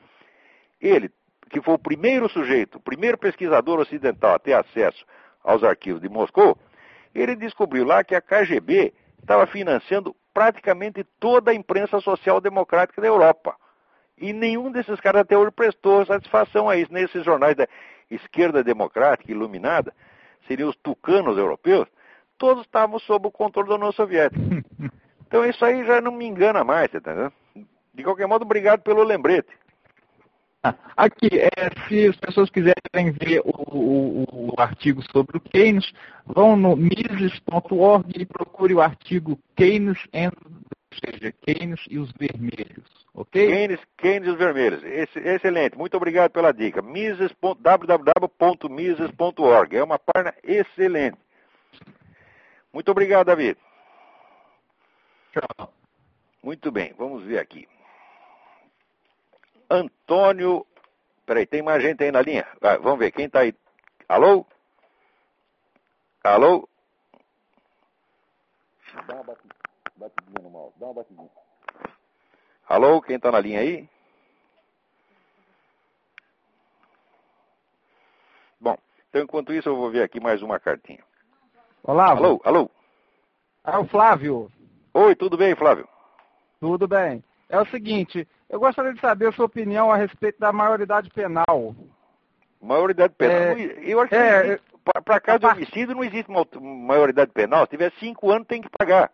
ele, 0.80 1.10
que 1.50 1.60
foi 1.60 1.74
o 1.74 1.78
primeiro 1.78 2.26
sujeito, 2.30 2.78
o 2.78 2.80
primeiro 2.80 3.18
pesquisador 3.18 3.80
ocidental 3.80 4.34
a 4.34 4.38
ter 4.38 4.54
acesso 4.54 5.04
aos 5.44 5.62
arquivos 5.62 6.00
de 6.00 6.08
Moscou, 6.08 6.56
ele 7.14 7.36
descobriu 7.36 7.84
lá 7.84 8.02
que 8.02 8.14
a 8.14 8.20
KGB 8.20 8.94
estava 9.20 9.46
financiando 9.46 10.16
praticamente 10.38 11.04
toda 11.18 11.50
a 11.50 11.54
imprensa 11.54 11.98
social-democrática 11.98 13.02
da 13.02 13.08
Europa. 13.08 13.56
E 14.16 14.32
nenhum 14.32 14.70
desses 14.70 15.00
caras 15.00 15.22
até 15.22 15.36
hoje 15.36 15.50
prestou 15.50 16.06
satisfação 16.06 16.68
a 16.68 16.76
isso. 16.76 16.92
Nesses 16.92 17.24
jornais 17.24 17.56
da 17.56 17.66
esquerda 18.08 18.62
democrática 18.62 19.32
iluminada, 19.32 19.92
seriam 20.46 20.70
os 20.70 20.76
tucanos 20.76 21.36
europeus, 21.36 21.88
todos 22.38 22.62
estavam 22.62 23.00
sob 23.00 23.26
o 23.26 23.32
controle 23.32 23.68
da 23.68 23.74
União 23.74 23.92
Soviética. 23.92 24.40
Então 25.28 25.44
isso 25.44 25.62
aí 25.62 25.84
já 25.84 26.00
não 26.00 26.10
me 26.10 26.24
engana 26.24 26.64
mais, 26.64 26.90
tá 26.90 26.96
entendendo? 26.96 27.34
De 27.92 28.02
qualquer 28.02 28.26
modo, 28.26 28.46
obrigado 28.46 28.80
pelo 28.80 29.02
lembrete. 29.02 29.50
Aqui, 30.96 31.28
é, 31.32 31.88
se 31.88 32.08
as 32.08 32.16
pessoas 32.16 32.50
quiserem 32.50 33.12
ver 33.12 33.40
o, 33.44 33.50
o, 33.50 34.54
o 34.54 34.60
artigo 34.60 35.00
sobre 35.12 35.36
o 35.36 35.40
Keynes, 35.40 35.92
vão 36.26 36.56
no 36.56 36.74
mises.org 36.76 38.12
e 38.16 38.26
procure 38.26 38.74
o 38.74 38.80
artigo 38.80 39.38
Keynes 39.56 39.98
and 40.12 40.32
ou 40.90 41.12
seja, 41.12 41.30
Keynes 41.32 41.84
e 41.90 41.98
os 41.98 42.10
vermelhos, 42.12 42.88
ok? 43.14 43.46
Keynes, 43.46 43.78
Keynes 43.98 44.26
e 44.26 44.30
os 44.30 44.38
vermelhos. 44.38 44.82
excelente, 44.82 45.76
muito 45.76 45.94
obrigado 45.96 46.30
pela 46.30 46.50
dica. 46.50 46.80
Mises, 46.80 47.30
www.mises.org. 47.60 49.76
É 49.76 49.84
uma 49.84 49.98
página 49.98 50.34
excelente. 50.42 51.18
Muito 52.72 52.90
obrigado, 52.90 53.26
David. 53.26 53.58
Tchau. 55.32 55.74
Muito 56.42 56.72
bem, 56.72 56.94
vamos 56.96 57.22
ver 57.24 57.38
aqui. 57.38 57.68
Antônio. 59.70 60.66
Peraí, 61.26 61.46
tem 61.46 61.62
mais 61.62 61.82
gente 61.82 62.02
aí 62.02 62.10
na 62.10 62.22
linha? 62.22 62.46
Vai, 62.60 62.78
vamos 62.78 62.98
ver, 62.98 63.12
quem 63.12 63.26
está 63.26 63.40
aí? 63.40 63.54
Alô? 64.08 64.46
Alô? 66.24 66.68
Dá 69.06 69.14
uma 69.14 69.24
batidinha 69.96 70.42
no 70.42 70.50
mouse, 70.50 70.74
dá 70.78 70.86
uma 70.86 70.94
batidinha. 70.94 71.30
Alô, 72.66 73.00
quem 73.02 73.16
está 73.16 73.30
na 73.30 73.40
linha 73.40 73.60
aí? 73.60 73.88
Bom, 78.60 78.76
então 79.08 79.22
enquanto 79.22 79.52
isso 79.52 79.68
eu 79.68 79.76
vou 79.76 79.90
ver 79.90 80.02
aqui 80.02 80.20
mais 80.20 80.42
uma 80.42 80.58
cartinha. 80.58 81.02
Olá. 81.82 82.10
Alô, 82.10 82.40
alô. 82.44 82.70
É 83.64 83.76
o 83.76 83.86
Flávio. 83.86 84.50
Oi, 84.94 85.14
tudo 85.14 85.36
bem, 85.36 85.54
Flávio? 85.54 85.88
Tudo 86.60 86.88
bem. 86.88 87.22
É 87.48 87.58
o 87.60 87.66
seguinte, 87.66 88.28
eu 88.48 88.60
gostaria 88.60 88.92
de 88.92 89.00
saber 89.00 89.28
a 89.28 89.32
sua 89.32 89.46
opinião 89.46 89.90
a 89.90 89.96
respeito 89.96 90.38
da 90.38 90.52
maioridade 90.52 91.10
penal. 91.10 91.74
Maioridade 92.60 93.14
penal? 93.14 93.36
É, 93.36 93.78
eu 93.82 94.00
acho 94.00 94.10
que 94.10 94.16
é, 94.16 94.60
para 95.04 95.20
caso 95.20 95.40
de 95.40 95.46
homicídio 95.46 95.94
não 95.94 96.04
existe 96.04 96.30
maioridade 96.60 97.30
penal. 97.32 97.64
Se 97.64 97.70
tiver 97.70 97.92
cinco 97.98 98.30
anos, 98.30 98.46
tem 98.46 98.60
que 98.60 98.68
pagar. 98.76 99.10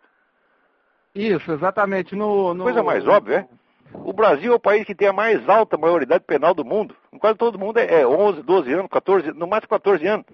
Isso, 1.13 1.51
exatamente. 1.51 2.15
No, 2.15 2.53
no... 2.53 2.63
Coisa 2.63 2.83
mais 2.83 3.07
óbvia, 3.07 3.47
é? 3.49 3.65
O 3.93 4.11
Brasil 4.11 4.51
é 4.51 4.55
o 4.55 4.59
país 4.59 4.85
que 4.85 4.95
tem 4.95 5.07
a 5.07 5.13
mais 5.13 5.47
alta 5.47 5.77
maioridade 5.77 6.25
penal 6.25 6.53
do 6.53 6.65
mundo. 6.65 6.95
Quase 7.19 7.37
todo 7.37 7.59
mundo 7.59 7.77
é 7.77 8.05
11, 8.05 8.41
12 8.41 8.73
anos, 8.73 8.87
14, 8.91 9.31
no 9.31 9.47
máximo 9.47 9.69
14 9.69 10.05
anos. 10.05 10.25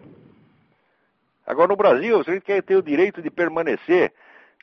Agora, 1.45 1.67
no 1.67 1.75
Brasil, 1.75 2.17
você 2.17 2.41
quer 2.41 2.63
ter 2.63 2.75
o 2.75 2.81
direito 2.81 3.21
de 3.21 3.29
permanecer, 3.29 4.13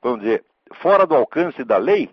vamos 0.02 0.20
dizer, 0.20 0.44
fora 0.80 1.06
do 1.06 1.14
alcance 1.14 1.62
da 1.62 1.76
lei, 1.76 2.10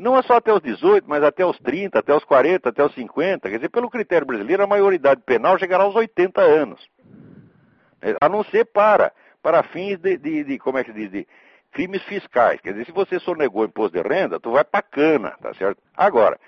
não 0.00 0.16
é 0.16 0.22
só 0.22 0.36
até 0.36 0.52
os 0.52 0.62
18, 0.62 1.04
mas 1.06 1.22
até 1.22 1.44
os 1.44 1.58
30, 1.58 1.98
até 1.98 2.14
os 2.14 2.24
40, 2.24 2.70
até 2.70 2.82
os 2.82 2.94
50. 2.94 3.50
Quer 3.50 3.56
dizer, 3.56 3.68
pelo 3.68 3.90
critério 3.90 4.26
brasileiro, 4.26 4.62
a 4.62 4.66
maioridade 4.66 5.20
penal 5.20 5.58
chegará 5.58 5.84
aos 5.84 5.94
80 5.94 6.40
anos. 6.40 6.88
É, 8.00 8.16
a 8.18 8.28
não 8.28 8.42
ser 8.44 8.64
para, 8.64 9.12
para 9.42 9.62
fins 9.62 9.98
de, 9.98 10.16
de, 10.16 10.44
de 10.44 10.58
como 10.58 10.78
é 10.78 10.84
que 10.84 10.90
se 10.90 10.98
diz, 10.98 11.10
de 11.10 11.28
crimes 11.70 12.02
fiscais. 12.04 12.60
Quer 12.62 12.72
dizer, 12.72 12.86
se 12.86 12.92
você 12.92 13.20
sonegou 13.20 13.64
imposto 13.64 14.02
de 14.02 14.08
renda, 14.08 14.40
tu 14.40 14.52
vai 14.52 14.64
pra 14.64 14.80
cana, 14.80 15.36
tá 15.42 15.52
certo? 15.52 15.82
Agora, 15.94 16.40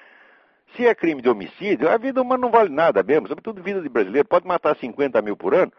se 0.74 0.86
é 0.86 0.94
crime 0.94 1.20
de 1.20 1.28
homicídio, 1.28 1.90
a 1.90 1.98
vida 1.98 2.22
humana 2.22 2.40
não 2.40 2.50
vale 2.50 2.70
nada 2.70 3.02
mesmo, 3.02 3.28
sobretudo 3.28 3.62
vida 3.62 3.82
de 3.82 3.88
brasileiro, 3.90 4.26
pode 4.26 4.46
matar 4.46 4.74
50 4.76 5.20
mil 5.20 5.36
por 5.36 5.54
ano, 5.54 5.70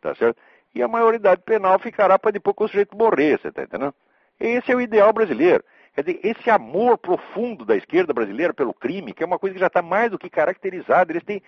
tá 0.00 0.16
certo? 0.16 0.36
E 0.74 0.82
a 0.82 0.88
maioridade 0.88 1.42
penal 1.42 1.78
ficará 1.78 2.18
para 2.18 2.32
depois 2.32 2.56
que 2.56 2.64
o 2.64 2.68
sujeito 2.68 2.96
morrer, 2.96 3.38
você 3.38 3.52
tá 3.52 3.62
entendendo? 3.62 3.94
Esse 4.40 4.72
é 4.72 4.74
o 4.74 4.80
ideal 4.80 5.12
brasileiro. 5.12 5.62
Quer 6.02 6.12
dizer, 6.12 6.20
esse 6.22 6.48
amor 6.48 6.96
profundo 6.96 7.62
da 7.62 7.76
esquerda 7.76 8.14
brasileira 8.14 8.54
pelo 8.54 8.72
crime, 8.72 9.12
que 9.12 9.22
é 9.22 9.26
uma 9.26 9.38
coisa 9.38 9.52
que 9.52 9.60
já 9.60 9.66
está 9.66 9.82
mais 9.82 10.10
do 10.10 10.18
que 10.18 10.30
caracterizada, 10.30 11.12
eles 11.12 11.22
têm. 11.22 11.42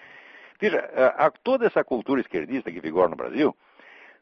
Veja, 0.60 0.78
a, 0.94 1.26
a, 1.26 1.30
toda 1.30 1.66
essa 1.66 1.82
cultura 1.82 2.20
esquerdista 2.20 2.70
que 2.70 2.78
vigora 2.78 3.08
no 3.08 3.16
Brasil, 3.16 3.56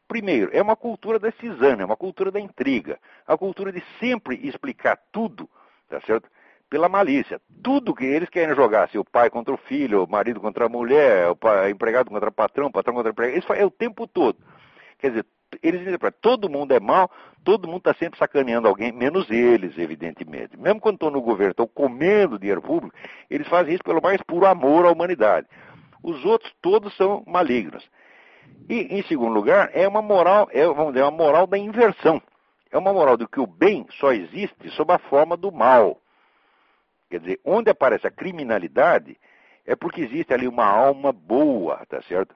primeiro, 0.07 0.49
é 0.55 0.63
uma 0.63 0.77
cultura 0.77 1.19
da 1.19 1.33
cisânia, 1.33 1.83
é 1.83 1.85
uma 1.85 1.97
cultura 1.97 2.31
da 2.31 2.39
intriga, 2.39 2.97
a 3.27 3.37
cultura 3.37 3.73
de 3.73 3.83
sempre 3.99 4.39
explicar 4.47 5.01
tudo, 5.11 5.51
tá 5.89 6.01
certo? 6.03 6.31
Pela 6.69 6.89
malícia. 6.89 7.41
Tudo 7.61 7.93
que 7.93 8.05
eles 8.05 8.29
querem 8.29 8.55
jogar, 8.55 8.89
se 8.89 8.99
o 8.99 9.05
pai 9.05 9.31
contra 9.31 9.53
o 9.53 9.59
filho, 9.59 10.05
o 10.05 10.09
marido 10.09 10.41
contra 10.41 10.67
a 10.67 10.69
mulher, 10.69 11.29
o 11.29 11.35
pai, 11.35 11.71
empregado 11.71 12.09
contra 12.09 12.29
o 12.29 12.33
patrão, 12.33 12.69
o 12.69 12.73
patrão 12.73 12.95
contra 12.95 13.11
o 13.11 13.13
empregado, 13.13 13.37
isso 13.37 13.53
é 13.53 13.67
o 13.67 13.71
tempo 13.71 14.07
todo. 14.07 14.39
Quer 14.97 15.09
dizer, 15.09 15.27
eles 15.63 15.97
para 15.97 16.11
todo 16.11 16.49
mundo 16.49 16.73
é 16.73 16.81
mal, 16.81 17.11
todo 17.45 17.67
mundo 17.67 17.79
está 17.79 17.95
sempre 17.95 18.19
sacaneando 18.19 18.69
alguém, 18.69 18.93
menos 18.93 19.29
eles, 19.31 19.77
evidentemente. 19.77 20.57
Mesmo 20.57 20.81
quando 20.81 20.95
estão 20.95 21.11
no 21.11 21.21
governo, 21.21 21.51
estão 21.51 21.67
comendo 21.67 22.39
dinheiro 22.39 22.63
público, 22.63 22.95
eles 23.29 23.49
fazem 23.49 23.75
isso 23.75 23.83
pelo 23.83 24.01
mais 24.01 24.23
puro 24.23 24.47
amor 24.47 24.87
à 24.87 24.91
humanidade. 24.91 25.47
Os 26.03 26.25
outros 26.25 26.53
todos 26.63 26.97
são 26.97 27.23
malignos. 27.27 27.89
E, 28.69 28.83
em 28.95 29.03
segundo 29.05 29.33
lugar, 29.33 29.71
é 29.73 29.87
uma 29.87 30.01
moral, 30.01 30.49
é, 30.53 30.65
vamos 30.67 30.93
dizer, 30.93 31.03
uma 31.03 31.11
moral 31.11 31.47
da 31.47 31.59
inversão. 31.59 32.23
É 32.71 32.79
uma 32.79 32.93
moral 32.93 33.17
de 33.17 33.27
que 33.27 33.41
o 33.41 33.47
bem 33.47 33.87
só 33.99 34.13
existe 34.13 34.71
sob 34.71 34.93
a 34.93 34.99
forma 34.99 35.37
do 35.37 35.51
mal. 35.51 36.01
Quer 37.11 37.21
dizer, 37.21 37.41
onde 37.45 37.69
aparece 37.69 38.07
a 38.07 38.11
criminalidade, 38.11 39.19
é 39.67 39.75
porque 39.75 40.03
existe 40.03 40.33
ali 40.33 40.47
uma 40.47 40.65
alma 40.65 41.13
boa, 41.13 41.85
tá 41.87 42.01
certo? 42.03 42.35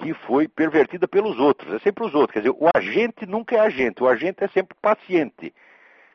Que 0.00 0.14
foi 0.14 0.48
pervertida 0.48 1.06
pelos 1.06 1.38
outros, 1.38 1.72
é 1.74 1.78
sempre 1.80 2.04
os 2.04 2.14
outros. 2.14 2.32
Quer 2.32 2.40
dizer, 2.40 2.56
o 2.58 2.68
agente 2.74 3.26
nunca 3.26 3.56
é 3.56 3.60
agente, 3.60 4.02
o 4.02 4.08
agente 4.08 4.42
é 4.42 4.48
sempre 4.48 4.76
paciente. 4.80 5.54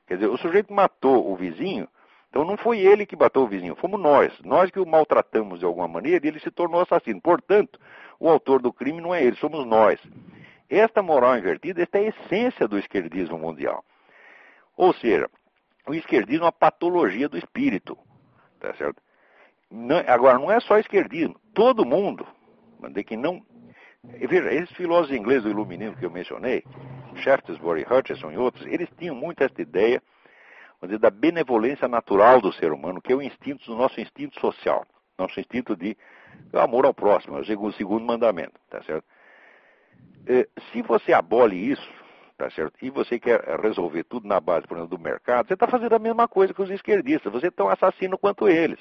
Quer 0.08 0.16
dizer, 0.16 0.28
o 0.28 0.38
sujeito 0.38 0.74
matou 0.74 1.32
o 1.32 1.36
vizinho, 1.36 1.88
então 2.30 2.44
não 2.44 2.58
foi 2.58 2.80
ele 2.80 3.06
que 3.06 3.16
matou 3.16 3.46
o 3.46 3.48
vizinho, 3.48 3.76
fomos 3.76 4.00
nós. 4.00 4.34
Nós 4.44 4.72
que 4.72 4.80
o 4.80 4.86
maltratamos 4.86 5.60
de 5.60 5.66
alguma 5.66 5.88
maneira 5.88 6.26
e 6.26 6.30
ele 6.30 6.40
se 6.40 6.52
tornou 6.52 6.82
assassino. 6.82 7.22
Portanto, 7.22 7.80
o 8.20 8.28
autor 8.28 8.62
do 8.62 8.74
crime 8.74 9.02
não 9.02 9.14
é 9.14 9.24
ele, 9.24 9.36
somos 9.38 9.66
nós. 9.66 10.00
Esta 10.70 11.02
moral 11.02 11.38
invertida, 11.38 11.84
esta 11.84 12.00
é 12.00 12.02
a 12.02 12.10
essência 12.10 12.68
do 12.68 12.78
esquerdismo 12.78 13.38
mundial. 13.38 13.86
Ou 14.76 14.94
seja, 14.94 15.30
o 15.88 15.94
esquerdismo 15.94 16.44
é 16.44 16.46
uma 16.48 16.52
patologia 16.52 17.30
do 17.30 17.38
espírito. 17.38 17.98
Tá 18.60 18.74
certo? 18.74 19.02
Não, 19.70 19.98
agora, 20.08 20.40
não 20.40 20.52
é 20.52 20.60
só 20.60 20.78
esquerdismo. 20.80 21.40
Todo 21.54 21.86
mundo, 21.86 22.26
de 22.92 23.04
que 23.04 23.16
não 23.16 23.42
Veja, 24.28 24.54
esses 24.54 24.76
filósofos 24.76 25.16
ingleses 25.16 25.44
do 25.44 25.50
iluminismo 25.50 25.98
que 25.98 26.06
eu 26.06 26.12
mencionei, 26.12 26.64
Shaftesbury, 27.16 27.86
Hutcheson 27.90 28.32
e 28.32 28.38
outros, 28.38 28.66
eles 28.66 28.90
tinham 28.98 29.16
muito 29.16 29.44
essa 29.44 29.62
ideia 29.62 30.02
dizer, 30.84 31.00
da 31.00 31.10
benevolência 31.10 31.88
natural 31.88 32.42
do 32.42 32.52
ser 32.54 32.72
humano, 32.72 33.02
que 33.02 33.14
é 33.14 33.16
o 33.16 33.22
instinto, 33.22 33.72
o 33.72 33.78
nosso 33.78 34.00
instinto 34.00 34.40
social, 34.40 34.86
nosso 35.18 35.40
instinto 35.40 35.76
de 35.76 35.98
amor 36.54 36.86
ao 36.86 36.94
próximo, 36.94 37.38
é 37.38 37.42
o 37.42 37.72
segundo 37.74 38.06
mandamento, 38.06 38.60
tá 38.70 38.82
certo? 38.84 39.06
Eh, 40.28 40.48
se 40.72 40.82
você 40.82 41.14
abole 41.14 41.56
isso, 41.56 41.90
tá 42.38 42.50
certo? 42.50 42.74
E 42.82 42.90
você 42.90 43.20
quer 43.20 43.42
resolver 43.60 44.04
tudo 44.04 44.28
na 44.28 44.40
base, 44.40 44.68
por 44.68 44.78
exemplo, 44.78 44.98
do 44.98 45.04
mercado, 45.04 45.48
você 45.48 45.54
está 45.54 45.68
fazendo 45.68 45.94
a 45.94 46.00
mesma 46.00 46.28
coisa 46.28 46.54
que 46.54 46.62
os 46.62 46.70
esquerdistas, 46.70 47.32
você 47.32 47.48
é 47.48 47.52
tão 47.52 47.70
assassino 47.70 48.18
quanto 48.18 48.48
eles, 48.48 48.80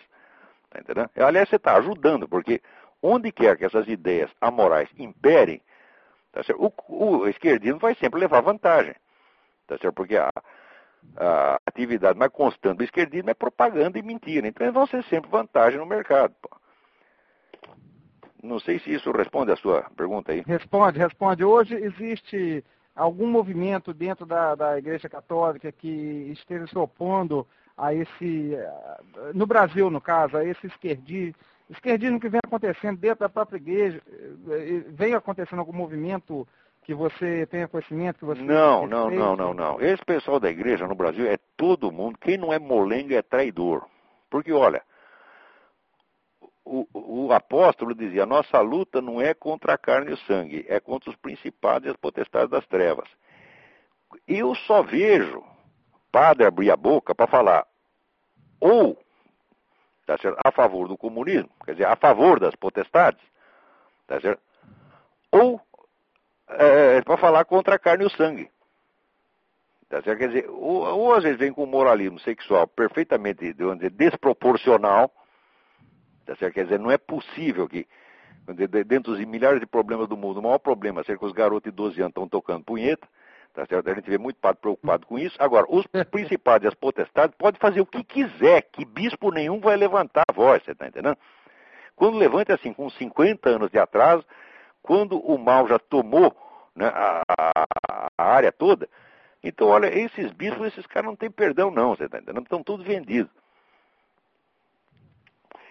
tá 0.71 0.81
entendendo? 0.81 1.11
Aliás, 1.17 1.49
você 1.49 1.57
está 1.57 1.77
ajudando, 1.77 2.29
porque 2.29 2.61
onde 3.05 3.31
quer 3.31 3.59
que 3.59 3.67
essas 3.67 3.87
ideias 3.87 4.31
amorais 4.41 4.89
imperem, 4.99 5.61
tá 6.33 6.41
o, 6.57 6.73
o, 6.89 7.29
esquerdismo 7.29 7.79
vai 7.79 7.95
sempre 7.97 8.19
levar 8.19 8.41
vantagem. 8.41 8.95
Tá? 9.67 9.77
Porque 9.93 10.17
a, 10.17 10.31
a, 11.17 11.59
atividade 11.67 12.19
mais 12.19 12.33
constante 12.33 12.79
do 12.79 12.85
esquerdismo 12.85 13.29
é 13.29 13.35
propaganda 13.35 13.99
e 13.99 14.03
mentira. 14.03 14.49
Então 14.49 14.65
eles 14.65 14.75
vão 14.75 14.87
ser 14.87 15.05
sempre 15.05 15.31
vantagem 15.31 15.79
no 15.79 15.87
mercado. 15.87 16.35
Pô. 16.41 16.49
Não 18.43 18.59
sei 18.59 18.79
se 18.79 18.93
isso 18.93 19.11
responde 19.13 19.53
a 19.53 19.57
sua 19.57 19.83
pergunta 19.97 20.33
aí. 20.33 20.43
Responde, 20.47 20.99
responde. 20.99 21.45
Hoje 21.45 21.75
existe 21.75 22.65
algum 22.97 23.27
movimento 23.27 23.93
dentro 23.93 24.25
da, 24.25 24.55
da 24.55 24.79
Igreja 24.79 25.09
Católica 25.09 25.71
que 25.71 26.31
esteja 26.33 26.67
se 26.67 26.79
opondo 26.79 27.47
a 27.77 27.93
esse, 27.93 28.57
no 29.35 29.47
Brasil, 29.47 29.91
no 29.91 30.01
caso, 30.01 30.37
a 30.37 30.45
esse 30.45 30.67
esquerdismo, 30.67 31.35
esquerdismo 31.75 32.21
que 32.21 32.29
vem 32.29 32.41
acontecendo 32.45 32.99
dentro 32.99 33.21
da 33.21 33.29
própria 33.29 33.57
igreja, 33.57 34.03
eh, 34.07 34.85
vem 34.89 35.15
acontecendo 35.15 35.59
algum 35.59 35.73
movimento 35.73 36.47
que 36.85 36.95
você 36.95 37.47
tenha 37.47 37.69
conhecimento? 37.69 38.19
Que 38.19 38.25
você 38.25 38.43
não, 38.43 38.87
não, 38.87 39.11
não, 39.11 39.37
não, 39.37 39.55
não. 39.55 39.81
Esse 39.81 40.05
pessoal 40.05 40.39
da 40.39 40.51
igreja 40.51 40.87
no 40.87 40.95
Brasil 40.95 41.27
é 41.27 41.37
todo 41.57 41.93
mundo. 41.93 42.19
Quem 42.19 42.37
não 42.37 42.53
é 42.53 42.59
molenga 42.59 43.17
é 43.17 43.23
traidor. 43.23 43.87
Porque, 44.31 44.53
olha, 44.53 44.83
o, 46.65 46.87
o, 46.93 47.33
apóstolo 47.33 47.95
dizia: 47.95 48.27
nossa 48.27 48.61
luta 48.61 49.01
não 49.01 49.21
é 49.21 49.35
contra 49.35 49.75
a 49.75 49.79
carne 49.79 50.11
e 50.11 50.15
o 50.15 50.19
sangue, 50.19 50.65
é 50.69 50.81
contra 50.81 51.11
os 51.11 51.17
principados 51.17 51.87
e 51.87 51.91
as 51.91 51.97
potestades 51.97 52.51
das 52.51 52.67
trevas. 52.67 53.09
Eu 54.27 54.55
só 54.55 54.83
vejo 54.83 55.43
padre 56.11 56.47
abrir 56.47 56.71
a 56.71 56.77
boca 56.77 57.15
para 57.15 57.27
falar 57.27 57.67
ou 58.61 58.99
tá 60.07 60.19
certo, 60.19 60.39
a 60.45 60.51
favor 60.51 60.89
do 60.89 60.97
comunismo, 60.97 61.51
quer 61.65 61.73
dizer, 61.73 61.87
a 61.87 61.97
favor 61.97 62.41
das 62.41 62.55
potestades, 62.55 63.23
tá 64.07 64.21
certo? 64.21 64.41
ou 65.35 65.61
é, 66.49 67.03
para 67.03 67.17
falar 67.17 67.45
contra 67.45 67.75
a 67.75 67.79
carne 67.79 68.05
e 68.05 68.07
o 68.07 68.11
sangue. 68.11 68.49
Tá 69.89 70.01
certo? 70.03 70.19
Quer 70.19 70.29
dizer, 70.29 70.49
ou, 70.49 70.83
ou 70.83 71.15
às 71.15 71.25
vezes 71.25 71.39
vem 71.39 71.53
com 71.53 71.65
um 71.65 71.69
moralismo 71.69 72.19
sexual 72.21 72.67
perfeitamente 72.69 73.53
dizer, 73.53 73.91
desproporcional, 73.91 75.13
tá 76.25 76.37
certo? 76.37 76.55
Quer 76.55 76.65
dizer, 76.65 76.79
não 76.79 76.91
é 76.91 76.99
possível 76.99 77.69
que, 77.69 77.87
dentro 78.87 79.13
dos 79.13 79.25
milhares 79.25 79.61
de 79.61 79.67
problemas 79.67 80.09
do 80.09 80.17
mundo, 80.17 80.39
o 80.39 80.43
maior 80.43 80.59
problema 80.59 81.01
é 81.01 81.05
ser 81.05 81.19
que 81.19 81.25
os 81.25 81.33
garotos 81.33 81.71
de 81.71 81.77
12 81.77 82.01
anos 82.01 82.11
estão 82.11 82.29
tocando 82.29 82.65
punheta, 82.65 83.07
tá 83.55 83.65
certo? 83.67 83.89
A 83.89 83.95
gente 83.95 84.11
vê 84.11 84.19
muito 84.19 84.39
padre 84.41 84.61
preocupado 84.61 85.07
com 85.07 85.19
isso. 85.19 85.37
Agora, 85.39 85.65
os 85.69 85.87
principados 86.11 86.65
e 86.65 86.69
as 86.69 86.75
potestades 86.75 87.37
podem 87.39 87.61
fazer 87.61 87.81
o 87.81 87.87
que 87.87 88.03
quiser, 88.03 88.63
que 88.63 88.85
bispo 88.85 89.31
nenhum 89.31 89.61
vai 89.61 89.77
levantar 89.77 90.25
a 90.29 90.33
voz, 90.33 90.63
você 90.63 90.73
está 90.73 90.89
entendendo? 90.89 91.17
Quando 91.97 92.19
levanta 92.19 92.55
assim, 92.55 92.73
com 92.73 92.91
50 92.91 93.49
anos 93.49 93.71
de 93.71 93.79
atraso, 93.79 94.25
quando 94.83 95.19
o 95.19 95.39
mal 95.39 95.69
já 95.69 95.79
tomou 95.79 96.37
né, 96.75 96.89
a, 96.93 97.23
a, 98.19 98.25
área 98.25 98.51
toda, 98.51 98.89
então, 99.43 99.69
olha, 99.69 99.87
esses 99.87 100.33
bispos, 100.33 100.67
esses 100.69 100.87
caras 100.87 101.07
não 101.07 101.17
têm 101.17 101.31
perdão, 101.31 101.71
não, 101.71 101.95
você 101.95 102.05
está 102.05 102.19
entendendo? 102.19 102.43
Estão 102.43 102.63
todos 102.63 102.85
vendidos. 102.85 103.31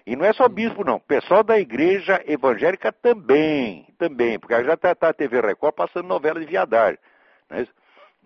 E 0.06 0.16
não 0.16 0.26
é 0.26 0.34
só 0.34 0.48
bispo, 0.48 0.84
não. 0.84 1.00
Pessoal 1.00 1.44
da 1.44 1.58
igreja 1.58 2.22
evangélica 2.28 2.92
também, 2.92 3.88
também, 3.98 4.38
porque 4.38 4.64
já 4.64 4.74
está 4.74 4.94
tá 4.94 5.10
a 5.10 5.14
TV 5.14 5.42
Record 5.42 5.74
passando 5.74 6.08
novela 6.08 6.40
de 6.40 6.46
viadagem. 6.46 7.00
Né? 7.54 7.68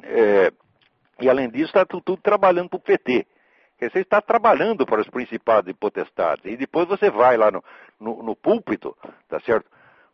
É, 0.04 0.52
e 1.20 1.30
além 1.30 1.50
disso, 1.50 1.66
está 1.66 1.86
tudo, 1.86 2.04
tudo, 2.04 2.22
trabalhando 2.22 2.70
para 2.70 2.78
o 2.78 2.82
PT. 2.82 3.26
Você 3.80 4.00
está 4.00 4.22
trabalhando 4.22 4.86
para 4.86 5.02
os 5.02 5.10
principados 5.10 5.70
e 5.70 5.74
potestades. 5.74 6.46
E 6.46 6.58
depois 6.58 6.88
você 6.88 7.12
vai 7.12 7.38
lá 7.38 7.52
no, 7.52 7.64
no, 8.00 8.24
no 8.24 8.36
púlpito, 8.36 8.96
tá 9.28 9.40
certo? 9.42 9.70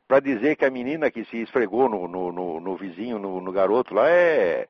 Para 0.05 0.19
dizer 0.19 0.57
que 0.57 0.65
a 0.65 0.71
menina 0.71 1.09
que 1.09 1.23
se 1.25 1.37
esfregou 1.37 1.87
no, 1.87 2.07
no, 2.07 2.59
no 2.59 2.75
vizinho, 2.75 3.17
no, 3.17 3.51
garoto 3.53 3.93
lá, 3.93 4.09
é, 4.09 4.67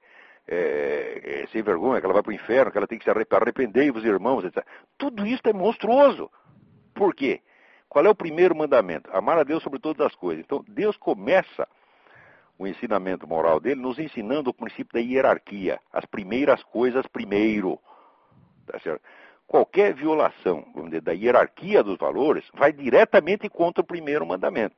é, 0.48 1.42
é, 1.44 1.48
sem 1.52 1.64
vergonha, 1.64 2.00
que 2.00 2.06
ela 2.06 2.14
vai 2.14 2.22
para 2.22 2.30
o 2.30 2.36
inferno, 2.36 2.72
que 2.72 2.78
ela 2.78 2.88
tem 2.88 3.00
que 3.00 3.04
se 3.04 3.10
arrepender, 3.10 3.92
os 3.92 4.06
irmãos, 4.06 4.46
etc. 4.46 4.64
Tudo 4.96 5.26
isso 5.26 5.42
é 5.46 5.54
monstruoso. 5.54 6.30
Por 6.94 7.16
quê? 7.16 7.42
Qual 7.90 8.06
é 8.06 8.10
o 8.10 8.16
primeiro 8.16 8.56
mandamento? 8.56 9.10
Amar 9.12 9.40
a 9.40 9.44
Deus 9.44 9.64
sobre 9.64 9.80
todas 9.80 10.06
as 10.06 10.16
coisas. 10.16 10.44
Então, 10.44 10.64
Deus 10.68 10.96
começa 10.98 11.68
o 12.58 12.68
ensinamento 12.68 13.28
moral 13.28 13.60
dele 13.60 13.82
nos 13.82 14.00
ensinando 14.00 14.50
o 14.50 14.54
princípio 14.54 14.94
da 14.94 15.00
hierarquia. 15.00 15.80
As 15.92 16.06
primeiras 16.06 16.64
coisas 16.64 17.06
primeiro. 17.08 17.80
Tá? 18.66 18.80
Qualquer 19.48 19.94
violação 19.94 20.66
dizer, 20.86 21.02
da 21.02 21.12
hierarquia 21.12 21.84
dos 21.84 21.98
valores 21.98 22.46
vai 22.54 22.72
diretamente 22.72 23.50
contra 23.50 23.82
o 23.82 23.86
primeiro 23.86 24.26
mandamento. 24.26 24.76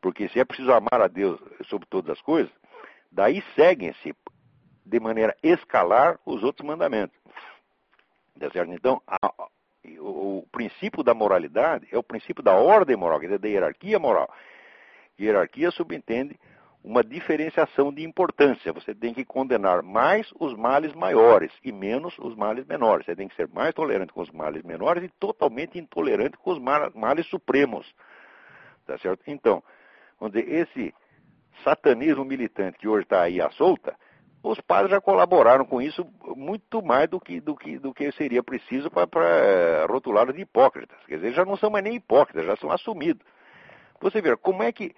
Porque 0.00 0.28
se 0.28 0.38
é 0.38 0.44
preciso 0.44 0.72
amar 0.72 1.00
a 1.00 1.08
Deus 1.08 1.40
sobre 1.68 1.86
todas 1.88 2.10
as 2.10 2.20
coisas, 2.20 2.52
daí 3.10 3.42
seguem-se 3.54 4.14
de 4.84 5.00
maneira 5.00 5.36
escalar 5.42 6.18
os 6.24 6.42
outros 6.42 6.66
mandamentos. 6.66 7.16
Tá? 8.38 8.48
Então, 8.68 9.00
a, 9.06 9.32
o, 9.98 10.38
o, 10.38 10.48
princípio 10.52 11.02
da 11.02 11.14
moralidade 11.14 11.88
é 11.90 11.98
o 11.98 12.02
princípio 12.02 12.42
da 12.42 12.54
ordem 12.54 12.96
moral, 12.96 13.18
quer 13.18 13.26
dizer, 13.26 13.38
da 13.38 13.48
hierarquia 13.48 13.98
moral. 13.98 14.30
Hierarquia 15.18 15.70
subentende 15.70 16.38
uma 16.86 17.02
diferenciação 17.02 17.92
de 17.92 18.04
importância. 18.04 18.72
Você 18.72 18.94
tem 18.94 19.12
que 19.12 19.24
condenar 19.24 19.82
mais 19.82 20.32
os 20.38 20.54
males 20.54 20.92
maiores 20.94 21.52
e 21.64 21.72
menos 21.72 22.16
os 22.18 22.36
males 22.36 22.64
menores. 22.64 23.04
Você 23.04 23.16
tem 23.16 23.26
que 23.26 23.34
ser 23.34 23.48
mais 23.48 23.74
tolerante 23.74 24.12
com 24.12 24.20
os 24.20 24.30
males 24.30 24.62
menores 24.62 25.02
e 25.02 25.08
totalmente 25.18 25.78
intolerante 25.78 26.36
com 26.38 26.52
os 26.52 26.60
males 26.94 27.26
supremos. 27.26 27.92
Tá 28.86 28.96
certo? 28.98 29.22
Então, 29.26 29.62
vamos 30.20 30.32
dizer, 30.32 30.48
esse 30.48 30.94
satanismo 31.64 32.24
militante 32.24 32.78
que 32.78 32.86
hoje 32.86 33.02
está 33.02 33.22
aí 33.22 33.40
à 33.40 33.50
solta, 33.50 33.96
os 34.40 34.60
padres 34.60 34.92
já 34.92 35.00
colaboraram 35.00 35.64
com 35.64 35.82
isso 35.82 36.06
muito 36.36 36.80
mais 36.80 37.08
do 37.08 37.18
que, 37.18 37.40
do 37.40 37.56
que, 37.56 37.80
do 37.80 37.92
que 37.92 38.12
seria 38.12 38.44
preciso 38.44 38.88
para 38.90 39.86
rotulá-los 39.88 40.36
de 40.36 40.42
hipócritas. 40.42 40.96
Quer 41.06 41.16
dizer, 41.16 41.32
já 41.32 41.44
não 41.44 41.56
são 41.56 41.68
mais 41.68 41.82
nem 41.82 41.96
hipócritas, 41.96 42.46
já 42.46 42.54
são 42.54 42.70
assumidos. 42.70 43.26
Você 44.00 44.20
vê, 44.20 44.36
como 44.36 44.62
é 44.62 44.72
que 44.72 44.94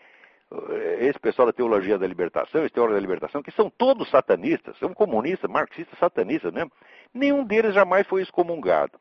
eh, 0.50 1.06
esse 1.06 1.18
pessoal 1.18 1.46
da 1.46 1.52
teologia 1.52 1.98
da 1.98 2.06
libertação, 2.06 2.64
esse 2.64 2.72
teórico 2.72 2.94
da 2.94 3.00
libertação, 3.00 3.42
que 3.42 3.50
são 3.52 3.70
todos 3.70 4.10
satanistas, 4.10 4.78
são 4.78 4.94
comunistas, 4.94 5.50
marxistas, 5.50 5.98
satanistas 5.98 6.52
mesmo, 6.52 6.72
nenhum 7.12 7.44
deles 7.44 7.74
jamais 7.74 8.06
foi 8.06 8.22
excomungado. 8.22 8.98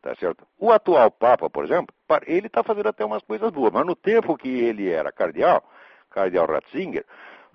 Tá 0.00 0.14
certo? 0.16 0.46
O 0.58 0.70
atual 0.70 1.10
Papa, 1.10 1.48
por 1.48 1.64
exemplo, 1.64 1.94
ele 2.26 2.46
está 2.46 2.62
fazendo 2.62 2.88
até 2.88 3.02
umas 3.04 3.22
coisas 3.22 3.50
boas, 3.50 3.72
mas 3.72 3.86
no 3.86 3.96
tempo 3.96 4.36
que 4.36 4.48
ele 4.48 4.90
era 4.90 5.10
cardeal, 5.10 5.64
cardeal 6.10 6.46
Ratzinger, 6.46 7.06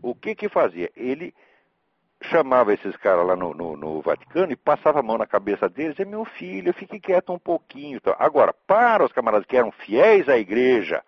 o 0.01 0.15
que 0.15 0.33
que 0.33 0.49
fazia? 0.49 0.91
Ele 0.95 1.31
chamava 2.23 2.73
esses 2.73 2.95
caras 2.97 3.25
lá 3.25 3.35
no, 3.35 3.53
no, 3.53 3.77
no, 3.77 4.01
Vaticano 4.01 4.51
e 4.51 4.55
passava 4.55 4.99
a 4.99 5.03
mão 5.03 5.17
na 5.17 5.27
cabeça 5.27 5.69
deles 5.69 5.91
e 5.91 5.97
dizia, 5.97 6.05
meu 6.05 6.25
filho, 6.25 6.73
fique 6.73 6.99
quieto 6.99 7.31
um 7.31 7.39
pouquinho. 7.39 8.01
Agora, 8.17 8.53
para 8.65 9.05
os 9.05 9.11
camaradas 9.11 9.45
que 9.45 9.55
eram 9.55 9.71
fiéis 9.71 10.27
à 10.27 10.37
igreja, 10.37 11.03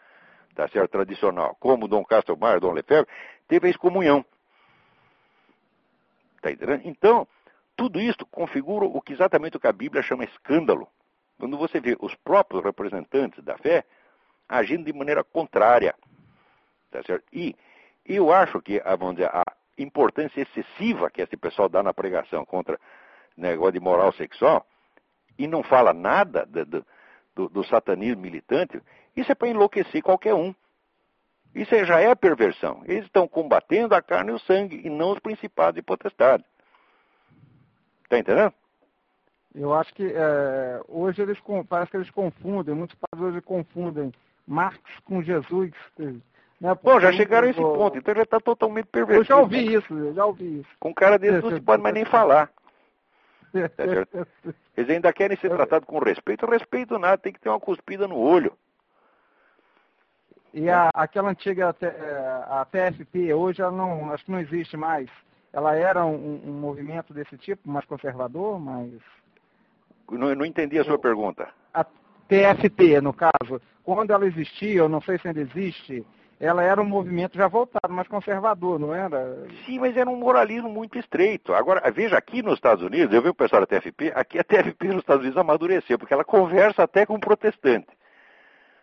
tá 0.56 0.68
certo, 0.68 0.92
tradicional, 0.92 1.56
como 1.60 1.88
Dom 1.88 2.04
Castelmar, 2.04 2.60
Dom 2.60 2.72
Lefebvre, 2.72 3.12
teve 3.48 3.68
a 3.68 3.70
excomunhão. 3.70 4.26
Tá 6.42 6.52
entendendo? 6.52 6.82
Então, 6.86 7.28
tudo 7.76 8.00
isso 8.00 8.26
configura 8.28 8.86
o 8.86 9.02
que 9.02 9.14
exatamente 9.14 9.58
o 9.58 9.60
que 9.60 9.68
a 9.68 9.74
Bíblia 9.74 10.04
chama 10.04 10.24
escândalo. 10.24 10.88
Quando 11.40 11.58
você 11.58 11.80
vê 11.80 11.98
os 12.00 12.14
próprios 12.16 12.64
representantes 12.64 13.44
da 13.44 13.58
fé 13.58 13.84
agindo 14.48 14.84
de 14.84 14.94
maneira 14.94 15.24
contrária. 15.24 15.96
Tá 16.92 17.02
certo? 17.04 17.26
E 17.32 17.56
eu 18.06 18.32
acho 18.34 18.62
que 18.62 18.82
a, 18.84 18.96
vamos 18.96 19.16
dizer, 19.16 19.30
a 19.34 19.44
importância 19.78 20.42
excessiva 20.42 21.10
que 21.10 21.22
esse 21.22 21.38
pessoal 21.38 21.70
dá 21.70 21.82
na 21.82 21.94
pregação 21.94 22.46
contra 22.46 22.80
negócio 23.38 23.74
de 23.74 23.80
moral 23.80 24.12
sexual 24.14 24.66
e 25.38 25.48
não 25.48 25.64
fala 25.64 25.94
nada 25.94 26.46
do, 26.46 27.50
do 27.50 27.64
satanismo 27.64 28.22
militante, 28.22 28.82
isso 29.16 29.32
é 29.32 29.36
para 29.36 29.50
enlouquecer 29.50 30.02
qualquer 30.02 30.34
um. 30.34 30.54
Isso 31.54 31.76
já 31.86 32.00
é 32.00 32.16
perversão. 32.16 32.82
Eles 32.86 33.06
estão 33.06 33.28
combatendo 33.28 33.94
a 33.94 34.02
carne 34.02 34.32
e 34.32 34.36
o 34.36 34.40
sangue, 34.40 34.82
e 34.84 34.90
não 34.90 35.12
os 35.12 35.20
principados 35.20 35.78
e 35.78 35.82
potestades. 35.82 36.46
Está 38.04 38.20
entendendo? 38.20 38.54
Eu 39.54 39.74
acho 39.74 39.94
que 39.94 40.06
é, 40.06 40.82
hoje 40.88 41.22
eles 41.22 41.38
parece 41.68 41.92
que 41.92 41.98
eles 41.98 42.10
confundem, 42.10 42.74
muitos 42.74 42.98
padres 42.98 43.34
hoje 43.34 43.42
confundem 43.42 44.14
Marx 44.48 44.80
com 45.04 45.22
Jesus. 45.22 45.72
Né? 45.98 46.74
Bom, 46.82 47.02
já 47.02 47.12
chegaram 47.12 47.48
a 47.48 47.52
esse 47.52 47.60
ponto, 47.60 47.98
então 47.98 48.16
já 48.16 48.24
está 48.24 48.40
totalmente 48.40 48.86
pervertido. 48.86 49.22
Eu 49.22 49.26
já 49.26 49.38
ouvi 49.38 49.74
isso, 49.74 49.94
eu 49.94 50.14
já 50.14 50.26
ouvi 50.26 50.60
isso. 50.60 50.70
Com 50.80 50.94
cara 50.94 51.20
desse 51.20 51.42
não 51.42 51.52
se 51.52 51.60
pode 51.60 51.84
mais 51.84 51.94
nem 51.94 52.06
falar. 52.06 52.48
Tá 52.48 52.62
Eles 54.78 54.90
ainda 54.90 55.12
querem 55.12 55.38
ser 55.38 55.50
tratados 55.50 55.86
com 55.86 56.00
respeito. 56.00 56.46
Respeito 56.46 56.98
nada, 56.98 57.18
tem 57.18 57.34
que 57.34 57.40
ter 57.40 57.50
uma 57.50 57.60
cuspida 57.60 58.08
no 58.08 58.18
olho. 58.18 58.54
E 60.54 60.70
a, 60.70 60.90
aquela 60.94 61.30
antiga 61.30 61.76
é, 61.82 61.88
a 62.50 62.66
TFP, 62.66 63.34
hoje 63.34 63.62
ela 63.62 63.72
não, 63.72 64.12
acho 64.12 64.26
que 64.26 64.32
não 64.32 64.40
existe 64.40 64.76
mais. 64.76 65.10
Ela 65.54 65.76
era 65.76 66.06
um, 66.06 66.42
um 66.46 66.54
movimento 66.54 67.14
desse 67.14 67.38
tipo, 67.38 67.70
mais 67.70 67.86
conservador, 67.86 68.60
mas... 68.60 68.92
Não, 70.10 70.36
não 70.36 70.46
entendi 70.46 70.78
a 70.78 70.84
sua 70.84 71.00
pergunta. 71.00 71.48
A 71.74 71.86
TFP, 72.28 73.00
no 73.02 73.14
caso, 73.14 73.62
quando 73.84 74.12
ela 74.12 74.26
existia, 74.26 74.80
eu 74.80 74.90
não 74.90 75.02
sei 75.02 75.18
se 75.18 75.28
ainda 75.28 75.40
existe, 75.40 76.06
ela 76.40 76.64
era 76.64 76.82
um 76.82 76.86
movimento 76.86 77.38
já 77.38 77.48
voltado, 77.48 77.94
mais 77.94 78.08
conservador, 78.08 78.80
não 78.80 78.94
era? 78.94 79.46
Sim, 79.66 79.80
mas 79.80 79.96
era 79.96 80.10
um 80.10 80.16
moralismo 80.16 80.70
muito 80.70 80.98
estreito. 80.98 81.54
Agora, 81.54 81.90
veja, 81.92 82.18
aqui 82.18 82.42
nos 82.42 82.56
Estados 82.56 82.84
Unidos, 82.84 83.14
eu 83.14 83.22
vi 83.22 83.30
o 83.30 83.34
pessoal 83.34 83.62
da 83.62 83.68
TFP, 83.68 84.12
aqui 84.16 84.40
a 84.40 84.44
TFP 84.44 84.88
nos 84.88 85.00
Estados 85.00 85.22
Unidos 85.22 85.38
amadureceu, 85.38 86.00
porque 86.00 86.14
ela 86.14 86.26
conversa 86.26 86.84
até 86.84 87.06
com 87.06 87.16
um 87.16 87.20
protestante. 87.20 87.88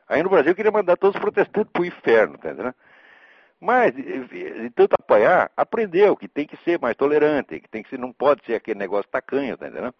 Aí 0.08 0.22
no 0.22 0.30
Brasil 0.30 0.52
eu 0.52 0.56
queria 0.56 0.72
mandar 0.72 0.96
todos 0.96 1.16
os 1.16 1.20
protestantes 1.20 1.70
para 1.72 1.82
o 1.82 1.86
inferno, 1.86 2.38
tá 2.38 2.50
entendendo? 2.50 2.74
Mas, 3.60 3.92
de 3.94 4.70
tanto 4.70 4.94
apanhar, 4.94 5.50
aprendeu 5.56 6.16
que 6.16 6.28
tem 6.28 6.46
que 6.46 6.56
ser 6.58 6.80
mais 6.80 6.96
tolerante, 6.96 7.58
que 7.58 7.68
tem 7.68 7.82
que 7.82 7.90
ser, 7.90 7.98
não 7.98 8.12
pode 8.12 8.44
ser 8.46 8.54
aquele 8.54 8.78
negócio 8.78 9.10
tacanho, 9.10 9.56
tá 9.56 9.66
entendendo? 9.66 9.94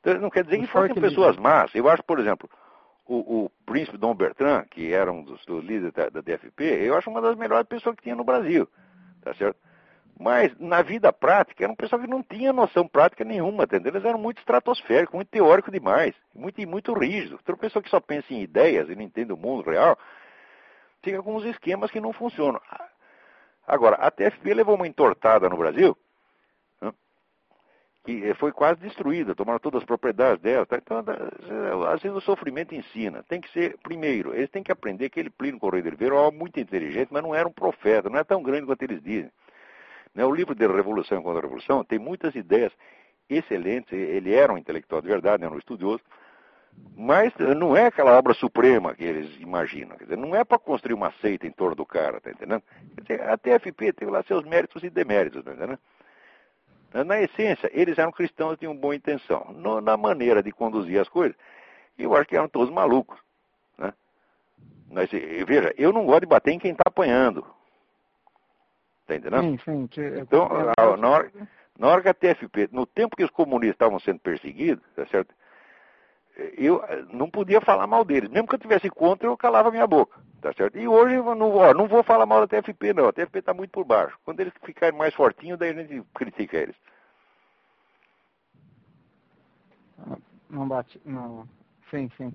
Então, 0.00 0.18
não 0.18 0.28
quer 0.28 0.44
dizer 0.44 0.58
que 0.58 0.66
fossem 0.66 0.94
pessoas 0.94 1.36
más. 1.36 1.72
Eu 1.74 1.88
acho, 1.88 2.02
por 2.02 2.18
exemplo, 2.18 2.50
o, 3.06 3.44
o, 3.44 3.50
príncipe 3.64 3.96
Dom 3.96 4.14
Bertrand, 4.14 4.64
que 4.70 4.92
era 4.92 5.10
um 5.10 5.22
dos, 5.22 5.44
dos 5.46 5.64
líderes 5.64 5.92
da, 5.92 6.08
da, 6.08 6.20
DFP, 6.20 6.64
eu 6.64 6.96
acho 6.96 7.08
uma 7.08 7.20
das 7.20 7.36
melhores 7.36 7.66
pessoas 7.68 7.94
que 7.96 8.02
tinha 8.02 8.16
no 8.16 8.24
Brasil, 8.24 8.68
tá 9.22 9.32
certo? 9.34 9.56
Mas 10.18 10.56
na 10.58 10.80
vida 10.80 11.12
prática, 11.12 11.64
era 11.64 11.72
um 11.72 11.76
pessoal 11.76 12.00
que 12.00 12.08
não 12.08 12.22
tinha 12.22 12.52
noção 12.52 12.86
prática 12.86 13.24
nenhuma, 13.24 13.64
entendeu? 13.64 13.92
Eles 13.92 14.04
eram 14.04 14.18
muito 14.18 14.38
estratosféricos, 14.38 15.14
muito 15.14 15.28
teóricos 15.28 15.72
demais, 15.72 16.14
muito, 16.32 16.66
muito 16.68 16.92
rígidos. 16.94 17.32
Outra 17.32 17.56
pessoa 17.56 17.82
que 17.82 17.90
só 17.90 18.00
pensa 18.00 18.32
em 18.32 18.40
ideias 18.40 18.88
e 18.88 18.94
não 18.94 19.02
entende 19.02 19.32
o 19.32 19.36
mundo 19.36 19.68
real, 19.68 19.98
tem 21.02 21.16
alguns 21.16 21.44
esquemas 21.44 21.90
que 21.90 22.00
não 22.00 22.12
funcionam. 22.12 22.60
Agora, 23.66 23.96
a 23.96 24.10
TFP 24.10 24.54
levou 24.54 24.76
uma 24.76 24.86
entortada 24.86 25.48
no 25.48 25.56
Brasil, 25.56 25.96
que 28.04 28.34
foi 28.34 28.52
quase 28.52 28.80
destruída, 28.80 29.34
tomaram 29.34 29.58
todas 29.58 29.80
as 29.80 29.86
propriedades 29.86 30.40
dela. 30.42 30.64
Tá? 30.66 30.76
Então, 30.76 31.02
às 31.88 32.02
vezes 32.02 32.16
o 32.16 32.20
sofrimento 32.20 32.74
ensina. 32.74 33.24
Tem 33.24 33.40
que 33.40 33.50
ser, 33.50 33.78
primeiro, 33.82 34.34
eles 34.34 34.50
têm 34.50 34.62
que 34.62 34.70
aprender 34.70 35.08
que 35.08 35.18
ele 35.18 35.30
Plínio 35.30 35.58
Correio 35.58 35.82
de 35.82 35.88
Oliveira 35.88 36.14
era 36.14 36.30
muito 36.30 36.60
inteligente, 36.60 37.08
mas 37.10 37.22
não 37.22 37.34
era 37.34 37.48
um 37.48 37.52
profeta, 37.52 38.10
não 38.10 38.18
é 38.18 38.24
tão 38.24 38.42
grande 38.42 38.66
quanto 38.66 38.82
eles 38.82 39.02
dizem. 39.02 39.32
Né? 40.14 40.24
O 40.24 40.34
livro 40.34 40.54
de 40.54 40.66
Revolução 40.66 41.22
contra 41.22 41.40
a 41.40 41.42
Revolução 41.42 41.84
tem 41.84 41.98
muitas 41.98 42.34
ideias 42.34 42.72
excelentes, 43.28 43.92
ele 43.92 44.34
era 44.34 44.52
um 44.52 44.58
intelectual 44.58 45.00
de 45.00 45.08
verdade, 45.08 45.44
era 45.44 45.52
um 45.52 45.58
estudioso, 45.58 46.02
mas 46.96 47.32
não 47.56 47.76
é 47.76 47.86
aquela 47.86 48.16
obra 48.16 48.34
suprema 48.34 48.94
que 48.94 49.04
eles 49.04 49.40
imaginam. 49.40 49.96
Dizer, 49.96 50.16
não 50.16 50.34
é 50.34 50.44
para 50.44 50.58
construir 50.58 50.94
uma 50.94 51.12
seita 51.20 51.46
em 51.46 51.50
torno 51.50 51.74
do 51.74 51.86
cara, 51.86 52.20
tá 52.20 52.30
entendendo? 52.30 52.62
Dizer, 53.00 53.22
a 53.22 53.36
TFP 53.36 53.92
tem 53.92 54.08
lá 54.08 54.22
seus 54.24 54.44
méritos 54.44 54.82
e 54.82 54.90
deméritos, 54.90 55.42
tá 55.44 55.52
entendendo? 55.52 55.78
Na 57.06 57.20
essência, 57.20 57.68
eles 57.72 57.98
eram 57.98 58.12
cristãos 58.12 58.54
e 58.54 58.58
tinham 58.58 58.76
boa 58.76 58.94
intenção. 58.94 59.52
No, 59.56 59.80
na 59.80 59.96
maneira 59.96 60.40
de 60.40 60.52
conduzir 60.52 61.00
as 61.00 61.08
coisas, 61.08 61.36
eu 61.98 62.14
acho 62.14 62.28
que 62.28 62.36
eram 62.36 62.48
todos 62.48 62.72
malucos. 62.72 63.18
Né? 63.76 63.92
Mas, 64.88 65.10
veja, 65.10 65.74
eu 65.76 65.92
não 65.92 66.04
gosto 66.06 66.20
de 66.20 66.26
bater 66.26 66.52
em 66.52 66.58
quem 66.58 66.70
está 66.70 66.84
apanhando. 66.86 67.44
Está 69.04 69.16
entendendo? 69.16 69.42
Sim, 69.42 69.58
sim. 69.64 69.86
Que, 69.86 70.00
então, 70.18 70.48
na 70.48 71.10
hora, 71.12 71.30
na 71.78 71.88
hora 71.88 72.02
que 72.02 72.08
a 72.08 72.14
TFP, 72.14 72.70
no 72.72 72.86
tempo 72.86 73.16
que 73.16 73.24
os 73.24 73.30
comunistas 73.30 73.74
estavam 73.74 74.00
sendo 74.00 74.18
perseguidos, 74.20 74.82
tá 74.96 75.06
certo? 75.06 75.34
eu 76.56 76.82
não 77.12 77.30
podia 77.30 77.60
falar 77.60 77.86
mal 77.86 78.04
deles. 78.04 78.28
Mesmo 78.28 78.48
que 78.48 78.54
eu 78.54 78.58
tivesse 78.58 78.90
contra, 78.90 79.28
eu 79.28 79.36
calava 79.36 79.70
minha 79.70 79.86
boca. 79.86 80.20
Tá 80.40 80.52
certo? 80.52 80.76
E 80.76 80.86
hoje 80.86 81.14
eu 81.14 81.34
não, 81.34 81.54
ó, 81.54 81.72
não 81.72 81.86
vou 81.86 82.02
falar 82.02 82.26
mal 82.26 82.46
da 82.46 82.60
TFP, 82.60 82.92
não. 82.92 83.08
A 83.08 83.12
TFP 83.12 83.38
está 83.38 83.54
muito 83.54 83.70
por 83.70 83.84
baixo. 83.84 84.18
Quando 84.24 84.40
eles 84.40 84.52
ficarem 84.64 84.98
mais 84.98 85.14
fortinhos, 85.14 85.58
daí 85.58 85.70
a 85.70 85.74
gente 85.74 86.02
critica 86.14 86.58
eles. 86.58 86.76
Não 90.50 90.68
bate. 90.68 91.00
Não. 91.04 91.48
Sim, 91.90 92.10
sim. 92.16 92.32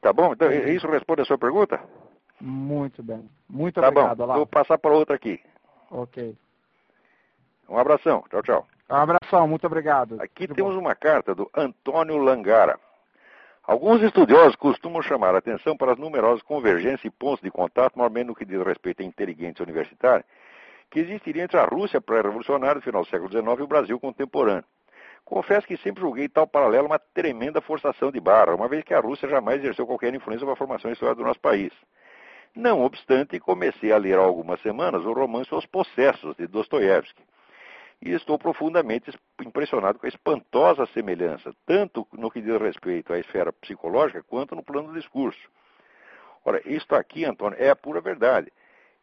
Tá 0.00 0.12
bom? 0.12 0.32
Então, 0.32 0.50
isso 0.50 0.88
responde 0.88 1.22
a 1.22 1.24
sua 1.24 1.38
pergunta? 1.38 1.80
Muito 2.40 3.02
bem. 3.02 3.28
Muito 3.48 3.80
tá 3.80 3.88
obrigado, 3.88 4.26
bom. 4.26 4.34
Vou 4.34 4.46
passar 4.46 4.78
para 4.78 4.92
outra 4.92 5.14
aqui. 5.14 5.40
Ok. 5.90 6.36
Um 7.68 7.78
abração. 7.78 8.24
Tchau, 8.30 8.42
tchau. 8.42 8.66
Um 8.90 8.94
abração. 8.94 9.48
Muito 9.48 9.66
obrigado. 9.66 10.20
Aqui 10.20 10.46
Tudo 10.46 10.56
temos 10.56 10.74
bom. 10.74 10.80
uma 10.80 10.94
carta 10.94 11.34
do 11.34 11.50
Antônio 11.54 12.16
Langara. 12.16 12.78
Alguns 13.66 14.00
estudiosos 14.00 14.54
costumam 14.54 15.02
chamar 15.02 15.34
a 15.34 15.38
atenção 15.38 15.76
para 15.76 15.92
as 15.92 15.98
numerosas 15.98 16.40
convergências 16.42 17.04
e 17.04 17.10
pontos 17.10 17.42
de 17.42 17.50
contato, 17.50 17.96
normalmente 17.96 18.28
no 18.28 18.34
que 18.34 18.44
diz 18.44 18.62
respeito 18.64 19.02
a 19.02 19.04
inteligência 19.04 19.64
universitária, 19.64 20.24
que 20.88 21.00
existiriam 21.00 21.44
entre 21.44 21.58
a 21.58 21.64
Rússia 21.64 22.00
pré-revolucionária 22.00 22.76
do 22.76 22.84
final 22.84 23.02
do 23.02 23.08
século 23.08 23.28
XIX 23.28 23.58
e 23.58 23.62
o 23.62 23.66
Brasil 23.66 23.98
contemporâneo. 23.98 24.64
Confesso 25.24 25.66
que 25.66 25.76
sempre 25.78 26.00
julguei 26.00 26.28
tal 26.28 26.46
paralelo 26.46 26.86
uma 26.86 27.00
tremenda 27.00 27.60
forçação 27.60 28.12
de 28.12 28.20
barra, 28.20 28.54
uma 28.54 28.68
vez 28.68 28.84
que 28.84 28.94
a 28.94 29.00
Rússia 29.00 29.28
jamais 29.28 29.58
exerceu 29.58 29.84
qualquer 29.84 30.14
influência 30.14 30.46
para 30.46 30.54
a 30.54 30.56
formação 30.56 30.92
histórica 30.92 31.20
do 31.20 31.26
nosso 31.26 31.40
país. 31.40 31.72
Não 32.54 32.82
obstante, 32.82 33.38
comecei 33.38 33.92
a 33.92 33.98
ler 33.98 34.18
há 34.18 34.22
algumas 34.22 34.60
semanas 34.62 35.04
o 35.04 35.12
romance 35.12 35.54
Os 35.54 35.66
Possessos, 35.66 36.36
de 36.36 36.46
Dostoiévski 36.46 37.22
e 38.00 38.12
estou 38.12 38.38
profundamente 38.38 39.10
impressionado 39.40 39.98
com 39.98 40.06
a 40.06 40.08
espantosa 40.08 40.86
semelhança, 40.86 41.54
tanto 41.64 42.06
no 42.12 42.30
que 42.30 42.40
diz 42.40 42.60
respeito 42.60 43.12
à 43.12 43.18
esfera 43.18 43.52
psicológica, 43.52 44.22
quanto 44.22 44.54
no 44.54 44.62
plano 44.62 44.88
do 44.88 44.94
discurso. 44.94 45.40
Ora, 46.44 46.60
isto 46.66 46.94
aqui, 46.94 47.24
Antônio, 47.24 47.58
é 47.58 47.70
a 47.70 47.76
pura 47.76 48.00
verdade. 48.00 48.52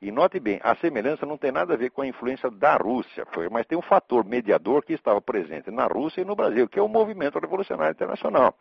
E 0.02 0.12
note 0.12 0.39
bem, 0.39 0.60
a 0.64 0.76
semelhança 0.76 1.26
não 1.26 1.38
tem 1.38 1.52
nada 1.52 1.74
a 1.74 1.78
ver 1.78 1.89
com 1.89 2.02
a 2.02 2.08
influência 2.08 2.50
da 2.52 2.76
Rússia, 2.76 3.26
mas 3.52 3.66
tem 3.66 3.78
um 3.78 3.82
fator 3.82 4.26
mediador 4.26 4.84
que 4.84 4.94
estava 4.94 5.22
presente 5.22 5.72
na 5.72 5.86
Rússia 5.88 6.22
e 6.22 6.26
no 6.26 6.36
Brasil, 6.36 6.68
que 6.68 6.78
é 6.78 6.82
o 6.82 6.89
movimento 6.89 7.39
revolucionário 7.39 7.94
internacional. 7.94 8.56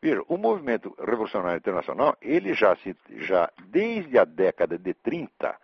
Veja, 0.00 0.22
o 0.28 0.36
movimento 0.36 0.94
revolucionário 0.98 1.58
internacional, 1.58 2.16
ele 2.22 2.54
já, 2.54 2.76
se, 2.76 2.96
já 3.16 3.50
desde 3.66 4.16
a 4.16 4.24
década 4.24 4.78
de 4.78 4.94
30, 4.94 5.56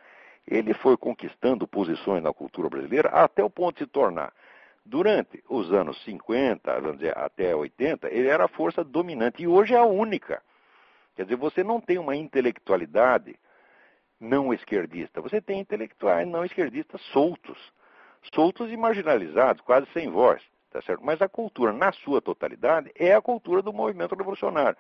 ele 0.47 0.75
foi 0.75 0.97
conquistando 0.97 1.69
posições 1.69 2.23
na 2.23 2.33
cultura 2.33 2.69
brasileira 2.69 3.09
até 3.11 3.45
o 3.45 3.51
ponto 3.51 3.77
de 3.77 3.85
se 3.85 3.91
tornar, 3.91 4.33
durante 4.85 5.43
os 5.49 5.73
anos 5.73 6.03
50, 6.05 6.81
vamos 6.81 6.99
dizer, 6.99 7.17
até 7.17 7.55
80, 7.55 8.09
ele 8.09 8.29
era 8.29 8.45
a 8.45 8.49
força 8.49 8.85
dominante 8.85 9.43
e 9.43 9.47
hoje 9.47 9.73
é 9.73 9.79
a 9.79 9.85
única. 9.85 10.43
Quer 11.17 11.23
dizer, 11.23 11.37
você 11.37 11.63
não 11.63 11.81
tem 11.81 11.97
uma 11.99 12.17
intelectualidade 12.17 13.39
não 14.21 14.53
esquerdista, 14.53 15.21
você 15.21 15.41
tem 15.41 15.61
intelectuais 15.61 16.27
não 16.27 16.45
esquerdistas 16.45 17.01
soltos, 17.13 17.59
soltos 18.35 18.71
e 18.71 18.77
marginalizados, 18.77 19.63
quase 19.63 19.87
sem 19.93 20.11
voz, 20.11 20.43
tá 20.75 20.83
certo? 20.83 21.05
Mas 21.05 21.23
a 21.23 21.29
cultura, 21.29 21.73
na 21.73 21.93
sua 21.93 22.21
totalidade, 22.21 22.91
é 22.97 23.15
a 23.15 23.23
cultura 23.23 23.63
do 23.63 23.73
movimento 23.73 24.17
revolucionário. 24.17 24.77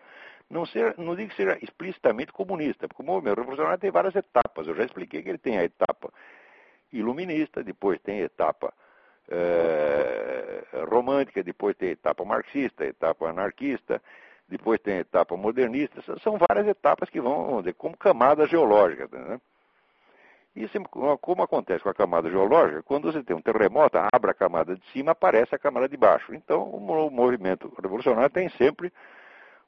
Não, 0.50 0.66
ser, 0.66 0.98
não 0.98 1.14
digo 1.14 1.30
que 1.30 1.36
seja 1.36 1.56
explicitamente 1.62 2.32
comunista, 2.32 2.88
porque 2.88 3.00
o 3.02 3.06
movimento 3.06 3.38
revolucionário 3.38 3.78
tem 3.78 3.92
várias 3.92 4.16
etapas. 4.16 4.66
Eu 4.66 4.74
já 4.74 4.84
expliquei 4.84 5.22
que 5.22 5.28
ele 5.28 5.38
tem 5.38 5.56
a 5.56 5.62
etapa 5.62 6.12
iluminista, 6.92 7.62
depois 7.62 8.00
tem 8.00 8.22
a 8.22 8.24
etapa 8.24 8.74
é, 9.28 10.64
romântica, 10.90 11.44
depois 11.44 11.76
tem 11.76 11.90
a 11.90 11.92
etapa 11.92 12.24
marxista, 12.24 12.82
a 12.82 12.88
etapa 12.88 13.28
anarquista, 13.28 14.02
depois 14.48 14.80
tem 14.80 14.94
a 14.94 15.00
etapa 15.00 15.36
modernista. 15.36 16.02
São 16.18 16.38
várias 16.38 16.66
etapas 16.66 17.08
que 17.08 17.20
vão, 17.20 17.44
vamos 17.46 17.62
dizer, 17.62 17.74
como 17.74 17.96
camadas 17.96 18.50
geológicas. 18.50 19.08
Né? 19.12 19.40
Isso, 20.54 20.78
como 21.20 21.42
acontece 21.42 21.82
com 21.82 21.88
a 21.88 21.94
camada 21.94 22.30
geológica, 22.30 22.82
quando 22.82 23.12
você 23.12 23.22
tem 23.24 23.34
um 23.34 23.42
terremoto, 23.42 23.98
abre 24.12 24.30
a 24.30 24.34
camada 24.34 24.76
de 24.76 24.86
cima, 24.92 25.12
aparece 25.12 25.54
a 25.54 25.58
camada 25.58 25.88
de 25.88 25.96
baixo. 25.96 26.32
Então, 26.32 26.62
o 26.62 27.10
movimento 27.10 27.72
revolucionário 27.82 28.30
tem 28.30 28.48
sempre 28.50 28.92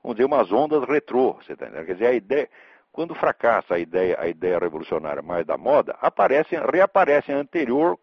vamos 0.06 0.16
dizer, 0.16 0.26
umas 0.26 0.52
ondas 0.52 0.88
retrô, 0.88 1.32
você 1.32 1.54
entendendo? 1.54 1.84
Quer 1.84 1.94
dizer, 1.94 2.06
a 2.06 2.12
ideia, 2.12 2.48
quando 2.92 3.12
fracassa 3.12 3.74
a 3.74 3.78
ideia, 3.78 4.16
a 4.20 4.28
ideia 4.28 4.56
revolucionária 4.56 5.20
mais 5.20 5.44
da 5.44 5.58
moda, 5.58 5.96
aparece, 6.00 6.54
reaparece 6.56 7.32
a 7.32 7.36
anterior 7.36 7.98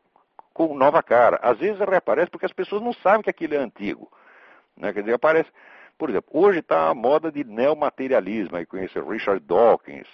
com 0.53 0.75
nova 0.75 1.01
cara. 1.01 1.39
Às 1.41 1.57
vezes 1.59 1.79
reaparece 1.79 2.29
porque 2.29 2.45
as 2.45 2.51
pessoas 2.51 2.81
não 2.81 2.91
sabem 2.91 3.21
que 3.21 3.29
aquilo 3.29 3.55
é 3.55 3.57
antigo. 3.57 4.11
Né? 4.75 4.91
Quer 4.91 4.99
dizer, 4.99 5.13
aparece. 5.13 5.49
Por 5.97 6.09
exemplo, 6.09 6.29
hoje 6.34 6.59
está 6.59 6.89
a 6.89 6.93
moda 6.93 7.31
de 7.31 7.43
neomaterialismo, 7.45 8.57
aí 8.57 8.65
esse 8.84 8.99
Richard 8.99 9.39
Dawkins, 9.45 10.07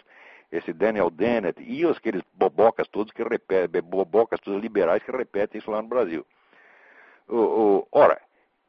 esse 0.52 0.74
Daniel 0.74 1.10
Dennett 1.10 1.62
e 1.62 1.86
os 1.86 1.98
aqueles 1.98 2.24
bobocas 2.34 2.88
todos 2.88 3.14
que 3.14 3.24
repetem, 3.24 3.82
bobocas 3.82 4.40
todos 4.40 4.62
liberais 4.62 5.04
que 5.04 5.12
repetem 5.12 5.60
isso 5.60 5.70
lá 5.70 5.82
no 5.82 5.88
Brasil. 5.88 6.26
O, 7.28 7.38
o, 7.38 7.88
ora, 7.92 8.20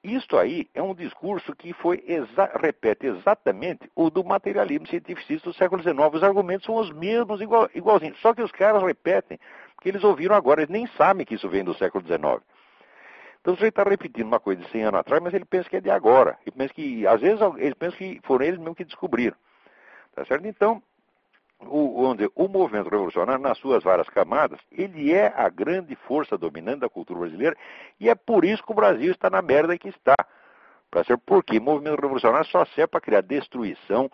isto 0.03 0.39
aí 0.39 0.69
é 0.75 0.83
um 0.83 0.95
discurso 0.95 1.55
que 1.55 1.73
foi 1.75 2.03
exa 2.07 2.51
repete 2.59 3.07
exatamente 3.07 3.91
o 3.95 4.09
do 4.11 4.25
materialismo 4.25 4.87
cientificista 4.87 5.51
do 5.51 5.57
século 5.57 5.83
XIX. 5.83 5.99
Os 6.13 6.23
argumentos 6.23 6.65
são 6.65 6.77
os 6.77 6.91
mesmos, 6.91 7.41
igual, 7.41 7.69
igualzinhos. 7.75 8.19
Só 8.21 8.33
que 8.33 8.43
os 8.43 8.51
caras 8.51 8.83
repetem, 8.83 9.39
porque 9.75 9.91
eles 9.91 10.03
ouviram 10.03 10.35
agora, 10.35 10.63
eles 10.63 10.73
nem 10.73 10.87
sabem 10.97 11.27
que 11.27 11.35
isso 11.35 11.49
vem 11.49 11.65
do 11.65 11.75
século 11.75 12.05
XIX. 12.07 12.43
Então 13.41 13.57
você 13.57 13.69
está 13.69 13.83
repetindo 13.83 14.27
uma 14.27 14.41
coisa 14.41 14.63
de 14.63 14.71
100 14.71 14.85
anos 14.85 15.01
atrás, 15.01 15.23
mas 15.23 15.33
ele 15.33 15.47
pensa 15.47 15.69
que 15.69 15.77
é 15.77 15.81
de 15.81 15.91
agora. 15.91 16.39
Ele 16.47 16.57
pensa 16.57 16.75
que, 16.75 17.07
às 17.07 17.21
vezes, 17.21 17.41
eles 17.57 17.75
pensam 17.75 17.99
que 17.99 18.21
foram 18.25 18.45
eles 18.45 18.59
mesmos 18.59 18.77
que 18.77 18.85
descobriram. 18.85 19.37
Tá 20.15 20.25
certo? 20.25 20.47
Então, 20.47 20.83
o, 21.67 22.17
o 22.35 22.49
movimento 22.49 22.89
revolucionário, 22.89 23.43
nas 23.43 23.59
suas 23.59 23.83
várias 23.83 24.09
camadas, 24.09 24.59
ele 24.73 25.13
é 25.13 25.33
a 25.37 25.49
grande 25.49 25.95
força 26.07 26.39
dominante 26.39 26.81
da 26.81 26.89
cultura 26.89 27.21
brasileira 27.21 27.57
e 27.99 28.09
é 28.09 28.15
por 28.15 28.45
isso 28.45 28.65
que 28.65 28.73
o 28.73 28.75
Brasil 28.75 29.13
está 29.13 29.29
na 29.29 29.43
merda 29.43 29.79
que 29.79 29.89
está. 29.89 30.15
Para 30.91 31.05
ser 31.05 31.19
porque 31.19 31.59
o 31.59 31.63
movimento 31.63 32.01
revolucionário 32.01 32.49
só 32.49 32.65
serve 32.65 32.89
para 32.89 33.01
criar 33.01 33.21
destruição, 33.21 34.11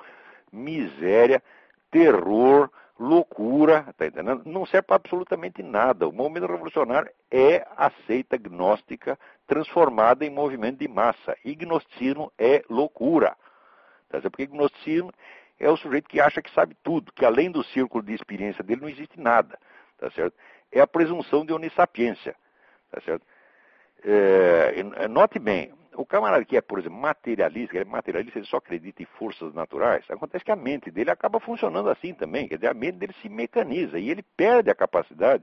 miséria, 0.52 1.42
terror, 1.90 2.70
loucura, 2.98 3.94
tá 3.96 4.06
entendendo? 4.06 4.42
Não 4.44 4.66
serve 4.66 4.86
para 4.86 4.96
absolutamente 4.96 5.62
nada. 5.62 6.08
O 6.08 6.12
movimento 6.12 6.46
revolucionário 6.46 7.10
é 7.30 7.66
a 7.76 7.90
seita 8.06 8.36
gnóstica 8.36 9.18
transformada 9.46 10.24
em 10.24 10.30
movimento 10.30 10.78
de 10.78 10.88
massa. 10.88 11.36
E 11.44 11.54
gnosticismo 11.54 12.32
é 12.38 12.62
loucura. 12.68 13.36
Tá? 14.08 14.20
Porque 14.22 14.46
gnosticismo 14.46 15.12
é 15.58 15.70
o 15.70 15.76
sujeito 15.76 16.08
que 16.08 16.20
acha 16.20 16.42
que 16.42 16.50
sabe 16.52 16.76
tudo, 16.82 17.12
que 17.12 17.24
além 17.24 17.50
do 17.50 17.64
círculo 17.64 18.04
de 18.04 18.12
experiência 18.12 18.62
dele 18.62 18.82
não 18.82 18.88
existe 18.88 19.18
nada, 19.18 19.58
tá 19.98 20.10
certo? 20.10 20.34
É 20.70 20.80
a 20.80 20.86
presunção 20.86 21.44
de 21.46 21.52
onissapiência, 21.52 22.34
tá 22.90 23.00
certo? 23.00 23.24
É, 24.04 25.08
note 25.08 25.38
bem, 25.38 25.72
O 25.96 26.04
camarada 26.04 26.44
que 26.44 26.56
é, 26.56 26.60
por 26.60 26.78
exemplo, 26.78 26.98
materialista, 26.98 27.74
ele 27.74 27.88
é 27.88 27.90
materialista, 27.90 28.38
ele 28.38 28.46
só 28.46 28.58
acredita 28.58 29.02
em 29.02 29.06
forças 29.06 29.54
naturais, 29.54 30.04
acontece 30.10 30.44
que 30.44 30.52
a 30.52 30.56
mente 30.56 30.90
dele 30.90 31.10
acaba 31.10 31.40
funcionando 31.40 31.88
assim 31.88 32.12
também, 32.12 32.46
quer 32.46 32.56
dizer, 32.56 32.68
a 32.68 32.74
mente 32.74 32.98
dele 32.98 33.14
se 33.22 33.28
mecaniza 33.28 33.98
e 33.98 34.10
ele 34.10 34.22
perde 34.36 34.70
a 34.70 34.74
capacidade 34.74 35.42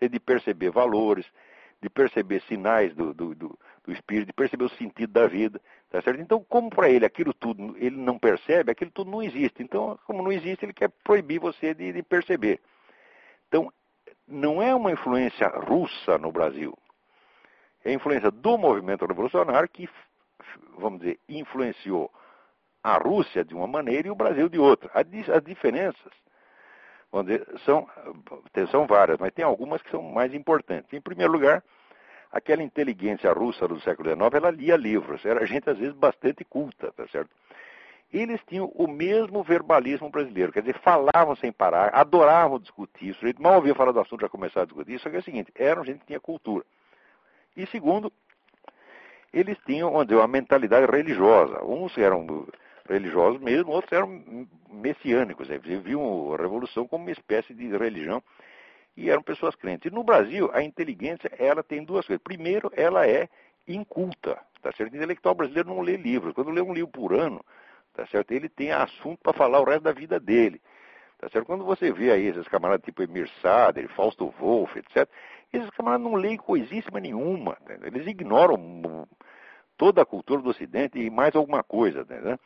de 0.00 0.20
perceber 0.20 0.70
valores, 0.70 1.26
de 1.82 1.90
perceber 1.90 2.40
sinais 2.42 2.94
do, 2.94 3.12
do, 3.12 3.34
do, 3.34 3.58
do 3.84 3.92
espírito, 3.92 4.28
de 4.28 4.32
perceber 4.32 4.64
o 4.64 4.68
sentido 4.70 5.12
da 5.12 5.26
vida, 5.26 5.60
tá 5.90 6.00
certo? 6.00 6.20
Então, 6.20 6.42
como 6.48 6.70
para 6.70 6.88
ele 6.88 7.04
aquilo 7.04 7.34
tudo 7.34 7.76
ele 7.76 7.96
não 7.96 8.18
percebe, 8.18 8.70
aquilo 8.72 8.90
tudo 8.90 9.10
não 9.10 9.22
existe. 9.22 9.62
Então, 9.62 9.98
como 10.06 10.22
não 10.22 10.32
existe, 10.32 10.64
ele 10.64 10.72
quer 10.72 10.90
proibir 11.04 11.38
você 11.38 11.74
de, 11.74 11.92
de 11.92 12.02
perceber. 12.02 12.60
Então, 13.48 13.70
não 14.26 14.62
é 14.62 14.74
uma 14.74 14.90
influência 14.90 15.48
russa 15.48 16.16
no 16.16 16.32
Brasil. 16.32 16.76
É 17.84 17.90
a 17.90 17.94
influência 17.94 18.30
do 18.30 18.56
movimento 18.56 19.04
revolucionário 19.04 19.68
que, 19.68 19.88
vamos 20.78 21.00
dizer, 21.00 21.20
influenciou 21.28 22.10
a 22.82 22.96
Rússia 22.96 23.44
de 23.44 23.54
uma 23.54 23.66
maneira 23.66 24.08
e 24.08 24.10
o 24.10 24.14
Brasil 24.14 24.48
de 24.48 24.58
outra. 24.58 24.90
As 24.94 25.42
diferenças, 25.44 26.12
vamos 27.12 27.30
dizer, 27.30 27.46
são, 27.66 27.86
são 28.70 28.86
várias, 28.86 29.18
mas 29.18 29.32
tem 29.32 29.44
algumas 29.44 29.82
que 29.82 29.90
são 29.90 30.02
mais 30.02 30.32
importantes. 30.32 30.90
Em 30.92 31.00
primeiro 31.00 31.32
lugar, 31.32 31.62
aquela 32.34 32.64
inteligência 32.64 33.32
russa 33.32 33.68
do 33.68 33.80
século 33.80 34.10
XIX, 34.10 34.34
ela 34.34 34.50
lia 34.50 34.76
livros, 34.76 35.24
era 35.24 35.46
gente 35.46 35.70
às 35.70 35.78
vezes 35.78 35.94
bastante 35.94 36.44
culta, 36.44 36.90
tá 36.92 37.06
certo? 37.06 37.30
Eles 38.12 38.40
tinham 38.48 38.66
o 38.74 38.88
mesmo 38.88 39.44
verbalismo 39.44 40.10
brasileiro, 40.10 40.50
quer 40.52 40.60
dizer, 40.60 40.76
falavam 40.80 41.36
sem 41.36 41.52
parar, 41.52 41.94
adoravam 41.94 42.58
discutir 42.58 43.10
isso, 43.10 43.20
mal 43.40 43.54
ouvia 43.54 43.74
falar 43.74 43.92
do 43.92 44.00
assunto 44.00 44.22
já 44.22 44.28
começaram 44.28 44.62
a 44.62 44.66
discutir, 44.66 44.98
só 44.98 45.08
que 45.08 45.16
é 45.16 45.20
o 45.20 45.22
seguinte, 45.22 45.52
eram 45.54 45.84
gente 45.84 46.00
que 46.00 46.06
tinha 46.06 46.18
cultura. 46.18 46.64
E 47.56 47.64
segundo, 47.66 48.12
eles 49.32 49.56
tinham, 49.64 49.92
vamos 49.92 50.06
dizer, 50.08 50.18
uma 50.18 50.26
mentalidade 50.26 50.90
religiosa. 50.90 51.62
Uns 51.64 51.96
eram 51.96 52.46
religiosos 52.88 53.40
mesmo, 53.40 53.70
outros 53.70 53.92
eram 53.92 54.48
messiânicos, 54.68 55.48
eles 55.48 55.82
viam 55.82 56.34
a 56.34 56.36
revolução 56.36 56.86
como 56.86 57.04
uma 57.04 57.12
espécie 57.12 57.54
de 57.54 57.68
religião 57.76 58.20
e 58.96 59.10
eram 59.10 59.22
pessoas 59.22 59.54
crentes. 59.54 59.90
E 59.90 59.94
no 59.94 60.04
Brasil, 60.04 60.50
a 60.52 60.62
inteligência, 60.62 61.30
ela 61.38 61.62
tem 61.62 61.84
duas 61.84 62.06
coisas. 62.06 62.22
Primeiro, 62.22 62.70
ela 62.76 63.06
é 63.06 63.28
inculta, 63.66 64.38
tá 64.62 64.72
certo? 64.72 64.92
O 64.92 64.96
intelectual 64.96 65.34
brasileiro 65.34 65.68
não 65.68 65.80
lê 65.80 65.96
livros. 65.96 66.34
Quando 66.34 66.50
lê 66.50 66.60
um 66.60 66.72
livro 66.72 66.90
por 66.90 67.12
ano, 67.12 67.44
tá 67.94 68.06
certo? 68.06 68.32
Ele 68.32 68.48
tem 68.48 68.72
assunto 68.72 69.18
para 69.22 69.32
falar 69.32 69.60
o 69.60 69.64
resto 69.64 69.82
da 69.82 69.92
vida 69.92 70.20
dele. 70.20 70.60
Tá 71.18 71.28
certo? 71.28 71.46
Quando 71.46 71.64
você 71.64 71.92
vê 71.92 72.12
aí 72.12 72.26
esses 72.26 72.46
camaradas 72.48 72.84
tipo 72.84 73.02
Emir 73.02 73.28
Sader, 73.40 73.88
Fausto 73.88 74.32
Wolff, 74.38 74.78
etc., 74.78 75.08
esses 75.52 75.70
camaradas 75.70 76.04
não 76.04 76.14
leem 76.14 76.36
coisíssima 76.36 77.00
nenhuma. 77.00 77.56
Tá 77.64 77.74
Eles 77.86 78.06
ignoram 78.06 79.08
toda 79.76 80.02
a 80.02 80.06
cultura 80.06 80.42
do 80.42 80.50
Ocidente 80.50 80.98
e 80.98 81.10
mais 81.10 81.34
alguma 81.34 81.62
coisa. 81.62 82.04
Tá 82.04 82.38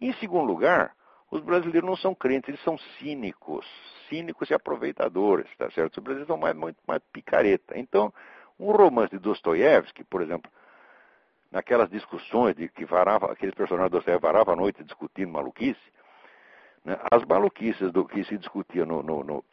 em 0.00 0.12
segundo 0.14 0.44
lugar, 0.44 0.94
os 1.30 1.40
brasileiros 1.40 1.88
não 1.88 1.96
são 1.96 2.14
crentes, 2.14 2.48
eles 2.48 2.62
são 2.62 2.78
cínicos, 2.98 3.66
cínicos 4.08 4.50
e 4.50 4.54
aproveitadores, 4.54 5.48
tá 5.56 5.70
certo? 5.70 5.98
Os 5.98 6.02
brasileiros 6.02 6.28
são 6.28 6.36
mais, 6.36 6.54
muito 6.54 6.78
mais 6.86 7.02
picareta. 7.12 7.78
Então, 7.78 8.12
um 8.58 8.70
romance 8.70 9.10
de 9.10 9.18
Dostoiévski, 9.18 10.04
por 10.04 10.22
exemplo, 10.22 10.50
naquelas 11.50 11.90
discussões 11.90 12.54
de 12.54 12.68
que 12.68 12.84
varava, 12.84 13.32
aqueles 13.32 13.54
personagens 13.54 13.90
do 13.90 13.96
Dostoiévski 13.96 14.26
varavam 14.26 14.54
a 14.54 14.56
noite 14.56 14.84
discutindo 14.84 15.32
maluquice, 15.32 15.80
né? 16.84 16.98
as 17.10 17.24
maluquices 17.24 17.90
do 17.90 18.04
que 18.04 18.24
se 18.24 18.36
discutia 18.38 18.84
no, 18.84 19.02
no, 19.02 19.24
no, 19.24 19.44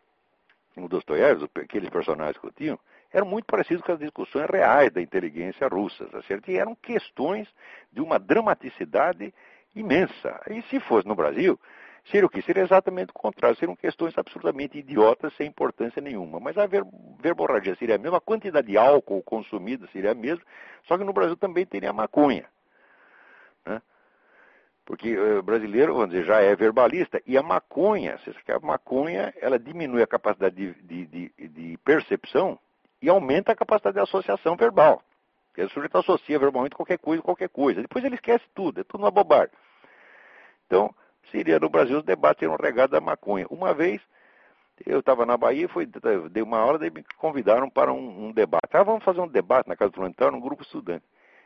no 0.76 0.88
Dostoiévski, 0.88 1.50
aqueles 1.60 1.90
personagens 1.90 2.34
discutiam, 2.34 2.78
eram 3.14 3.28
muito 3.28 3.46
parecidos 3.46 3.84
com 3.84 3.92
as 3.92 4.00
discussões 4.00 4.50
reais 4.50 4.92
da 4.92 5.02
inteligência 5.02 5.68
russa, 5.68 6.06
tá 6.06 6.22
certo? 6.24 6.50
E 6.50 6.58
eram 6.58 6.76
questões 6.76 7.48
de 7.92 8.02
uma 8.02 8.18
dramaticidade 8.18 9.34
imensa. 9.76 10.42
E 10.50 10.62
se 10.64 10.80
fosse 10.80 11.08
no 11.08 11.16
Brasil, 11.16 11.60
seria 12.06 12.26
o 12.26 12.30
quê? 12.30 12.42
Seria 12.42 12.64
exatamente 12.64 13.10
o 13.10 13.14
contrário. 13.14 13.58
Seriam 13.58 13.76
questões 13.76 14.18
absolutamente 14.18 14.78
idiotas, 14.78 15.34
sem 15.36 15.48
importância 15.48 16.02
nenhuma. 16.02 16.40
Mas 16.40 16.58
a 16.58 16.66
ver, 16.66 16.84
verborragia 17.20 17.76
seria 17.76 17.96
a 17.96 17.98
mesma, 17.98 18.18
a 18.18 18.22
quantidade 18.22 18.68
de 18.68 18.78
álcool 18.78 19.22
consumida 19.24 19.88
seria 19.92 20.12
a 20.12 20.16
mesma, 20.16 20.44
só 20.88 20.98
que 20.98 21.04
no 21.04 21.14
Brasil 21.14 21.38
também 21.38 21.66
teria 21.66 21.94
maconha. 21.94 22.46
Né? 23.66 23.82
Porque 24.86 25.18
o 25.18 25.38
eh, 25.38 25.42
brasileiro, 25.42 25.94
vamos 25.94 26.10
dizer, 26.10 26.26
já 26.26 26.42
é 26.42 26.56
verbalista, 26.56 27.22
e 27.26 27.38
a 27.38 27.44
maconha, 27.44 28.20
a 28.48 28.60
maconha, 28.66 29.34
ela 29.40 29.58
diminui 29.60 30.02
a 30.02 30.08
capacidade 30.08 30.56
de, 30.56 30.74
de, 30.82 31.06
de, 31.06 31.48
de 31.48 31.78
percepção 31.86 32.60
e 33.02 33.10
aumenta 33.10 33.52
a 33.52 33.56
capacidade 33.56 33.96
de 33.96 34.02
associação 34.02 34.56
verbal. 34.56 35.02
Porque 35.52 35.64
o 35.64 35.70
sujeito 35.70 35.98
associa 35.98 36.40
verbalmente 36.40 36.76
qualquer 36.76 36.98
coisa 36.98 37.22
qualquer 37.22 37.50
coisa. 37.50 37.82
Depois 37.82 38.04
ele 38.06 38.16
esquece 38.16 38.46
tudo, 38.56 38.80
é 38.80 38.84
tudo 38.84 39.04
uma 39.04 39.12
bobagem. 39.12 39.52
Então, 40.66 40.96
seria 41.30 41.60
no 41.60 41.70
Brasil 41.70 41.98
os 41.98 42.06
debates 42.06 42.42
eram 42.42 42.56
regados 42.56 42.98
à 42.98 43.02
maconha. 43.02 43.46
Uma 43.50 43.74
vez, 43.74 44.02
eu 44.86 45.00
estava 45.00 45.26
na 45.26 45.36
Bahia, 45.36 45.68
foi, 45.68 45.86
dei 45.86 46.42
uma 46.42 46.64
hora, 46.64 46.88
e 46.88 46.90
me 46.90 47.04
convidaram 47.18 47.70
para 47.70 47.92
um, 47.92 48.28
um, 48.28 48.32
debate. 48.32 48.70
Ah, 48.72 48.84
vamos 48.84 49.04
fazer 49.04 49.20
um 49.20 49.28
debate 49.28 49.68
na 49.68 49.76
casa 49.76 49.92
do 49.92 49.96
Flamengo, 49.96 50.38
um 50.38 50.40
grupo 50.40 50.64
estudante. 50.64 51.04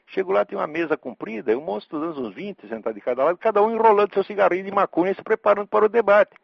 Chego 0.08 0.32
lá, 0.32 0.46
tem 0.46 0.58
uma 0.58 0.68
mesa 0.68 0.96
comprida, 0.96 1.52
e 1.52 1.56
um 1.56 1.62
monte 1.62 1.80
de 1.80 1.86
estudantes, 1.86 2.20
uns 2.20 2.36
20, 2.36 2.68
sentados 2.68 2.94
de 2.94 3.02
cada 3.02 3.24
lado, 3.24 3.38
cada 3.40 3.64
um 3.64 3.74
enrolando 3.74 4.14
seu 4.14 4.24
cigarrinho 4.24 4.64
de 4.64 4.72
maconha 4.72 5.12
e 5.12 5.16
se 5.16 5.24
preparando 5.24 5.68
para 5.68 5.86
o 5.86 5.90
debate. 5.90 6.36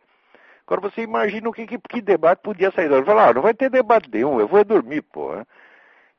Agora 0.66 0.82
você 0.82 1.02
imagina 1.02 1.50
o 1.50 1.54
que, 1.54 1.68
que, 1.68 1.78
que 1.78 2.02
debate 2.02 2.42
podia 2.42 2.72
sair. 2.72 2.92
Eu 2.92 3.06
falei, 3.06 3.24
ah, 3.24 3.34
não 3.34 3.42
vai 3.42 3.54
ter 3.54 3.70
debate 3.70 4.10
nenhum, 4.12 4.40
eu 4.40 4.48
vou 4.48 4.64
dormir, 4.64 5.04
pô. 5.04 5.34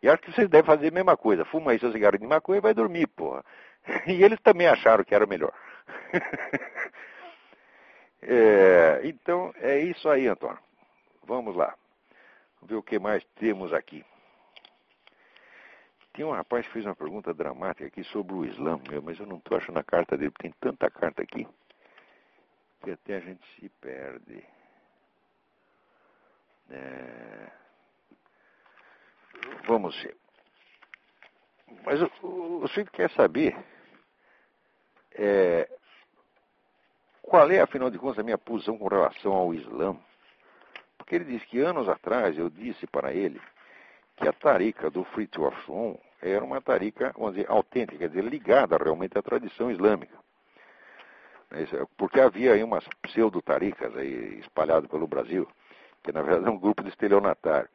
E 0.02 0.08
acho 0.08 0.22
que 0.22 0.32
vocês 0.32 0.48
devem 0.48 0.66
fazer 0.66 0.88
a 0.88 0.90
mesma 0.90 1.16
coisa. 1.16 1.44
Fuma 1.44 1.70
aí 1.70 1.78
seu 1.78 1.92
cigarro 1.92 2.18
de 2.18 2.26
maconha 2.26 2.58
e 2.58 2.62
vai 2.62 2.74
dormir, 2.74 3.06
porra. 3.06 3.44
E 4.06 4.22
eles 4.22 4.40
também 4.40 4.66
acharam 4.66 5.04
que 5.04 5.14
era 5.14 5.26
melhor. 5.26 5.52
é, 8.22 9.00
então, 9.04 9.52
é 9.56 9.78
isso 9.80 10.08
aí, 10.08 10.26
Antônio. 10.26 10.58
Vamos 11.24 11.54
lá. 11.56 11.74
Vamos 12.56 12.70
ver 12.70 12.76
o 12.76 12.82
que 12.82 12.98
mais 12.98 13.24
temos 13.36 13.72
aqui. 13.72 14.04
Tem 16.12 16.24
um 16.24 16.30
rapaz 16.30 16.66
que 16.66 16.72
fez 16.72 16.84
uma 16.84 16.94
pergunta 16.94 17.32
dramática 17.32 17.86
aqui 17.86 18.04
sobre 18.04 18.34
o 18.34 18.44
Islã, 18.44 18.80
mas 19.02 19.18
eu 19.18 19.26
não 19.26 19.38
estou 19.38 19.56
achando 19.56 19.78
a 19.78 19.84
carta 19.84 20.16
dele. 20.16 20.32
Tem 20.38 20.52
tanta 20.60 20.90
carta 20.90 21.22
aqui 21.22 21.46
que 22.82 22.90
até 22.90 23.16
a 23.16 23.20
gente 23.20 23.44
se 23.54 23.68
perde. 23.80 24.44
É 26.70 27.62
vamos 29.66 30.00
ver. 30.02 30.16
Mas 31.84 32.00
o, 32.02 32.10
o, 32.22 32.64
o 32.64 32.90
quer 32.92 33.10
saber 33.10 33.56
é, 35.14 35.68
qual 37.22 37.50
é, 37.50 37.60
afinal 37.60 37.90
de 37.90 37.98
contas, 37.98 38.18
a 38.18 38.22
minha 38.22 38.38
posição 38.38 38.76
com 38.76 38.88
relação 38.88 39.32
ao 39.32 39.54
Islã. 39.54 39.96
Porque 40.98 41.14
ele 41.14 41.24
disse 41.24 41.46
que 41.46 41.60
anos 41.60 41.88
atrás 41.88 42.36
eu 42.38 42.48
disse 42.50 42.86
para 42.86 43.12
ele 43.12 43.40
que 44.16 44.28
a 44.28 44.32
tarica 44.32 44.90
do 44.90 45.04
Free 45.04 45.26
to 45.26 45.46
Afron 45.46 45.98
era 46.20 46.44
uma 46.44 46.60
tarica, 46.60 47.12
vamos 47.16 47.34
dizer, 47.34 47.50
autêntica, 47.50 47.98
quer 47.98 48.08
dizer, 48.08 48.24
ligada 48.24 48.76
realmente 48.76 49.18
à 49.18 49.22
tradição 49.22 49.70
islâmica. 49.70 50.16
É, 51.50 51.86
porque 51.96 52.20
havia 52.20 52.52
aí 52.54 52.62
umas 52.62 52.86
pseudo-taricas 53.02 53.92
espalhadas 54.40 54.88
pelo 54.88 55.06
Brasil, 55.06 55.46
que 56.02 56.12
na 56.12 56.22
verdade 56.22 56.48
é 56.48 56.50
um 56.50 56.58
grupo 56.58 56.82
de 56.82 56.88
estelionatário. 56.88 57.68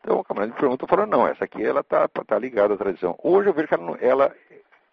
Então, 0.00 0.20
o 0.20 0.24
camarada 0.24 0.52
me 0.52 0.58
perguntou, 0.58 0.88
falando, 0.88 1.10
não, 1.10 1.26
essa 1.26 1.44
aqui 1.44 1.64
ela 1.64 1.80
está 1.80 2.08
tá 2.08 2.38
ligada 2.38 2.74
à 2.74 2.76
tradição. 2.76 3.18
Hoje 3.22 3.48
eu 3.48 3.52
vejo 3.52 3.68
que 3.68 3.74
ela, 3.74 3.98
ela 4.00 4.34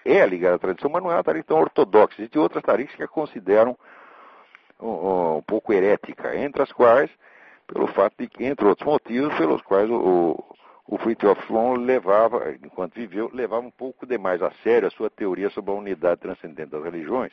é 0.03 0.25
ligada 0.25 0.55
à 0.55 0.59
tradição, 0.59 0.89
mas 0.89 1.03
não 1.03 1.11
é 1.11 1.15
uma 1.15 1.23
tarifa 1.23 1.47
tão 1.47 1.59
ortodoxa. 1.59 2.15
Existem 2.19 2.41
outras 2.41 2.63
tarifas 2.63 2.95
que 2.95 3.03
a 3.03 3.07
consideram 3.07 3.77
um, 4.79 5.37
um, 5.37 5.41
pouco 5.41 5.73
herética, 5.73 6.35
entre 6.35 6.61
as 6.61 6.71
quais, 6.71 7.09
pelo 7.67 7.87
fato 7.87 8.13
de 8.19 8.27
que, 8.27 8.45
entre 8.45 8.65
outros 8.67 8.87
motivos, 8.87 9.35
pelos 9.37 9.61
quais 9.61 9.89
o, 9.89 10.43
o 10.87 10.97
Fritjof 10.97 11.41
Sloan 11.45 11.77
levava, 11.79 12.51
enquanto 12.63 12.95
viveu, 12.95 13.29
levava 13.33 13.65
um 13.65 13.71
pouco 13.71 14.05
demais 14.05 14.41
a 14.41 14.51
sério 14.63 14.87
a 14.87 14.91
sua 14.91 15.09
teoria 15.09 15.49
sobre 15.49 15.71
a 15.71 15.75
unidade 15.75 16.21
transcendente 16.21 16.71
das 16.71 16.83
religiões, 16.83 17.31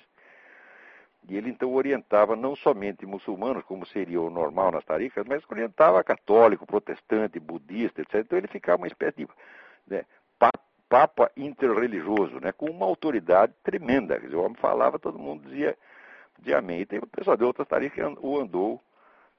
e 1.29 1.37
ele 1.37 1.51
então 1.51 1.73
orientava 1.73 2.35
não 2.35 2.57
somente 2.57 3.07
muçulmanos, 3.07 3.65
como 3.65 3.87
seria 3.87 4.21
o 4.21 4.31
normal 4.31 4.73
nas 4.73 4.85
tarifas, 4.85 5.25
mas 5.27 5.43
orientava 5.49 6.03
católico, 6.03 6.67
protestante, 6.67 7.39
budista, 7.39 8.03
etc. 8.03 8.17
Então 8.17 8.39
ele 8.39 8.49
ficava 8.49 8.79
uma 8.79 8.89
espécie 8.89 9.19
de 9.19 9.29
né, 9.87 10.05
papa 10.89 11.31
interreligioso, 11.37 12.41
né, 12.41 12.53
com 12.53 12.67
uma 12.67 12.85
autoridade 12.85 13.55
tremenda. 13.63 14.19
Quer 14.19 14.27
dizer, 14.27 14.37
o 14.37 14.43
homem 14.43 14.57
falava, 14.57 14.99
todo 14.99 15.19
mundo 15.19 15.49
dizia, 15.49 15.77
dizia 16.39 16.59
amém. 16.59 16.81
E 16.81 16.87
tem 16.87 16.99
o 16.99 17.07
pessoal 17.07 17.37
de 17.37 17.45
outras 17.45 17.69
tarifas 17.69 18.15
o 18.21 18.39
andou 18.39 18.83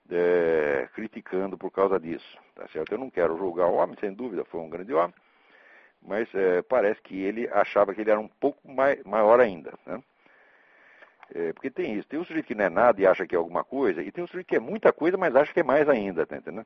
é, 0.10 0.88
criticando 0.94 1.58
por 1.58 1.70
causa 1.70 2.00
disso. 2.00 2.38
Tá 2.56 2.68
certo? 2.70 2.94
Eu 2.94 2.98
não 2.98 3.10
quero 3.10 3.38
julgar 3.38 3.68
o 3.68 3.76
homem, 3.76 3.98
sem 4.00 4.14
dúvida, 4.14 4.46
foi 4.46 4.62
um 4.62 4.70
grande 4.70 4.94
homem, 4.94 5.14
mas 6.02 6.34
é, 6.34 6.62
parece 6.62 7.02
que 7.02 7.22
ele 7.22 7.48
achava 7.50 7.94
que 7.94 8.02
ele 8.02 8.12
era 8.12 8.20
um 8.20 8.28
pouco 8.28 8.60
mai, 8.68 9.02
maior 9.06 9.40
ainda. 9.40 9.74
Né? 9.86 10.02
É, 11.34 11.54
porque 11.54 11.70
tem 11.70 11.96
isso, 11.96 12.08
tem 12.08 12.20
um 12.20 12.26
sujeito 12.26 12.46
que 12.46 12.56
não 12.56 12.66
é 12.66 12.70
nada 12.70 13.02
e 13.02 13.08
acha 13.08 13.26
que 13.26 13.36
é 13.36 13.38
alguma 13.38 13.64
coisa, 13.64 14.02
e 14.02 14.12
tem 14.12 14.24
um 14.24 14.28
sujeito 14.28 14.48
que 14.48 14.56
é 14.56 14.60
muita 14.60 14.92
coisa, 14.92 15.18
mas 15.18 15.36
acha 15.36 15.54
que 15.54 15.60
é 15.60 15.64
mais 15.64 15.88
ainda, 15.88 16.26
tá 16.26 16.38
entendendo? 16.38 16.66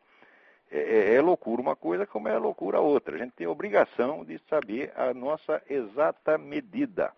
é, 0.71 0.79
é, 0.79 1.13
é, 1.15 1.21
loucura 1.21 1.61
uma 1.61 1.75
coisa 1.75 2.05
como 2.05 2.27
é 2.27 2.37
loucura 2.37 2.79
outra. 2.79 3.15
A 3.15 3.17
gente 3.17 3.33
tem 3.33 3.47
a 3.47 3.49
obrigação 3.49 4.23
de 4.25 4.39
saber 4.49 4.91
a 4.95 5.13
nossa 5.13 5.61
exata 5.69 6.37
medida. 6.37 7.11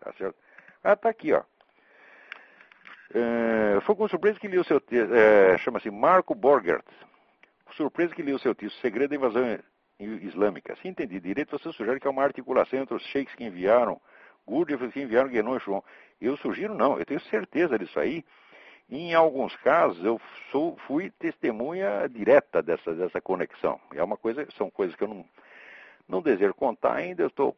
Tá 0.00 0.12
certo? 0.14 0.36
Ah, 0.82 0.96
tá 0.96 1.08
aqui, 1.08 1.32
ó. 1.32 1.42
É, 3.14 3.80
foi 3.82 3.94
com 3.94 4.08
surpresa 4.08 4.38
que 4.38 4.48
li 4.48 4.58
o 4.58 4.64
seu 4.64 4.80
texto, 4.80 5.14
é, 5.14 5.56
chama-se 5.58 5.90
Marco 5.90 6.34
Borgert. 6.34 6.84
Surpresa 7.72 8.14
que 8.14 8.22
li 8.22 8.32
o 8.32 8.38
seu 8.38 8.54
texto, 8.54 8.80
Segredo 8.80 9.10
da 9.10 9.16
Invasão 9.16 9.58
Islâmica. 9.98 10.76
Se 10.76 10.88
entendi 10.88 11.20
direito, 11.20 11.56
você 11.56 11.72
sugere 11.72 12.00
que 12.00 12.06
é 12.06 12.10
uma 12.10 12.24
articulação 12.24 12.80
entre 12.80 12.94
os 12.94 13.02
sheiks 13.04 13.34
que 13.34 13.44
enviaram 13.44 14.00
Gurdjieff 14.48 14.88
que 14.88 15.00
enviaram 15.00 15.28
Guénon 15.28 15.56
e 15.56 15.60
João. 15.60 15.84
Eu 16.20 16.36
sugiro 16.38 16.74
não, 16.74 16.98
eu 16.98 17.04
tenho 17.04 17.20
certeza 17.20 17.78
disso 17.78 18.00
aí. 18.00 18.24
Em 18.90 19.14
alguns 19.14 19.54
casos, 19.56 20.02
eu 20.02 20.18
sou, 20.50 20.76
fui 20.86 21.10
testemunha 21.10 22.08
direta 22.08 22.62
dessa, 22.62 22.94
dessa 22.94 23.20
conexão. 23.20 23.78
É 23.94 24.02
uma 24.02 24.16
coisa, 24.16 24.46
são 24.56 24.70
coisas 24.70 24.96
que 24.96 25.04
eu 25.04 25.08
não, 25.08 25.24
não 26.08 26.22
desejo 26.22 26.54
contar 26.54 26.94
ainda. 26.94 27.22
Eu 27.22 27.26
estou, 27.26 27.54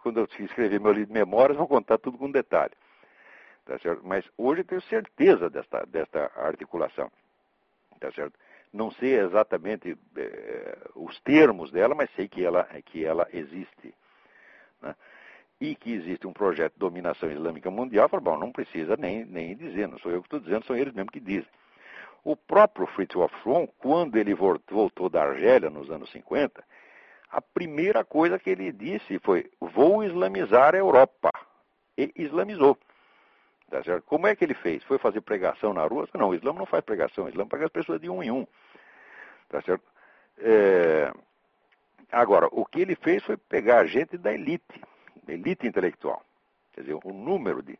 quando 0.00 0.20
eu 0.20 0.28
escrever 0.44 0.80
meu 0.80 0.92
livro 0.92 1.08
de 1.08 1.12
memórias, 1.12 1.58
vou 1.58 1.66
contar 1.66 1.98
tudo 1.98 2.16
com 2.16 2.30
detalhe. 2.30 2.72
Tá 3.64 3.78
certo? 3.80 4.02
Mas 4.04 4.24
hoje 4.38 4.60
eu 4.60 4.64
tenho 4.64 4.80
certeza 4.82 5.50
desta, 5.50 5.84
desta 5.86 6.30
articulação. 6.36 7.10
Tá 7.98 8.12
certo? 8.12 8.38
Não 8.72 8.92
sei 8.92 9.18
exatamente 9.18 9.98
eh, 10.16 10.78
os 10.94 11.20
termos 11.20 11.72
dela, 11.72 11.94
mas 11.94 12.08
sei 12.14 12.28
que 12.28 12.44
ela, 12.44 12.64
que 12.84 13.04
ela 13.04 13.26
existe. 13.32 13.92
Né? 14.80 14.94
E 15.60 15.74
que 15.74 15.92
existe 15.92 16.26
um 16.26 16.32
projeto 16.32 16.72
de 16.72 16.78
dominação 16.78 17.30
islâmica 17.30 17.70
mundial, 17.70 18.08
fala, 18.08 18.22
bom, 18.22 18.38
não 18.38 18.50
precisa 18.50 18.96
nem, 18.96 19.24
nem 19.24 19.54
dizer, 19.54 19.86
não 19.86 19.98
sou 19.98 20.10
eu 20.10 20.22
que 20.22 20.26
estou 20.26 20.40
dizendo, 20.40 20.64
são 20.64 20.76
eles 20.76 20.94
mesmos 20.94 21.12
que 21.12 21.20
dizem. 21.20 21.48
O 22.24 22.34
próprio 22.34 22.86
Fritz 22.86 23.14
Wolfram, 23.14 23.66
quando 23.78 24.16
ele 24.16 24.34
voltou 24.34 25.08
da 25.08 25.22
Argélia 25.22 25.70
nos 25.70 25.90
anos 25.90 26.10
50, 26.10 26.62
a 27.30 27.40
primeira 27.40 28.04
coisa 28.04 28.38
que 28.38 28.50
ele 28.50 28.72
disse 28.72 29.18
foi: 29.20 29.50
vou 29.60 30.02
islamizar 30.04 30.74
a 30.74 30.78
Europa. 30.78 31.30
E 31.96 32.12
islamizou. 32.16 32.76
Tá 33.70 33.82
certo? 33.84 34.04
Como 34.04 34.26
é 34.26 34.34
que 34.34 34.44
ele 34.44 34.54
fez? 34.54 34.82
Foi 34.84 34.98
fazer 34.98 35.20
pregação 35.20 35.72
na 35.72 35.86
rua? 35.86 36.08
Não, 36.14 36.30
o 36.30 36.34
Islã 36.34 36.52
não 36.52 36.66
faz 36.66 36.84
pregação, 36.84 37.24
o 37.24 37.28
Islã 37.28 37.46
pega 37.46 37.66
as 37.66 37.70
pessoas 37.70 38.00
de 38.00 38.10
um 38.10 38.22
em 38.22 38.30
um. 38.30 38.46
Tá 39.48 39.62
certo? 39.62 39.84
É... 40.38 41.12
Agora, 42.10 42.48
o 42.50 42.66
que 42.66 42.80
ele 42.80 42.96
fez 42.96 43.22
foi 43.22 43.36
pegar 43.36 43.86
gente 43.86 44.18
da 44.18 44.32
elite, 44.32 44.82
elite 45.28 45.66
intelectual. 45.66 46.22
Quer 46.72 46.82
dizer, 46.82 46.98
um 47.04 47.12
número 47.12 47.62
de 47.62 47.78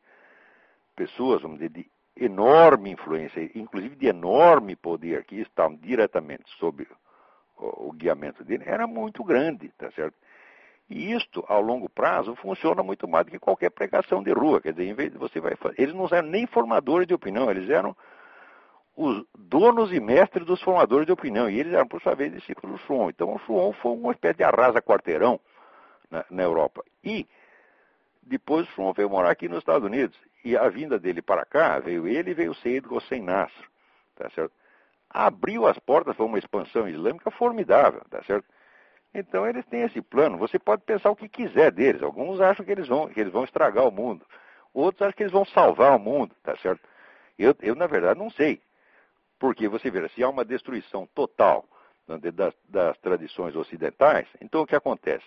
pessoas, 0.95 1.43
vamos 1.43 1.59
dizer, 1.59 1.71
de 1.71 1.91
enorme 2.17 2.91
influência, 2.91 3.51
inclusive 3.55 3.97
de 3.97 4.07
enorme 4.07 4.77
poder, 4.77 5.25
que 5.25 5.37
estavam 5.37 5.77
diretamente 5.77 6.45
sob 6.59 6.87
o, 7.57 7.89
o 7.89 7.93
guiamento 7.93 8.45
dele, 8.45 8.65
era 8.67 8.87
muito 8.87 9.25
grande, 9.25 9.69
tá 9.79 9.91
certo? 9.93 10.15
E 10.91 11.13
isto, 11.13 11.45
ao 11.47 11.63
longo 11.63 11.89
prazo, 11.89 12.35
funciona 12.35 12.83
muito 12.83 13.07
mais 13.07 13.25
do 13.25 13.31
que 13.31 13.39
qualquer 13.39 13.71
pregação 13.71 14.23
de 14.23 14.33
rua. 14.33 14.61
Quer 14.61 14.73
dizer, 14.73 14.89
em 14.89 14.95
vez 14.95 15.13
de 15.13 15.19
você 15.19 15.41
vai 15.41 15.55
fazer. 15.55 15.81
Eles 15.81 15.95
não 15.95 16.09
eram 16.11 16.29
nem 16.29 16.49
formadores 16.49 17.07
de 17.07 17.15
opinião, 17.15 17.49
eles 17.49 17.71
eram 17.71 17.97
os 18.97 19.25
donos 19.39 19.93
e 19.93 20.01
mestres 20.01 20.45
dos 20.45 20.61
formadores 20.63 21.07
de 21.07 21.13
opinião. 21.13 21.49
E 21.49 21.61
eles 21.61 21.73
eram, 21.73 21.87
por 21.87 22.03
sua 22.03 22.17
vez, 22.17 22.33
discípulos 22.33 22.73
do 22.73 22.87
Schwann. 22.87 23.09
Então, 23.09 23.33
o 23.33 23.39
Schwann 23.39 23.73
foi 23.75 23.93
uma 23.93 24.11
espécie 24.11 24.39
de 24.39 24.43
arrasa-quarteirão 24.43 25.39
na, 26.11 26.25
na, 26.31 26.43
Europa. 26.43 26.85
E 27.05 27.27
depois 28.23 28.69
o 28.69 28.73
Schwann 28.73 28.93
veio 28.93 29.11
morar 29.11 29.31
aqui 29.31 29.49
nos 29.49 29.59
Estados 29.59 29.87
Unidos. 29.87 30.19
E 30.45 30.57
a 30.57 30.69
vinda 30.69 30.99
dele 30.99 31.23
para 31.23 31.45
cá, 31.45 31.79
veio 31.79 32.07
ele 32.07 32.31
e 32.31 32.35
veio 32.35 32.53
o 32.53 32.55
Seyd 32.57 32.87
Hossein 32.89 33.23
Nasr, 33.23 33.69
tá 34.17 34.29
certo? 34.31 34.53
Abriu 35.09 35.67
as 35.67 35.79
portas 35.79 36.17
para 36.17 36.25
uma 36.25 36.39
expansão 36.39 36.89
islâmica 36.89 37.31
formidável, 37.31 38.03
tá 38.09 38.23
certo? 38.25 38.47
Então 39.13 39.47
eles 39.47 39.67
têm 39.67 39.83
esse 39.83 40.01
plano. 40.01 40.39
Você 40.39 40.59
pode 40.59 40.83
pensar 40.83 41.11
o 41.11 41.17
que 41.17 41.29
quiser 41.29 41.73
deles. 41.73 42.03
Alguns 42.03 42.41
acham 42.41 42.65
que 42.65 42.71
eles 42.71 42.87
vão, 42.87 43.09
que 43.09 43.21
eles 43.21 43.33
vão 43.33 43.45
estragar 43.45 43.87
o 43.87 43.91
mundo. 43.91 44.25
Outros 44.73 45.03
acham 45.03 45.17
que 45.17 45.23
eles 45.25 45.33
vão 45.33 45.45
salvar 45.47 45.97
o 45.97 45.99
mundo, 45.99 46.35
tá 46.43 46.57
certo? 46.59 46.81
Eu, 47.39 47.55
eu 47.61 47.75
na 47.75 47.87
verdade, 47.87 48.19
não 48.19 48.31
sei. 48.31 48.63
Porque 49.39 49.67
você 49.69 49.91
vê, 49.91 50.07
se 50.11 50.23
há 50.23 50.29
uma 50.29 50.45
destruição 50.45 51.09
total 51.15 51.65
né, 52.07 52.19
das, 52.31 52.55
das 52.69 52.99
tradições 52.99 53.57
ocidentais, 53.57 54.29
então 54.41 54.63
o 54.63 54.67
que 54.67 54.77
acontece? 54.77 55.25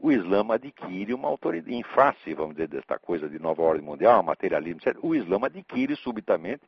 O 0.00 0.10
Islã 0.10 0.44
adquire 0.50 1.12
uma 1.12 1.28
autoridade, 1.28 1.74
em 1.74 1.82
face, 1.82 2.32
vamos 2.34 2.54
dizer, 2.54 2.68
desta 2.68 2.98
coisa 2.98 3.28
de 3.28 3.38
nova 3.38 3.62
ordem 3.62 3.84
mundial, 3.84 4.22
materialismo, 4.22 4.80
etc., 4.80 4.98
o 5.02 5.14
Islã 5.14 5.38
adquire 5.44 5.94
subitamente 5.96 6.62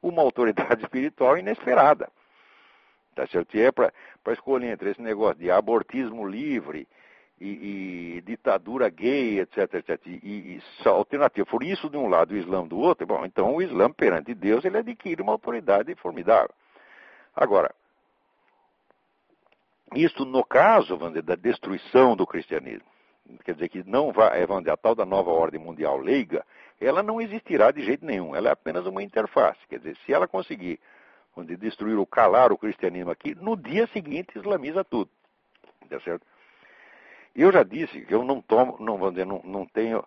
uma 0.00 0.22
autoridade 0.22 0.82
espiritual 0.84 1.36
inesperada. 1.36 2.08
Tá 3.14 3.26
certo? 3.26 3.56
E 3.56 3.60
é 3.60 3.72
para 3.72 3.92
escolher 4.32 4.72
entre 4.72 4.90
esse 4.90 5.02
negócio 5.02 5.38
de 5.38 5.50
abortismo 5.50 6.26
livre 6.26 6.86
e, 7.40 8.16
e 8.16 8.20
ditadura 8.20 8.88
gay, 8.88 9.40
etc, 9.40 9.74
etc, 9.74 10.06
e, 10.06 10.60
e 10.60 10.62
alternativa, 10.88 11.46
por 11.46 11.62
isso 11.62 11.90
de 11.90 11.96
um 11.96 12.06
lado 12.06 12.32
o 12.32 12.36
Islã 12.36 12.66
do 12.66 12.78
outro, 12.78 13.06
bom, 13.06 13.24
então 13.24 13.56
o 13.56 13.62
Islã 13.62 13.90
perante 13.90 14.34
Deus 14.34 14.64
ele 14.64 14.78
adquire 14.78 15.22
uma 15.22 15.32
autoridade 15.32 15.94
formidável. 15.96 16.54
Agora, 17.34 17.74
isto 19.94 20.24
no 20.24 20.44
caso, 20.44 20.96
da 21.22 21.34
destruição 21.34 22.16
do 22.16 22.26
cristianismo. 22.26 22.86
Quer 23.44 23.54
dizer 23.54 23.68
que 23.68 23.82
não 23.88 24.12
vai, 24.12 24.44
dizer, 24.44 24.70
a 24.70 24.76
tal 24.76 24.94
da 24.94 25.04
nova 25.04 25.30
ordem 25.30 25.60
mundial 25.60 25.98
leiga, 25.98 26.44
ela 26.80 27.02
não 27.02 27.20
existirá 27.20 27.70
de 27.70 27.82
jeito 27.82 28.04
nenhum. 28.04 28.34
Ela 28.34 28.48
é 28.48 28.52
apenas 28.52 28.86
uma 28.86 29.02
interface. 29.02 29.60
Quer 29.68 29.78
dizer, 29.78 29.96
se 30.04 30.12
ela 30.12 30.26
conseguir 30.26 30.80
dizer, 31.38 31.56
destruir 31.56 31.96
ou 31.96 32.06
calar 32.06 32.52
o 32.52 32.58
cristianismo 32.58 33.10
aqui, 33.10 33.34
no 33.34 33.56
dia 33.56 33.86
seguinte 33.88 34.36
islamiza 34.36 34.84
tudo. 34.84 35.10
Tá 35.88 36.00
certo? 36.00 36.26
Eu 37.34 37.52
já 37.52 37.62
disse 37.62 38.00
que 38.02 38.14
eu 38.14 38.24
não 38.24 38.40
tomo, 38.40 38.76
não, 38.80 38.96
vamos 38.96 39.14
dizer, 39.14 39.26
não, 39.26 39.40
não 39.44 39.66
tenho, 39.66 40.04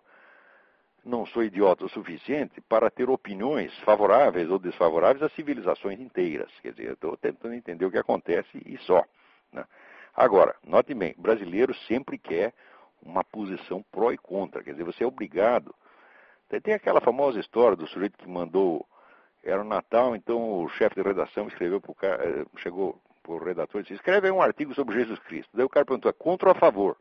não 1.04 1.24
sou 1.26 1.42
idiota 1.42 1.84
o 1.84 1.88
suficiente 1.88 2.60
para 2.62 2.90
ter 2.90 3.08
opiniões 3.08 3.76
favoráveis 3.80 4.50
ou 4.50 4.58
desfavoráveis 4.58 5.22
às 5.22 5.32
civilizações 5.32 5.98
inteiras. 6.00 6.50
Quer 6.60 6.72
dizer, 6.72 6.88
eu 6.88 6.94
estou 6.94 7.16
tentando 7.16 7.54
entender 7.54 7.86
o 7.86 7.90
que 7.90 7.98
acontece 7.98 8.60
e 8.66 8.76
só. 8.78 9.02
Né? 9.54 9.64
Agora, 10.14 10.54
note 10.66 10.92
bem, 10.92 11.14
brasileiro 11.16 11.74
sempre 11.86 12.18
quer 12.18 12.52
uma 13.00 13.22
posição 13.22 13.82
pró 13.90 14.12
e 14.12 14.18
contra, 14.18 14.62
quer 14.62 14.72
dizer, 14.72 14.84
você 14.84 15.04
é 15.04 15.06
obrigado. 15.06 15.74
Tem 16.62 16.74
aquela 16.74 17.00
famosa 17.00 17.40
história 17.40 17.76
do 17.76 17.86
sujeito 17.86 18.18
que 18.18 18.28
mandou, 18.28 18.86
era 19.42 19.60
o 19.60 19.64
Natal, 19.64 20.14
então 20.14 20.62
o 20.62 20.68
chefe 20.70 20.96
de 20.96 21.02
redação 21.02 21.48
escreveu 21.48 21.80
para 21.80 21.90
o 21.90 21.94
cara, 21.94 22.24
eh, 22.24 22.44
chegou 22.58 23.00
para 23.22 23.32
o 23.32 23.44
redator 23.44 23.80
e 23.80 23.84
disse, 23.84 23.94
escreve 23.94 24.28
aí 24.28 24.32
um 24.32 24.42
artigo 24.42 24.74
sobre 24.74 24.96
Jesus 24.96 25.18
Cristo. 25.20 25.50
Daí 25.54 25.64
o 25.64 25.68
cara 25.68 25.84
perguntou, 25.84 26.10
é 26.10 26.12
contra 26.12 26.48
ou 26.48 26.54
a 26.54 26.58
favor? 26.58 26.96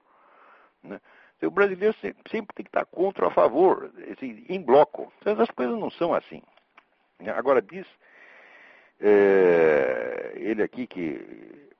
Né? 0.82 1.00
Então, 1.38 1.50
o 1.50 1.52
brasileiro 1.52 1.96
sempre, 2.00 2.24
sempre, 2.32 2.56
tem 2.56 2.64
que 2.64 2.70
estar 2.70 2.86
contra 2.86 3.26
ou 3.26 3.32
a 3.32 3.34
favor, 3.34 3.92
assim, 4.12 4.46
em 4.50 4.62
bloco. 4.62 5.12
Então, 5.22 5.40
as 5.40 5.52
coisas 5.52 5.78
não 5.78 5.92
são 5.92 6.14
assim. 6.14 6.42
Agora, 7.36 7.62
diz 7.62 7.86
é, 9.00 10.34
ele 10.36 10.64
aqui 10.64 10.88
que 10.88 11.73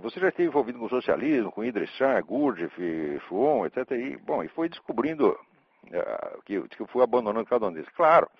você 0.00 0.18
já 0.18 0.28
esteve 0.28 0.48
envolvido 0.48 0.78
com 0.78 0.86
o 0.86 0.88
socialismo, 0.88 1.52
com 1.52 1.62
Idris 1.62 1.90
Shah, 1.90 2.20
Gurdjieff, 2.22 3.20
Schwann, 3.26 3.66
etc. 3.66 3.90
E, 3.92 4.16
bom, 4.16 4.42
e 4.42 4.48
foi 4.48 4.68
descobrindo 4.68 5.38
uh, 5.88 6.42
que, 6.44 6.60
que 6.68 6.80
eu 6.80 6.86
fui 6.86 7.02
abandonando 7.02 7.46
cada 7.46 7.66
um 7.66 7.72
deles. 7.72 7.88
Claro, 7.90 8.30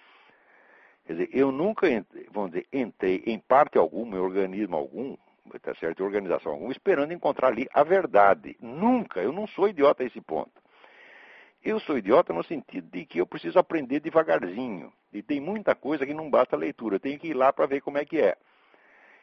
quer 1.06 1.12
dizer, 1.12 1.28
eu 1.32 1.52
nunca, 1.52 1.86
vamos 2.30 2.52
dizer, 2.52 2.66
entrei 2.72 3.22
em 3.26 3.38
parte 3.38 3.76
alguma, 3.76 4.16
em 4.16 4.20
organismo 4.20 4.76
algum, 4.76 5.16
tá 5.60 5.74
certo, 5.74 6.02
em 6.02 6.06
organização 6.06 6.52
alguma, 6.52 6.72
esperando 6.72 7.12
encontrar 7.12 7.48
ali 7.48 7.68
a 7.74 7.82
verdade. 7.82 8.56
Nunca, 8.60 9.20
eu 9.20 9.32
não 9.32 9.46
sou 9.46 9.68
idiota 9.68 10.02
a 10.02 10.06
esse 10.06 10.22
ponto. 10.22 10.62
Eu 11.62 11.78
sou 11.80 11.98
idiota 11.98 12.32
no 12.32 12.42
sentido 12.44 12.88
de 12.90 13.04
que 13.04 13.20
eu 13.20 13.26
preciso 13.26 13.58
aprender 13.58 14.00
devagarzinho. 14.00 14.90
E 15.12 15.22
tem 15.22 15.40
muita 15.40 15.74
coisa 15.74 16.06
que 16.06 16.14
não 16.14 16.30
basta 16.30 16.56
a 16.56 16.58
leitura, 16.58 16.96
eu 16.96 17.00
tenho 17.00 17.18
que 17.18 17.28
ir 17.28 17.34
lá 17.34 17.52
para 17.52 17.66
ver 17.66 17.82
como 17.82 17.98
é 17.98 18.04
que 18.06 18.18
é. 18.18 18.34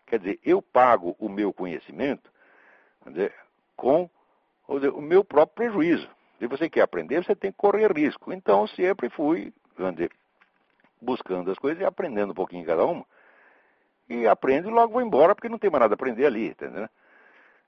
Quer 0.06 0.20
dizer, 0.20 0.40
eu 0.44 0.62
pago 0.62 1.16
o 1.20 1.28
meu 1.28 1.52
conhecimento 1.52 2.32
dizer, 3.08 3.34
com 3.76 4.10
dizer, 4.70 4.90
o 4.90 5.02
meu 5.02 5.24
próprio 5.24 5.56
prejuízo. 5.56 6.10
Se 6.40 6.48
você 6.48 6.70
quer 6.70 6.82
aprender, 6.82 7.24
você 7.24 7.36
tem 7.36 7.52
que 7.52 7.58
correr 7.58 7.92
risco. 7.92 8.34
Então, 8.34 8.68
sempre 8.68 9.10
fui 9.10 9.54
dizer, 9.94 10.12
buscando 11.02 11.52
as 11.52 11.58
coisas 11.58 11.82
e 11.82 11.86
aprendendo 11.86 12.32
um 12.32 12.36
pouquinho 12.36 12.66
cada 12.66 12.86
uma. 12.86 13.06
E 14.10 14.28
aprendo 14.28 14.70
e 14.70 14.72
logo 14.72 14.94
vou 14.94 15.02
embora, 15.02 15.34
porque 15.34 15.50
não 15.50 15.58
tem 15.58 15.70
mais 15.70 15.82
nada 15.82 15.94
a 15.94 15.96
aprender 15.96 16.26
ali, 16.26 16.50
entendeu? 16.50 16.88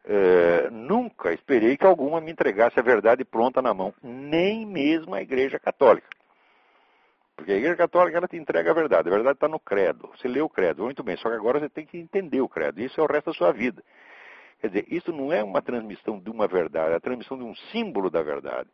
É, 0.05 0.69
nunca 0.69 1.33
esperei 1.33 1.75
que 1.75 1.85
alguma 1.85 2.21
me 2.21 2.31
entregasse 2.31 2.79
a 2.79 2.83
verdade 2.83 3.25
pronta 3.25 3.61
na 3.61 3.73
mão, 3.73 3.93
nem 4.01 4.65
mesmo 4.65 5.13
a 5.15 5.21
Igreja 5.21 5.59
Católica. 5.59 6.07
Porque 7.37 7.53
a 7.53 7.55
Igreja 7.55 7.77
Católica 7.77 8.17
ela 8.17 8.27
te 8.27 8.35
entrega 8.35 8.71
a 8.71 8.73
verdade. 8.73 9.07
A 9.07 9.11
verdade 9.11 9.37
está 9.37 9.47
no 9.47 9.59
credo. 9.59 10.09
Você 10.17 10.27
lê 10.27 10.41
o 10.41 10.49
credo, 10.49 10.83
muito 10.83 11.03
bem. 11.03 11.15
Só 11.15 11.29
que 11.29 11.35
agora 11.35 11.59
você 11.59 11.69
tem 11.69 11.85
que 11.85 11.97
entender 11.97 12.41
o 12.41 12.49
credo. 12.49 12.81
Isso 12.81 12.99
é 12.99 13.03
o 13.03 13.07
resto 13.07 13.27
da 13.27 13.33
sua 13.33 13.53
vida. 13.53 13.81
Quer 14.59 14.67
dizer, 14.67 14.85
isso 14.89 15.13
não 15.13 15.31
é 15.31 15.43
uma 15.43 15.61
transmissão 15.61 16.19
de 16.19 16.31
uma 16.31 16.47
verdade, 16.47 16.93
é 16.93 16.95
a 16.95 16.99
transmissão 16.99 17.37
de 17.37 17.43
um 17.43 17.55
símbolo 17.71 18.09
da 18.09 18.23
verdade. 18.23 18.67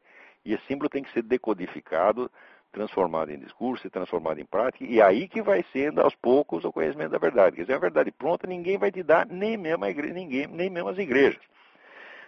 E 0.46 0.54
esse 0.54 0.66
símbolo 0.66 0.90
tem 0.90 1.04
que 1.04 1.12
ser 1.12 1.22
decodificado 1.22 2.32
transformado 2.74 3.32
em 3.32 3.38
discurso, 3.38 3.88
transformado 3.90 4.40
em 4.40 4.46
prática, 4.46 4.84
e 4.84 5.00
aí 5.00 5.28
que 5.28 5.44
vai 5.44 5.64
sendo 5.72 6.02
aos 6.02 6.16
poucos 6.16 6.66
o 6.66 6.72
conhecimento 6.72 7.12
da 7.12 7.20
verdade. 7.20 7.56
Quer 7.56 7.62
dizer, 7.62 7.76
a 7.76 7.80
verdade 7.80 8.12
pronta 8.12 8.48
ninguém 8.48 8.80
vai 8.80 8.92
te 8.92 9.04
dar, 9.04 9.28
nem 9.28 9.56
mesmo, 9.56 9.86
igreja, 9.86 10.14
ninguém, 10.14 10.48
nem 10.48 10.72
mesmo 10.72 10.90
as 10.90 10.98
igrejas. 10.98 11.40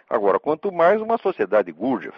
Agora, 0.08 0.38
quanto 0.38 0.70
mais 0.70 1.02
uma 1.02 1.18
sociedade 1.18 1.72
Gurdjieff, 1.72 2.16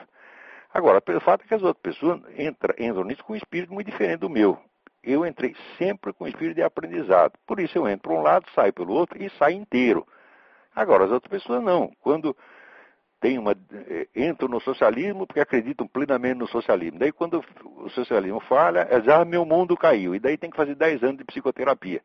agora, 0.73 1.03
o 1.07 1.21
fato 1.21 1.45
é 1.45 1.49
que 1.49 1.55
as 1.55 1.63
outras 1.63 1.83
pessoas 1.83 2.21
entram, 2.39 2.75
entram 2.79 3.05
nisso 3.05 3.25
com 3.25 3.33
um 3.33 3.37
espírito 3.37 3.73
muito 3.73 3.91
diferente 3.91 4.21
do 4.21 4.31
meu. 4.31 4.59
Eu 5.03 5.25
entrei 5.25 5.55
sempre 5.79 6.13
com 6.13 6.25
um 6.25 6.29
espírito 6.29 6.57
de 6.57 6.63
aprendizado. 6.63 7.33
Por 7.47 7.61
isso 7.61 7.79
eu 7.79 7.89
entro 7.89 8.11
por 8.11 8.19
um 8.19 8.23
lado, 8.23 8.47
saio 8.55 8.73
pelo 8.73 8.93
outro 8.93 9.23
e 9.23 9.31
saio 9.31 9.57
inteiro. 9.57 10.07
Agora, 10.75 11.05
as 11.05 11.11
outras 11.11 11.31
pessoas 11.31 11.63
não. 11.63 11.91
Quando 12.01 12.37
tem 13.21 13.39
uma, 13.39 13.53
eh, 13.53 14.07
entram 14.15 14.49
no 14.49 14.61
socialismo 14.61 15.27
porque 15.27 15.41
acreditam 15.41 15.87
plenamente 15.87 16.39
no 16.39 16.47
socialismo. 16.47 16.99
Daí 16.99 17.11
quando 17.11 17.45
o 17.77 17.89
socialismo 17.91 18.41
falha, 18.41 18.87
é 18.91 19.01
já 19.01 19.21
ah, 19.21 19.25
meu 19.25 19.45
mundo 19.45 19.77
caiu. 19.77 20.15
E 20.15 20.21
daí 20.21 20.37
tem 20.37 20.51
que 20.51 20.57
fazer 20.57 20.75
10 20.75 21.03
anos 21.03 21.19
de 21.19 21.25
psicoterapia. 21.25 22.01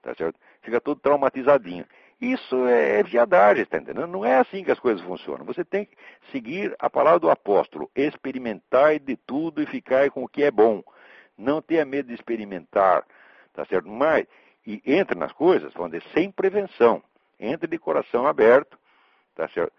Tá 0.00 0.14
certo? 0.14 0.38
Fica 0.62 0.80
todo 0.80 1.00
traumatizadinho. 1.00 1.84
Isso 2.20 2.66
é 2.66 3.02
viadagem, 3.02 3.62
está 3.62 3.78
entendendo? 3.78 4.08
Não 4.08 4.24
é 4.24 4.38
assim 4.38 4.64
que 4.64 4.72
as 4.72 4.80
coisas 4.80 5.00
funcionam. 5.04 5.44
Você 5.46 5.64
tem 5.64 5.84
que 5.84 5.96
seguir 6.32 6.74
a 6.78 6.90
palavra 6.90 7.20
do 7.20 7.30
apóstolo, 7.30 7.90
experimentar 7.94 8.98
de 8.98 9.16
tudo 9.16 9.62
e 9.62 9.66
ficar 9.66 10.10
com 10.10 10.24
o 10.24 10.28
que 10.28 10.42
é 10.42 10.50
bom. 10.50 10.82
Não 11.36 11.62
tenha 11.62 11.84
medo 11.84 12.08
de 12.08 12.14
experimentar, 12.14 13.04
tá 13.52 13.64
certo? 13.66 13.88
Mas, 13.88 14.26
e 14.66 14.82
entre 14.84 15.16
nas 15.16 15.32
coisas, 15.32 15.72
vamos 15.74 15.92
dizer, 15.92 16.04
sem 16.12 16.30
prevenção. 16.30 17.02
Entre 17.38 17.68
de 17.68 17.78
coração 17.78 18.26
aberto, 18.26 18.76
tá 19.36 19.48
certo? 19.48 19.72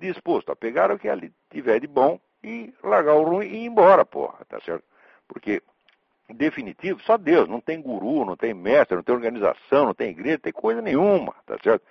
disposto 0.00 0.50
a 0.50 0.56
pegar 0.56 0.90
o 0.90 0.98
que 0.98 1.08
ali 1.08 1.32
tiver 1.50 1.80
de 1.80 1.86
bom 1.86 2.18
e 2.42 2.72
largar 2.82 3.14
o 3.14 3.24
ruim 3.24 3.46
e 3.46 3.56
ir 3.56 3.66
embora, 3.66 4.04
porra, 4.04 4.44
tá 4.48 4.58
certo? 4.60 4.84
Porque, 5.28 5.62
definitivo, 6.34 7.00
só 7.02 7.16
Deus, 7.16 7.48
não 7.48 7.60
tem 7.60 7.80
guru, 7.80 8.24
não 8.24 8.36
tem 8.36 8.54
mestre, 8.54 8.96
não 8.96 9.02
tem 9.02 9.14
organização, 9.14 9.86
não 9.86 9.94
tem 9.94 10.10
igreja, 10.10 10.36
não 10.36 10.42
tem 10.42 10.52
coisa 10.52 10.82
nenhuma, 10.82 11.34
tá 11.46 11.56
certo? 11.62 11.84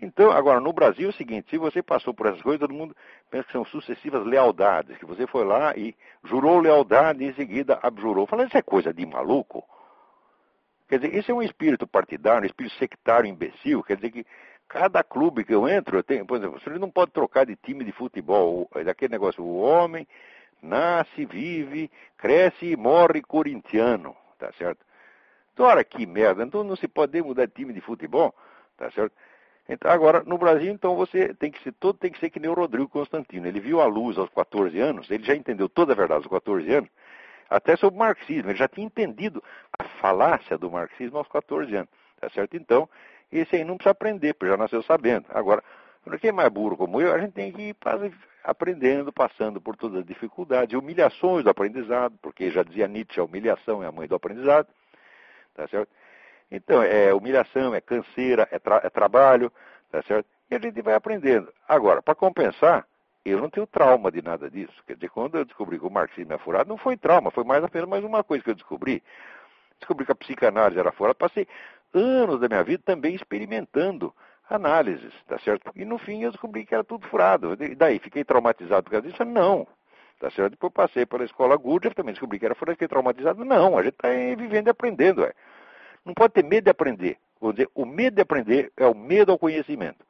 Então, 0.00 0.30
agora, 0.30 0.60
no 0.60 0.72
Brasil 0.72 1.08
é 1.08 1.10
o 1.10 1.14
seguinte, 1.14 1.50
se 1.50 1.58
você 1.58 1.82
passou 1.82 2.14
por 2.14 2.26
essas 2.26 2.40
coisas, 2.40 2.60
todo 2.60 2.72
mundo 2.72 2.96
pensa 3.30 3.46
que 3.46 3.52
são 3.52 3.64
sucessivas 3.64 4.24
lealdades, 4.24 4.96
que 4.96 5.04
você 5.04 5.26
foi 5.26 5.44
lá 5.44 5.76
e 5.76 5.94
jurou 6.24 6.60
lealdade 6.60 7.24
e 7.24 7.28
em 7.28 7.34
seguida 7.34 7.78
abjurou. 7.82 8.26
Falando, 8.26 8.48
isso 8.48 8.56
é 8.56 8.62
coisa 8.62 8.94
de 8.94 9.04
maluco. 9.04 9.64
Quer 10.88 11.00
dizer, 11.00 11.16
isso 11.16 11.30
é 11.32 11.34
um 11.34 11.42
espírito 11.42 11.86
partidário, 11.86 12.42
um 12.42 12.46
espírito 12.46 12.76
sectário 12.76 13.28
imbecil, 13.28 13.82
quer 13.82 13.96
dizer 13.96 14.10
que 14.10 14.26
Cada 14.68 15.02
clube 15.02 15.44
que 15.44 15.54
eu 15.54 15.66
entro, 15.66 15.96
eu 15.96 16.02
tenho, 16.02 16.26
por 16.26 16.36
exemplo, 16.36 16.60
você 16.60 16.68
não 16.78 16.90
pode 16.90 17.10
trocar 17.10 17.46
de 17.46 17.56
time 17.56 17.82
de 17.82 17.90
futebol, 17.90 18.68
daquele 18.84 19.12
negócio, 19.12 19.42
o 19.42 19.58
homem 19.58 20.06
nasce, 20.62 21.24
vive, 21.24 21.90
cresce 22.16 22.66
e 22.66 22.76
morre 22.76 23.22
corintiano, 23.22 24.16
tá 24.38 24.52
certo? 24.52 24.84
Então, 25.52 25.66
olha 25.66 25.82
que 25.82 26.06
merda, 26.06 26.44
então 26.44 26.62
não 26.62 26.76
se 26.76 26.86
pode 26.86 27.20
mudar 27.22 27.46
de 27.46 27.52
time 27.52 27.72
de 27.72 27.80
futebol, 27.80 28.34
tá 28.76 28.90
certo? 28.90 29.12
Então, 29.68 29.90
agora, 29.90 30.22
no 30.24 30.38
Brasil, 30.38 30.72
então, 30.72 30.96
você 30.96 31.34
tem 31.34 31.50
que 31.50 31.62
ser, 31.62 31.72
todo 31.72 31.98
tem 31.98 32.10
que 32.10 32.18
ser 32.18 32.30
que 32.30 32.40
nem 32.40 32.50
o 32.50 32.54
Rodrigo 32.54 32.88
Constantino. 32.88 33.46
Ele 33.46 33.60
viu 33.60 33.80
a 33.80 33.86
luz 33.86 34.16
aos 34.16 34.30
14 34.30 34.78
anos, 34.78 35.10
ele 35.10 35.24
já 35.24 35.34
entendeu 35.34 35.68
toda 35.68 35.92
a 35.92 35.96
verdade 35.96 36.20
aos 36.20 36.26
14 36.26 36.72
anos, 36.72 36.90
até 37.50 37.76
sobre 37.76 37.96
o 37.96 37.98
marxismo, 37.98 38.50
ele 38.50 38.58
já 38.58 38.68
tinha 38.68 38.86
entendido 38.86 39.42
a 39.78 39.84
falácia 39.84 40.56
do 40.56 40.70
marxismo 40.70 41.18
aos 41.18 41.28
14 41.28 41.74
anos, 41.74 41.90
tá 42.20 42.28
certo? 42.30 42.56
Então, 42.56 42.88
esse 43.30 43.56
aí 43.56 43.64
não 43.64 43.76
precisa 43.76 43.90
aprender, 43.90 44.34
porque 44.34 44.50
já 44.50 44.56
nasceu 44.56 44.82
sabendo. 44.82 45.26
Agora, 45.30 45.62
quem 46.16 46.30
é 46.30 46.32
mais 46.32 46.48
burro 46.48 46.76
como 46.76 47.00
eu, 47.00 47.12
a 47.12 47.18
gente 47.18 47.32
tem 47.32 47.52
que 47.52 47.62
ir 47.70 47.76
aprendendo, 48.44 49.12
passando 49.12 49.60
por 49.60 49.76
todas 49.76 49.98
as 49.98 50.06
dificuldades, 50.06 50.78
humilhações 50.78 51.44
do 51.44 51.50
aprendizado, 51.50 52.16
porque 52.22 52.50
já 52.50 52.62
dizia 52.62 52.86
Nietzsche, 52.86 53.20
a 53.20 53.24
humilhação 53.24 53.82
é 53.82 53.86
a 53.86 53.92
mãe 53.92 54.06
do 54.06 54.14
aprendizado, 54.14 54.68
tá 55.54 55.66
certo? 55.68 55.90
Então, 56.50 56.82
é 56.82 57.12
humilhação, 57.12 57.74
é 57.74 57.80
canseira, 57.80 58.48
é, 58.50 58.58
tra 58.58 58.80
é 58.82 58.88
trabalho, 58.88 59.52
tá 59.90 60.02
certo? 60.02 60.26
E 60.50 60.54
a 60.54 60.58
gente 60.58 60.80
vai 60.80 60.94
aprendendo. 60.94 61.52
Agora, 61.68 62.00
para 62.00 62.14
compensar, 62.14 62.86
eu 63.24 63.38
não 63.38 63.50
tenho 63.50 63.66
trauma 63.66 64.10
de 64.10 64.22
nada 64.22 64.50
disso. 64.50 64.72
Quer 64.86 64.94
dizer, 64.94 65.10
quando 65.10 65.36
eu 65.36 65.44
descobri 65.44 65.78
que 65.78 65.84
o 65.84 65.90
marxismo 65.90 66.32
é 66.32 66.38
furado, 66.38 66.70
não 66.70 66.78
foi 66.78 66.96
trauma, 66.96 67.30
foi 67.30 67.44
mais 67.44 67.62
apenas 67.62 67.88
mais 67.88 68.02
uma 68.02 68.24
coisa 68.24 68.42
que 68.42 68.50
eu 68.50 68.54
descobri. 68.54 69.02
Descobri 69.78 70.06
que 70.06 70.12
a 70.12 70.14
psicanálise 70.14 70.80
era 70.80 70.90
furada, 70.90 71.14
passei 71.14 71.46
anos 71.92 72.40
da 72.40 72.48
minha 72.48 72.64
vida 72.64 72.82
também 72.84 73.14
experimentando 73.14 74.14
análises, 74.48 75.12
tá 75.26 75.38
certo? 75.38 75.70
E 75.74 75.84
no 75.84 75.98
fim 75.98 76.22
eu 76.22 76.30
descobri 76.30 76.64
que 76.64 76.74
era 76.74 76.84
tudo 76.84 77.06
furado. 77.08 77.56
E 77.60 77.74
daí, 77.74 77.98
fiquei 77.98 78.24
traumatizado 78.24 78.84
por 78.84 78.90
causa 78.90 79.08
disso? 79.08 79.24
Não. 79.24 79.66
Tá 80.18 80.30
certo? 80.30 80.52
Depois 80.52 80.72
passei 80.72 81.06
pela 81.06 81.24
escola 81.24 81.56
Gurdjieff, 81.56 81.94
também 81.94 82.12
descobri 82.12 82.38
que 82.38 82.44
era 82.44 82.54
furado, 82.54 82.74
fiquei 82.74 82.88
traumatizado. 82.88 83.44
Não, 83.44 83.78
a 83.78 83.82
gente 83.82 83.94
está 83.94 84.08
vivendo 84.08 84.66
e 84.66 84.70
aprendendo, 84.70 85.24
é. 85.24 85.32
Não 86.04 86.14
pode 86.14 86.32
ter 86.34 86.44
medo 86.44 86.64
de 86.64 86.70
aprender. 86.70 87.18
Vou 87.40 87.52
dizer, 87.52 87.68
o 87.74 87.84
medo 87.84 88.16
de 88.16 88.22
aprender 88.22 88.72
é 88.76 88.86
o 88.86 88.94
medo 88.94 89.30
ao 89.30 89.38
conhecimento. 89.38 90.04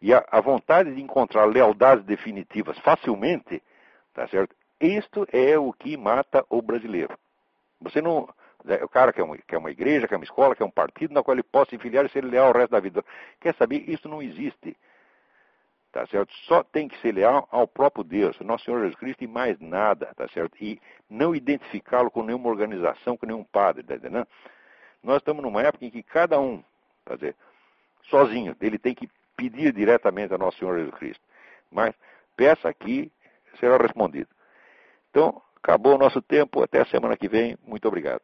E 0.00 0.12
a, 0.12 0.24
a 0.30 0.40
vontade 0.40 0.94
de 0.94 1.02
encontrar 1.02 1.46
lealdades 1.46 2.04
definitivas 2.04 2.78
facilmente, 2.78 3.62
tá 4.14 4.28
certo? 4.28 4.54
Isto 4.80 5.26
é 5.32 5.58
o 5.58 5.72
que 5.72 5.96
mata 5.96 6.44
o 6.50 6.60
brasileiro. 6.60 7.18
Você 7.80 8.00
não, 8.00 8.28
o 8.82 8.88
cara 8.88 9.12
quer 9.12 9.22
uma, 9.22 9.36
quer 9.38 9.58
uma 9.58 9.70
igreja, 9.70 10.08
quer 10.08 10.16
uma 10.16 10.24
escola, 10.24 10.56
quer 10.56 10.64
um 10.64 10.70
partido 10.70 11.14
na 11.14 11.22
qual 11.22 11.34
ele 11.34 11.42
possa 11.42 11.74
enfiliar 11.74 12.04
e 12.04 12.08
ser 12.08 12.24
leal 12.24 12.50
o 12.50 12.52
resto 12.52 12.70
da 12.70 12.80
vida. 12.80 13.04
Quer 13.40 13.54
saber? 13.54 13.88
Isso 13.88 14.08
não 14.08 14.22
existe. 14.22 14.76
Tá 15.92 16.06
certo? 16.06 16.32
Só 16.46 16.62
tem 16.62 16.88
que 16.88 16.98
ser 17.00 17.12
leal 17.12 17.48
ao 17.50 17.66
próprio 17.66 18.04
Deus, 18.04 18.38
nosso 18.40 18.64
Senhor 18.64 18.80
Jesus 18.80 18.96
Cristo 18.96 19.24
e 19.24 19.26
mais 19.26 19.58
nada, 19.60 20.12
tá 20.14 20.28
certo? 20.28 20.54
E 20.60 20.78
não 21.08 21.34
identificá-lo 21.34 22.10
com 22.10 22.22
nenhuma 22.22 22.50
organização, 22.50 23.16
com 23.16 23.24
nenhum 23.24 23.44
padre, 23.44 23.82
tá 23.82 23.94
entendendo? 23.94 24.28
Nós 25.02 25.18
estamos 25.18 25.42
numa 25.42 25.62
época 25.62 25.86
em 25.86 25.90
que 25.90 26.02
cada 26.02 26.38
um, 26.38 26.62
dizer, 27.14 27.34
sozinho, 28.10 28.54
ele 28.60 28.78
tem 28.78 28.94
que 28.94 29.08
pedir 29.36 29.72
diretamente 29.72 30.34
a 30.34 30.38
nosso 30.38 30.58
Senhor 30.58 30.76
Jesus 30.76 30.94
Cristo. 30.96 31.24
Mas 31.70 31.94
peça 32.36 32.68
aqui, 32.68 33.10
será 33.58 33.76
respondido. 33.78 34.28
Então, 35.10 35.40
acabou 35.56 35.94
o 35.94 35.98
nosso 35.98 36.20
tempo, 36.20 36.62
até 36.62 36.80
a 36.80 36.86
semana 36.86 37.16
que 37.16 37.28
vem, 37.28 37.56
muito 37.64 37.86
obrigado. 37.88 38.22